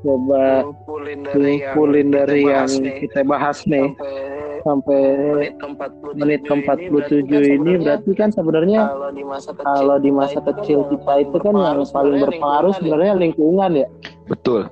coba 0.01 0.65
ngumpulin 0.65 2.09
dari 2.09 2.41
yang 2.41 2.65
dari 2.65 3.05
kita 3.05 3.21
yang 3.21 3.29
bahas 3.29 3.61
nih, 3.69 3.93
kita 3.93 3.99
bahas 4.01 4.17
nih 4.49 4.61
sampai 4.61 4.61
sampai 4.61 4.99
menit 5.33 5.53
ke-47 5.57 6.13
menit 6.17 6.41
ke-47 6.45 7.33
ini 7.57 7.73
berarti 7.81 8.11
kan 8.13 8.29
sebenarnya 8.29 8.93
kalau 8.93 9.09
di 9.13 9.23
masa 9.25 9.51
kecil 9.53 9.65
kalau 9.65 9.97
di 9.97 10.11
masa 10.13 10.39
kecil 10.41 10.79
kita 10.89 11.13
itu 11.25 11.37
kan 11.41 11.53
yang 11.57 11.81
paling 11.89 12.17
berpengaruh 12.21 12.73
sebenarnya 12.77 13.13
lingkungan 13.17 13.71
ya. 13.73 13.87
Betul. 14.29 14.69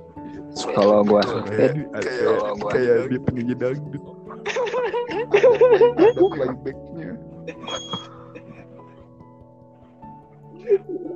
Kalau 0.74 1.06
gua 1.06 1.22
Kayak 1.46 1.88
kayak 1.94 2.38
kayak 2.74 2.96
di 3.10 3.18
penyanyi 3.22 3.56
dangdut. 3.56 4.19
Ada 6.00 6.10
playbacknya. 6.16 7.12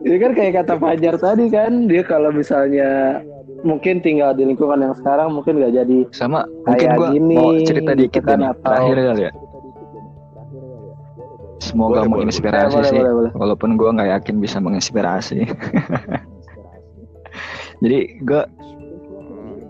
Ini 0.04 0.18
kan 0.20 0.32
kayak 0.36 0.54
kata 0.64 0.74
Fajar 0.78 1.16
tadi 1.16 1.46
kan 1.48 1.88
dia 1.88 2.04
kalau 2.04 2.34
misalnya 2.34 3.22
mungkin 3.64 4.04
tinggal 4.04 4.36
di 4.36 4.44
lingkungan 4.44 4.82
yang 4.82 4.96
sekarang 5.00 5.32
mungkin 5.32 5.56
nggak 5.62 5.74
jadi 5.74 5.98
sama 6.12 6.44
mungkin 6.68 6.90
gini, 7.16 7.36
mau 7.38 7.56
cerita 7.64 7.92
gitu 7.96 8.02
dikit 8.08 8.24
kan, 8.28 8.44
atau- 8.44 8.60
terakhir 8.68 8.98
kali 9.00 9.24
ya. 9.24 9.32
Semoga 11.64 12.04
Boleh, 12.04 12.28
menginspirasi 12.28 12.76
boleh, 12.76 12.90
sih, 12.92 13.00
boleh, 13.00 13.14
boleh. 13.16 13.32
walaupun 13.40 13.80
gua 13.80 13.96
nggak 13.96 14.10
yakin 14.20 14.36
bisa 14.44 14.60
menginspirasi. 14.60 15.48
Jadi 17.84 18.00
gua 18.20 18.44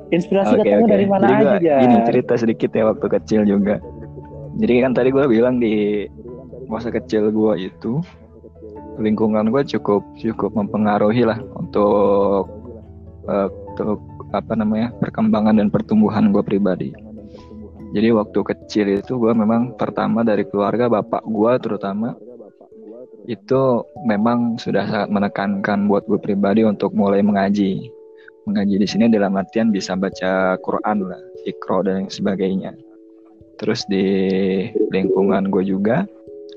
inspirasi 0.09 0.57
Oke 0.57 0.65
datangnya 0.65 0.81
oke. 0.83 0.93
dari 0.97 1.05
mana 1.05 1.25
Jadi 1.29 1.33
gua 1.37 1.53
aja 1.53 1.61
ya. 1.61 1.77
gini 1.85 1.97
cerita 2.09 2.33
sedikit 2.33 2.69
ya 2.73 2.83
waktu 2.89 3.05
kecil 3.07 3.41
juga. 3.45 3.77
Jadi 4.53 4.73
kan 4.85 4.91
tadi 4.93 5.09
gue 5.09 5.25
bilang 5.25 5.57
di 5.57 6.05
masa 6.69 6.93
kecil 6.93 7.33
gua 7.33 7.57
itu 7.57 7.99
lingkungan 9.01 9.49
gue 9.49 9.65
cukup 9.65 10.05
cukup 10.21 10.53
mempengaruhi 10.53 11.25
lah 11.25 11.41
untuk 11.57 12.45
eh, 13.25 13.49
untuk 13.49 13.99
apa 14.33 14.53
namanya 14.53 14.93
perkembangan 15.01 15.57
dan 15.57 15.69
pertumbuhan 15.73 16.29
gue 16.29 16.43
pribadi. 16.45 16.93
Jadi 17.93 18.09
waktu 18.09 18.39
kecil 18.41 18.85
itu 19.01 19.21
gue 19.21 19.33
memang 19.33 19.77
pertama 19.77 20.25
dari 20.25 20.45
keluarga 20.49 20.89
bapak 20.89 21.21
gue 21.25 21.51
terutama 21.61 22.17
itu 23.29 23.85
memang 24.03 24.59
sudah 24.59 24.83
sangat 24.85 25.09
menekankan 25.13 25.85
buat 25.87 26.03
gue 26.09 26.19
pribadi 26.19 26.65
untuk 26.65 26.91
mulai 26.91 27.23
mengaji 27.23 27.87
mengaji 28.43 28.75
di 28.75 28.87
sini 28.87 29.05
dalam 29.07 29.39
artian 29.39 29.71
bisa 29.71 29.95
baca 29.95 30.59
Quran 30.59 31.07
lah, 31.07 31.21
ikro 31.47 31.79
dan 31.85 32.11
sebagainya. 32.11 32.75
Terus 33.57 33.85
di 33.85 34.05
lingkungan 34.89 35.47
gue 35.53 35.63
juga 35.65 36.03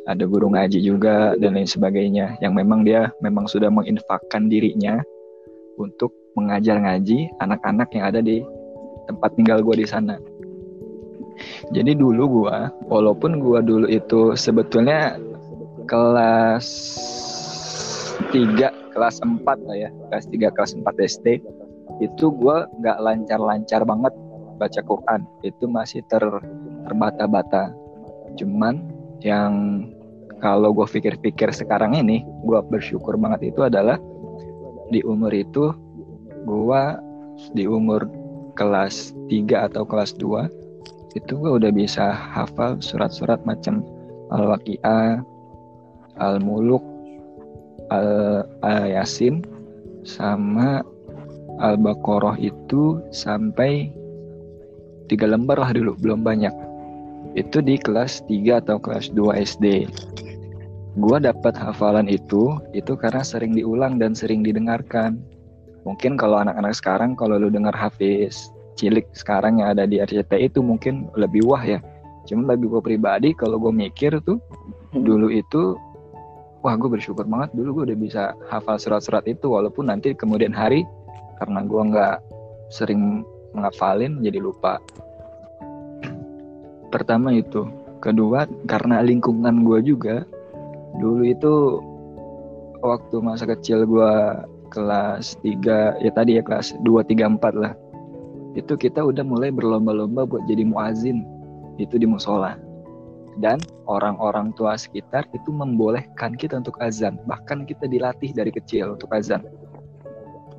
ada 0.06 0.22
guru 0.22 0.54
ngaji 0.54 0.78
juga 0.80 1.34
dan 1.36 1.58
lain 1.58 1.66
sebagainya 1.66 2.38
yang 2.38 2.54
memang 2.54 2.86
dia 2.86 3.10
memang 3.20 3.50
sudah 3.50 3.68
menginfakkan 3.68 4.46
dirinya 4.46 5.02
untuk 5.76 6.14
mengajar 6.38 6.78
ngaji 6.78 7.32
anak-anak 7.42 7.88
yang 7.92 8.04
ada 8.06 8.20
di 8.22 8.40
tempat 9.10 9.30
tinggal 9.34 9.60
gue 9.66 9.82
di 9.82 9.86
sana. 9.86 10.16
Jadi 11.72 11.92
dulu 11.92 12.44
gue, 12.44 12.56
walaupun 12.88 13.40
gue 13.40 13.60
dulu 13.60 13.86
itu 13.92 14.32
sebetulnya 14.38 15.20
kelas 15.84 16.66
3, 18.32 18.96
kelas 18.96 19.16
4 19.20 19.44
lah 19.44 19.76
ya, 19.76 19.90
kelas 20.08 20.26
3, 20.32 20.54
kelas 20.56 20.72
4 20.80 20.86
SD 20.96 21.26
itu 22.04 22.26
gue 22.28 22.56
nggak 22.80 22.98
lancar-lancar 23.00 23.84
banget 23.88 24.12
baca 24.56 24.80
Quran 24.84 25.20
itu 25.44 25.64
masih 25.68 26.00
ter 26.08 26.24
terbata-bata 26.86 27.74
cuman 28.38 28.86
yang 29.20 29.86
kalau 30.38 30.70
gue 30.70 30.86
pikir-pikir 30.86 31.50
sekarang 31.50 31.96
ini 31.96 32.22
gue 32.44 32.60
bersyukur 32.70 33.16
banget 33.18 33.50
itu 33.50 33.66
adalah 33.66 33.98
di 34.94 35.02
umur 35.02 35.34
itu 35.34 35.74
gue 36.46 36.82
di 37.52 37.66
umur 37.66 38.06
kelas 38.54 39.12
3 39.28 39.66
atau 39.72 39.82
kelas 39.82 40.14
2 40.16 41.18
itu 41.18 41.32
gue 41.32 41.52
udah 41.58 41.72
bisa 41.72 42.12
hafal 42.12 42.78
surat-surat 42.78 43.40
macam 43.48 43.80
Al-Waqi'ah 44.30 45.24
Al-Muluk 46.20 46.84
Al-Yasin 48.62 49.44
sama 50.04 50.82
Al-Baqarah 51.56 52.36
itu 52.36 53.00
sampai 53.14 53.88
tiga 55.08 55.30
lembar 55.30 55.62
lah 55.62 55.70
dulu, 55.72 55.96
belum 55.96 56.20
banyak. 56.20 56.52
Itu 57.36 57.60
di 57.60 57.76
kelas 57.76 58.24
3 58.26 58.64
atau 58.64 58.80
kelas 58.80 59.12
2 59.12 59.36
SD. 59.36 59.86
Gua 60.96 61.20
dapat 61.20 61.52
hafalan 61.52 62.08
itu 62.08 62.56
itu 62.72 62.96
karena 62.96 63.20
sering 63.20 63.52
diulang 63.52 64.00
dan 64.00 64.16
sering 64.16 64.40
didengarkan. 64.40 65.20
Mungkin 65.84 66.16
kalau 66.16 66.40
anak-anak 66.40 66.72
sekarang 66.72 67.12
kalau 67.14 67.36
lu 67.36 67.52
dengar 67.52 67.76
Hafiz 67.76 68.48
cilik 68.80 69.04
sekarang 69.12 69.60
yang 69.60 69.76
ada 69.76 69.84
di 69.84 70.00
RCTI 70.00 70.48
itu 70.48 70.64
mungkin 70.64 71.12
lebih 71.14 71.44
wah 71.44 71.60
ya. 71.60 71.78
Cuman 72.24 72.48
bagi 72.48 72.66
gue 72.66 72.82
pribadi 72.82 73.30
kalau 73.36 73.60
gue 73.60 73.70
mikir 73.70 74.16
tuh 74.24 74.40
dulu 74.96 75.28
itu 75.28 75.76
wah 76.64 76.74
gue 76.74 76.88
bersyukur 76.88 77.28
banget 77.28 77.52
dulu 77.52 77.82
gue 77.82 77.84
udah 77.92 77.98
bisa 78.00 78.22
hafal 78.48 78.80
surat-surat 78.80 79.22
itu 79.28 79.52
walaupun 79.52 79.92
nanti 79.92 80.16
kemudian 80.16 80.50
hari 80.50 80.82
karena 81.38 81.62
gue 81.62 81.82
nggak 81.92 82.16
sering 82.72 83.22
menghafalin 83.52 84.18
jadi 84.24 84.42
lupa 84.42 84.80
pertama 86.96 87.28
itu. 87.36 87.68
Kedua 88.00 88.48
karena 88.64 89.04
lingkungan 89.04 89.64
gue 89.68 89.80
juga 89.84 90.24
dulu 90.96 91.28
itu 91.28 91.54
waktu 92.80 93.16
masa 93.20 93.44
kecil 93.44 93.84
gue 93.84 94.12
kelas 94.72 95.36
3 95.44 96.00
ya 96.00 96.10
tadi 96.16 96.40
ya 96.40 96.42
kelas 96.42 96.72
2 96.80 97.04
3 97.04 97.36
4 97.36 97.62
lah. 97.62 97.76
Itu 98.56 98.80
kita 98.80 99.04
udah 99.04 99.20
mulai 99.20 99.52
berlomba-lomba 99.52 100.24
buat 100.24 100.48
jadi 100.48 100.64
muazin 100.64 101.28
itu 101.76 102.00
di 102.00 102.08
musola. 102.08 102.56
Dan 103.36 103.60
orang-orang 103.84 104.56
tua 104.56 104.80
sekitar 104.80 105.28
itu 105.36 105.52
membolehkan 105.52 106.32
kita 106.40 106.56
untuk 106.56 106.80
azan. 106.80 107.20
Bahkan 107.28 107.68
kita 107.68 107.84
dilatih 107.84 108.32
dari 108.32 108.48
kecil 108.48 108.96
untuk 108.96 109.12
azan. 109.12 109.44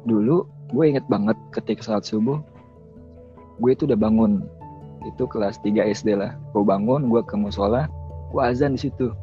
Dulu 0.06 0.46
gue 0.78 0.86
inget 0.86 1.06
banget 1.10 1.34
ketika 1.58 1.82
saat 1.96 2.06
subuh 2.06 2.38
gue 3.58 3.72
itu 3.74 3.90
udah 3.90 3.98
bangun 3.98 4.46
itu 5.08 5.24
kelas 5.26 5.58
3 5.64 5.88
SD 5.88 6.20
lah. 6.20 6.36
Gue 6.52 6.68
bangun 6.68 7.08
gue 7.08 7.24
ke 7.24 7.40
musola 7.40 7.88
gue 8.32 8.42
azan 8.44 8.76
di 8.76 8.82
situ. 8.88 9.16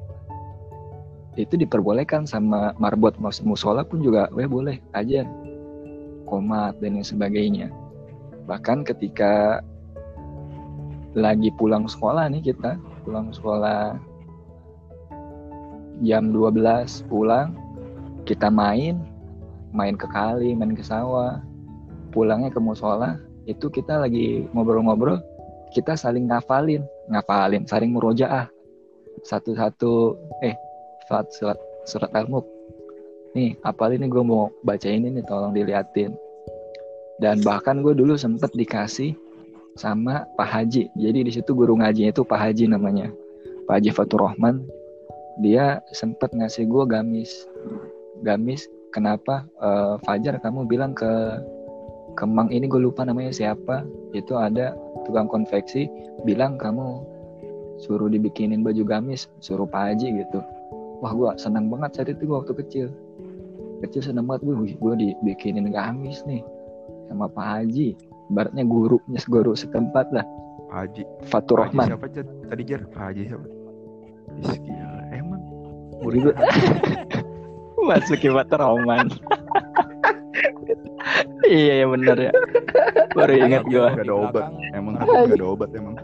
Itu 1.36 1.60
diperbolehkan 1.60 2.24
sama 2.24 2.72
marbot 2.80 3.18
mus- 3.20 3.44
musola 3.44 3.84
pun 3.84 4.00
juga 4.00 4.32
gue 4.32 4.48
boleh 4.48 4.80
azan 4.96 5.28
komat 6.24 6.80
dan 6.80 6.96
yang 6.96 7.06
sebagainya. 7.06 7.68
Bahkan 8.48 8.88
ketika 8.88 9.60
lagi 11.14 11.52
pulang 11.54 11.86
sekolah 11.86 12.26
nih 12.32 12.50
kita 12.50 12.74
pulang 13.06 13.30
sekolah 13.30 13.94
jam 16.02 16.34
12 16.34 17.06
pulang 17.06 17.54
kita 18.26 18.50
main 18.50 18.98
main 19.70 19.94
ke 19.94 20.08
kali 20.08 20.56
main 20.56 20.72
ke 20.72 20.82
sawah. 20.82 21.44
Pulangnya 22.14 22.46
ke 22.54 22.62
musola 22.62 23.18
itu 23.50 23.66
kita 23.66 23.98
lagi 23.98 24.46
ngobrol-ngobrol 24.54 25.18
kita 25.74 25.98
saling 25.98 26.30
ngafalin 26.30 26.86
ngafalin 27.10 27.66
saling 27.66 27.90
murojaah 27.90 28.46
satu-satu 29.26 30.14
eh 30.46 30.54
surat 31.10 31.26
surat 31.34 31.58
surat 31.84 32.10
al-mulk 32.14 32.46
nih 33.34 33.58
apalin 33.66 33.98
nih 34.00 34.10
gue 34.10 34.22
mau 34.22 34.48
baca 34.62 34.86
ini 34.86 35.10
nih 35.10 35.24
tolong 35.26 35.52
diliatin 35.52 36.14
dan 37.18 37.42
bahkan 37.42 37.82
gue 37.82 37.94
dulu 37.94 38.14
sempet 38.14 38.50
dikasih 38.54 39.14
sama 39.74 40.26
Pak 40.38 40.48
Haji. 40.48 40.90
Jadi 40.94 41.18
di 41.26 41.32
situ 41.34 41.50
guru 41.54 41.78
ngajinya 41.78 42.14
itu 42.14 42.22
Pak 42.22 42.38
Haji 42.38 42.70
namanya. 42.70 43.10
Pak 43.66 43.82
Haji 43.82 43.90
Fatur 43.90 44.22
Rahman. 44.22 44.62
Dia 45.42 45.82
sempat 45.90 46.30
ngasih 46.30 46.70
gue 46.70 46.84
gamis. 46.86 47.30
Gamis 48.22 48.70
kenapa 48.94 49.46
eh, 49.58 49.94
Fajar 50.06 50.38
kamu 50.38 50.66
bilang 50.70 50.94
ke 50.94 51.10
Kemang 52.14 52.54
ini 52.54 52.70
gue 52.70 52.78
lupa 52.78 53.02
namanya 53.02 53.34
siapa. 53.34 53.82
Itu 54.14 54.38
ada 54.38 54.78
tukang 55.04 55.28
konveksi 55.28 55.88
bilang 56.24 56.56
kamu 56.56 57.04
suruh 57.80 58.06
dibikinin 58.06 58.62
baju 58.62 58.82
gamis, 58.86 59.26
suruh 59.42 59.66
Pak 59.66 59.94
Haji 59.94 60.24
gitu. 60.24 60.40
Wah 61.02 61.12
gue 61.12 61.30
senang 61.36 61.68
banget 61.68 62.00
saat 62.00 62.08
itu 62.10 62.24
gua 62.24 62.40
waktu 62.42 62.54
kecil. 62.64 62.86
Kecil 63.84 64.14
senang 64.14 64.24
banget 64.30 64.48
gue, 64.48 64.54
gue 64.78 64.94
dibikinin 64.96 65.68
gamis 65.68 66.24
nih 66.24 66.40
sama 67.10 67.28
Pak 67.28 67.44
Haji 67.44 67.94
ibaratnya 68.32 68.64
gurunya 68.64 69.20
guru 69.28 69.52
setempat 69.52 70.08
lah 70.14 70.24
Pak 70.72 70.76
Haji. 70.88 71.02
Fatur 71.28 71.60
Rahman 71.60 71.92
siapa 71.92 72.08
Jar? 72.08 72.26
tadi 72.48 72.62
Jar? 72.64 72.80
Pak 72.88 73.02
Haji 73.12 73.22
siapa? 73.28 73.46
Ih, 74.34 74.56
gila, 74.64 74.88
emang. 75.12 75.42
murid 76.02 76.20
gue 76.30 76.34
masukin 77.88 78.32
Fatur 78.32 78.60
Rahman 78.64 79.06
iya 81.48 81.84
ya 81.84 81.86
bener 81.86 82.16
ya 82.16 82.32
baru 83.14 83.32
ingat 83.46 83.62
gue 83.66 83.78
Gak 83.78 84.04
ada 84.04 84.14
obat. 84.14 84.44
Emang 84.74 85.00
gak 85.00 85.38
ada 85.38 85.46
obat 85.46 85.70
emang. 85.74 85.96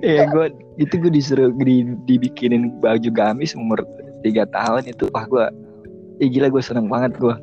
iya 0.00 0.26
gue 0.26 0.50
itu 0.80 0.94
gue 0.98 1.12
disuruh 1.12 1.52
di, 1.60 1.84
dibikinin 2.08 2.72
baju 2.80 3.10
gamis 3.12 3.52
umur 3.54 3.84
tiga 4.24 4.48
tahun 4.50 4.88
itu. 4.88 5.10
Wah 5.12 5.26
gue 5.28 5.46
Ih, 6.22 6.30
gila 6.30 6.54
gue 6.54 6.62
seneng 6.62 6.86
banget 6.86 7.18
gue 7.18 7.34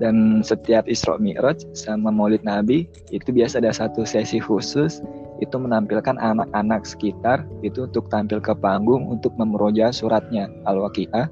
dan 0.00 0.40
setiap 0.40 0.88
Isra 0.88 1.20
Mi'raj 1.20 1.60
sama 1.76 2.08
Maulid 2.08 2.40
Nabi 2.40 2.88
itu 3.12 3.28
biasa 3.30 3.60
ada 3.60 3.70
satu 3.70 4.02
sesi 4.08 4.40
khusus. 4.40 5.04
Itu 5.44 5.56
menampilkan 5.60 6.16
anak-anak 6.20 6.88
sekitar 6.88 7.44
itu 7.60 7.84
untuk 7.88 8.08
tampil 8.08 8.40
ke 8.40 8.56
panggung 8.56 9.08
untuk 9.08 9.32
memeroja 9.36 9.92
suratnya. 9.92 10.48
Al-Waqiah, 10.64 11.28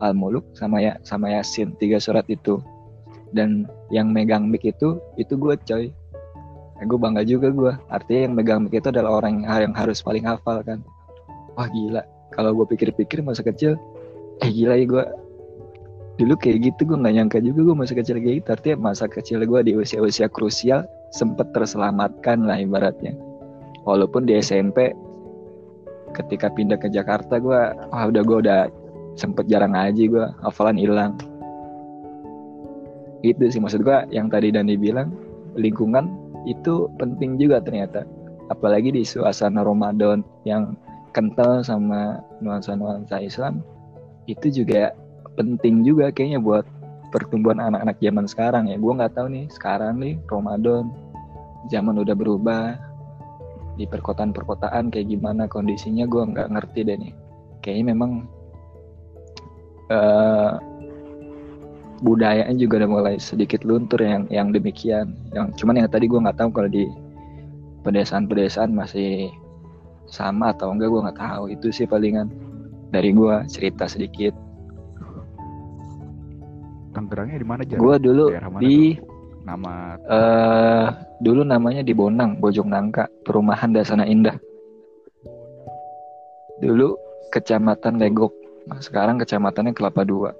Al-Muluk 0.00 0.44
sama 0.56 0.80
ya 0.80 0.96
sama 1.04 1.32
Yasin. 1.32 1.76
Tiga 1.76 2.00
surat 2.00 2.24
itu 2.32 2.60
dan 3.34 3.66
yang 3.90 4.10
megang 4.14 4.46
mic 4.46 4.62
itu 4.62 5.00
itu 5.18 5.34
gue 5.34 5.54
coy. 5.66 5.90
Gue 6.76 6.98
bangga 7.00 7.24
juga 7.24 7.48
gue 7.48 7.72
artinya 7.88 8.20
yang 8.28 8.34
megang 8.36 8.60
mic 8.62 8.76
itu 8.76 8.88
adalah 8.92 9.24
orang 9.24 9.42
yang, 9.42 9.72
harus 9.72 10.04
paling 10.04 10.26
hafal 10.28 10.60
kan. 10.62 10.84
Wah 11.56 11.66
gila. 11.72 12.04
Kalau 12.36 12.52
gue 12.52 12.66
pikir-pikir 12.68 13.24
masa 13.24 13.40
kecil 13.40 13.80
eh 14.44 14.50
gila 14.52 14.76
ya 14.76 14.84
gue 14.84 15.04
dulu 16.16 16.36
kayak 16.36 16.72
gitu 16.72 16.88
gue 16.88 16.96
nggak 16.96 17.14
nyangka 17.16 17.38
juga 17.40 17.72
gue 17.72 17.76
masa 17.76 17.92
kecil 17.96 18.20
kayak 18.20 18.44
gitu. 18.44 18.48
Artinya 18.52 18.76
masa 18.92 19.04
kecil 19.08 19.40
gue 19.42 19.60
di 19.64 19.72
usia-usia 19.72 20.28
krusial 20.28 20.84
sempet 21.16 21.48
terselamatkan 21.56 22.44
lah 22.44 22.60
ibaratnya. 22.60 23.16
Walaupun 23.88 24.28
di 24.28 24.36
SMP 24.36 24.92
ketika 26.12 26.52
pindah 26.52 26.80
ke 26.80 26.88
Jakarta 26.92 27.40
gue 27.40 27.60
wah 27.92 28.04
udah 28.08 28.22
gue 28.24 28.38
udah 28.44 28.60
sempet 29.16 29.48
jarang 29.48 29.72
ngaji 29.72 30.12
gue 30.12 30.26
hafalan 30.44 30.76
hilang 30.76 31.16
itu 33.32 33.50
sih 33.50 33.62
maksud 33.62 33.82
gue 33.82 33.98
yang 34.14 34.30
tadi 34.30 34.54
Dani 34.54 34.78
bilang 34.78 35.10
lingkungan 35.56 36.06
itu 36.46 36.86
penting 37.00 37.40
juga 37.40 37.58
ternyata. 37.58 38.06
Apalagi 38.46 38.94
di 38.94 39.02
suasana 39.02 39.66
Ramadan 39.66 40.22
yang 40.46 40.78
kental 41.10 41.66
sama 41.66 42.22
nuansa-nuansa 42.38 43.18
Islam 43.18 43.64
itu 44.30 44.62
juga 44.62 44.94
penting 45.34 45.82
juga 45.82 46.14
kayaknya 46.14 46.38
buat 46.38 46.62
pertumbuhan 47.10 47.58
anak-anak 47.58 47.98
zaman 47.98 48.26
sekarang 48.30 48.64
ya. 48.70 48.76
Gue 48.78 48.92
nggak 48.94 49.18
tahu 49.18 49.26
nih 49.32 49.46
sekarang 49.50 49.98
nih 49.98 50.14
Ramadan 50.30 50.92
zaman 51.66 51.98
udah 51.98 52.14
berubah 52.14 52.78
di 53.76 53.84
perkotaan-perkotaan 53.84 54.88
kayak 54.88 55.10
gimana 55.10 55.50
kondisinya 55.50 56.06
gue 56.06 56.22
nggak 56.22 56.48
ngerti 56.54 56.80
deh 56.86 56.96
nih. 56.96 57.12
Kayaknya 57.64 57.84
memang 57.96 58.10
eh 59.86 60.52
budayanya 62.02 62.56
juga 62.56 62.84
udah 62.84 62.90
mulai 62.90 63.14
sedikit 63.16 63.64
luntur 63.64 64.00
yang 64.02 64.28
yang 64.28 64.52
demikian. 64.52 65.16
Yang 65.32 65.56
cuman 65.60 65.84
yang 65.84 65.88
tadi 65.88 66.08
gue 66.08 66.18
nggak 66.20 66.38
tahu 66.38 66.50
kalau 66.52 66.68
di 66.68 66.84
pedesaan-pedesaan 67.86 68.74
masih 68.74 69.30
sama 70.10 70.52
atau 70.52 70.72
enggak 70.74 70.92
gue 70.92 71.00
nggak 71.06 71.20
tahu. 71.20 71.44
Itu 71.52 71.72
sih 71.72 71.88
palingan 71.88 72.28
dari 72.92 73.12
gue 73.12 73.34
cerita 73.48 73.88
sedikit. 73.88 74.34
Tangerangnya 76.92 77.36
di 77.36 77.46
mana 77.46 77.62
Jar? 77.68 77.76
gue 77.76 77.96
dulu 78.00 78.24
di 78.60 78.96
tuh? 78.96 79.14
Nama 79.46 79.74
eh 80.10 80.86
dulu 81.22 81.46
namanya 81.46 81.86
di 81.86 81.94
Bonang 81.94 82.42
Bojong 82.42 82.66
Nangka 82.66 83.06
perumahan 83.22 83.70
Dasana 83.70 84.08
Indah. 84.08 84.34
Dulu 86.58 86.96
kecamatan 87.30 88.00
Legok 88.00 88.32
nah, 88.66 88.80
sekarang 88.80 89.20
kecamatannya 89.20 89.76
Kelapa 89.76 90.02
Dua 90.02 90.32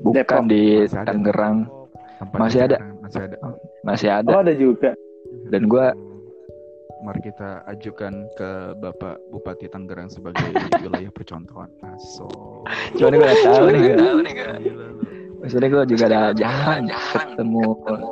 bukan 0.00 0.16
Depok. 0.16 0.42
di 0.48 0.64
Masih. 0.86 1.06
Tangerang 1.06 1.56
masih 2.36 2.60
ada. 2.68 2.76
Masih 3.00 3.20
ada. 3.26 3.36
masih 3.80 4.08
ada 4.12 4.28
Oh 4.28 4.40
ada 4.44 4.52
juga. 4.52 4.92
dan 5.48 5.64
gue 5.66 5.86
Mari 7.00 7.32
kita 7.32 7.64
ajukan 7.64 8.28
ke 8.36 8.76
Bapak 8.76 9.16
Bupati 9.32 9.72
Tangerang 9.72 10.12
sebagai 10.12 10.52
wilayah 10.84 11.08
percontohan. 11.08 11.72
Aso. 11.80 12.28
cuman 12.92 13.16
gue 13.16 13.24
gak 13.24 13.40
tahu 13.40 13.66
nih 13.72 13.80
gue 13.88 13.96
maksudnya 15.40 15.68
juga 15.88 16.04
ada 16.12 16.20
jarang 16.36 16.92
ketemu 16.92 17.64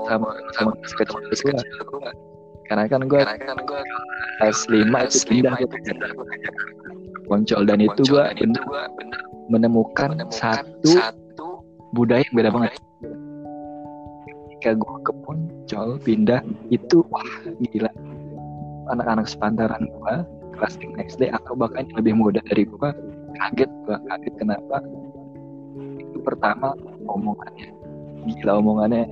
sama 0.09 0.29
sama 0.57 0.71
kecil 0.81 1.21
gue 1.45 2.13
karena 2.69 2.85
kan 2.89 3.01
gue 3.05 3.23
kelas 4.41 4.61
lima 4.73 4.99
itu 5.05 5.19
pindah 5.29 5.57
ke 5.57 5.67
Jakarta. 5.85 6.23
Poncol 7.29 7.63
dan 7.69 7.85
itu 7.85 8.03
gue 8.09 8.25
menemukan 9.53 10.17
satu 10.33 10.97
budaya 11.93 12.25
yang 12.25 12.37
beda 12.37 12.51
banget. 12.53 12.73
Ketika 14.27 14.71
gue 14.75 14.97
ke 15.07 15.13
Poncol 15.23 15.89
pindah 16.03 16.43
itu 16.69 17.05
wah 17.09 17.33
gila. 17.73 17.93
Anak-anak 18.89 19.29
sepantaran 19.29 19.85
gua 20.01 20.25
kelas 20.57 20.81
5 20.81 20.97
SD 21.13 21.23
atau 21.31 21.53
bahkan 21.55 21.85
yang 21.87 21.97
lebih 22.01 22.15
muda 22.17 22.41
dari 22.49 22.65
gua 22.65 22.97
kaget 23.37 23.71
gua 23.85 24.01
kaget 24.09 24.35
kenapa? 24.41 24.81
Itu 26.01 26.19
pertama 26.25 26.73
omongannya. 27.07 27.69
Gila 28.27 28.59
omongannya. 28.65 29.05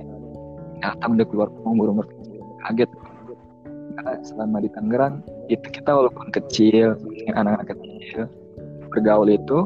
Datang 0.81 1.17
udah 1.17 1.27
keluar 1.29 1.49
umur 1.63 1.93
umur 1.93 2.05
kaget. 2.67 2.89
Karena 3.97 4.13
selama 4.21 4.61
di 4.61 4.69
Tangerang 4.69 5.25
itu 5.49 5.67
kita 5.73 5.89
walaupun 5.89 6.29
kecil 6.29 6.97
anak-anak 7.33 7.73
kecil 7.73 8.29
bergaul 8.93 9.29
itu 9.29 9.65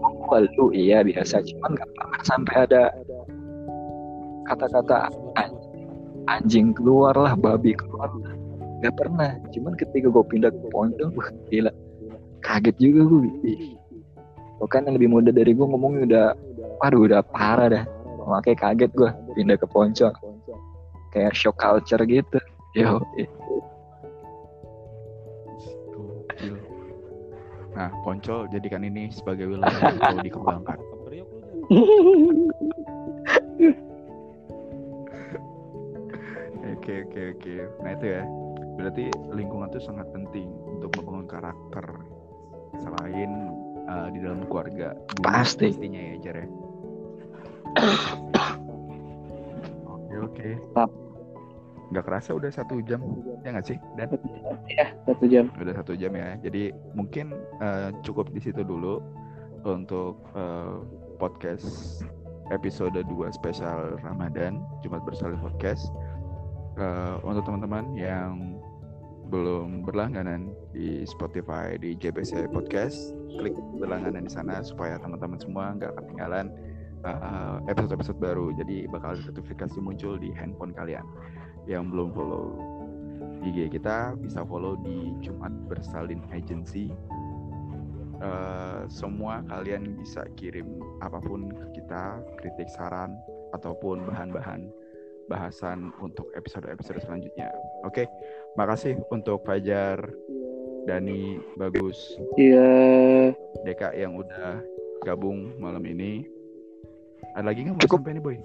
ngomong 0.00 0.48
lu 0.58 0.66
iya 0.74 1.02
biasa. 1.04 1.44
Cuman 1.44 1.78
nggak 1.78 1.90
pernah 1.94 2.20
sampai 2.24 2.54
ada 2.66 2.82
kata-kata 4.48 5.08
"An- 5.38 5.60
anjing 6.28 6.72
keluar 6.76 7.14
lah 7.16 7.34
babi 7.38 7.72
keluar 7.76 8.10
lah. 8.20 8.34
Nggak 8.82 8.94
pernah. 8.98 9.30
Cuman 9.54 9.72
ketika 9.78 10.06
gue 10.10 10.24
pindah 10.28 10.50
ke 10.52 10.60
pondok 10.72 11.10
wah 11.16 11.28
gila. 11.48 11.72
Kaget 12.44 12.76
juga 12.76 13.00
gue. 13.08 13.30
Bukan 14.60 14.86
yang 14.88 14.94
lebih 14.96 15.10
muda 15.12 15.30
dari 15.32 15.52
gue 15.56 15.66
ngomongnya 15.66 16.02
udah 16.08 16.26
waduh 16.84 17.00
udah 17.08 17.20
parah 17.32 17.68
dah. 17.72 17.84
Makanya 18.24 18.56
kaget 18.72 18.90
gue 18.96 19.10
pindah 19.36 19.56
ke 19.60 19.66
Poncol 19.68 20.12
kayak 21.12 21.36
shock 21.36 21.60
culture 21.60 22.00
gitu. 22.04 22.38
Yo 22.74 22.98
Nah, 27.74 27.90
Poncol 28.06 28.46
jadikan 28.54 28.86
ini 28.86 29.10
sebagai 29.10 29.50
wilayah 29.50 29.74
yang 29.82 29.98
perlu 29.98 30.20
dikembangkan. 30.22 30.78
Oke, 36.84 37.00
oke, 37.08 37.20
oke. 37.32 37.54
Nah 37.80 37.90
itu 37.96 38.06
ya. 38.12 38.22
Berarti 38.76 39.08
lingkungan 39.32 39.72
itu 39.72 39.80
sangat 39.88 40.04
penting 40.12 40.52
untuk 40.68 40.92
membangun 41.00 41.24
karakter. 41.24 41.86
Selain 42.76 43.30
uh, 43.88 44.12
di 44.12 44.20
dalam 44.20 44.44
keluarga. 44.52 44.92
Pasti. 45.24 45.72
Pastinya 45.72 45.96
ya, 45.96 46.14
Jar 46.20 46.36
ya. 46.44 46.46
Oke, 49.96 50.14
oke. 50.20 50.50
Nggak 51.94 52.10
kerasa 52.10 52.34
udah 52.34 52.50
satu 52.50 52.82
jam, 52.82 52.98
ya 53.46 53.54
nggak 53.54 53.70
sih? 53.70 53.78
Dan 53.94 54.18
ya 54.66 54.90
satu 55.06 55.30
jam 55.30 55.46
udah 55.54 55.74
satu 55.78 55.94
jam 55.94 56.10
ya. 56.18 56.34
Jadi 56.42 56.74
mungkin 56.90 57.30
eh, 57.62 57.94
cukup 58.02 58.34
di 58.34 58.42
situ 58.42 58.66
dulu 58.66 58.98
untuk 59.62 60.18
eh, 60.34 60.82
podcast 61.22 62.02
episode 62.50 62.98
2 62.98 63.06
spesial 63.30 63.94
Ramadan 64.02 64.58
Jumat 64.82 65.06
Bersalin 65.06 65.38
Podcast. 65.38 65.86
Eh, 66.82 67.14
untuk 67.22 67.46
teman-teman 67.46 67.94
yang 67.94 68.58
belum 69.30 69.86
berlangganan 69.86 70.50
di 70.74 71.06
Spotify 71.06 71.78
di 71.78 71.94
JBC 71.94 72.50
Podcast, 72.50 73.14
klik 73.38 73.54
berlangganan 73.78 74.26
di 74.26 74.34
sana 74.34 74.66
supaya 74.66 74.98
teman-teman 74.98 75.38
semua 75.38 75.78
nggak 75.78 75.94
ketinggalan 75.94 76.50
episode-episode 77.70 78.18
baru. 78.18 78.50
Jadi 78.58 78.90
bakal 78.90 79.14
notifikasi 79.14 79.78
muncul 79.78 80.18
di 80.18 80.34
handphone 80.34 80.74
kalian 80.74 81.06
yang 81.64 81.88
belum 81.88 82.12
follow 82.12 82.74
IG 83.44 83.68
kita 83.76 84.16
bisa 84.16 84.40
follow 84.48 84.74
di 84.80 85.12
Jumat 85.20 85.52
Bersalin 85.68 86.24
Agency. 86.32 86.88
Eh, 88.24 88.82
semua 88.88 89.44
kalian 89.52 90.00
bisa 90.00 90.24
kirim 90.40 90.80
apa 91.04 91.20
pun 91.20 91.52
ke 91.52 91.76
kita, 91.76 92.24
kritik, 92.40 92.72
saran 92.72 93.12
ataupun 93.52 94.00
bahan-bahan 94.08 94.64
bahasan 95.28 95.92
untuk 96.00 96.32
episode-episode 96.32 97.04
selanjutnya. 97.04 97.52
Oke, 97.84 98.08
makasih 98.56 98.96
untuk 99.12 99.44
Fajar, 99.44 100.00
Dani, 100.88 101.40
Bagus, 101.56 102.16
iya 102.36 103.32
Deka 103.64 103.92
yang 103.96 104.16
udah 104.16 104.60
gabung 105.04 105.56
malam 105.60 105.84
ini. 105.84 106.24
Ada 107.36 107.50
lagi 107.50 107.66
nggak 107.66 107.76
mau 107.76 107.82
Cukup. 107.84 107.98
sampai 108.00 108.12
nih 108.16 108.24
boy? 108.24 108.36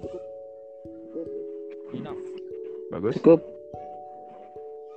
Bagus? 2.90 3.14
Cukup. 3.22 3.40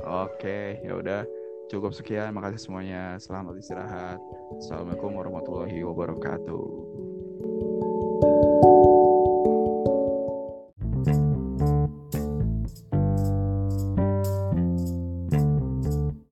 Oke, 0.01 0.81
ya 0.81 0.97
udah. 0.97 1.21
Cukup 1.69 1.93
sekian. 1.93 2.33
Makasih 2.33 2.59
semuanya. 2.59 3.21
Selamat 3.21 3.53
istirahat. 3.55 4.17
Assalamualaikum 4.57 5.13
warahmatullahi 5.13 5.85
wabarakatuh. 5.85 6.65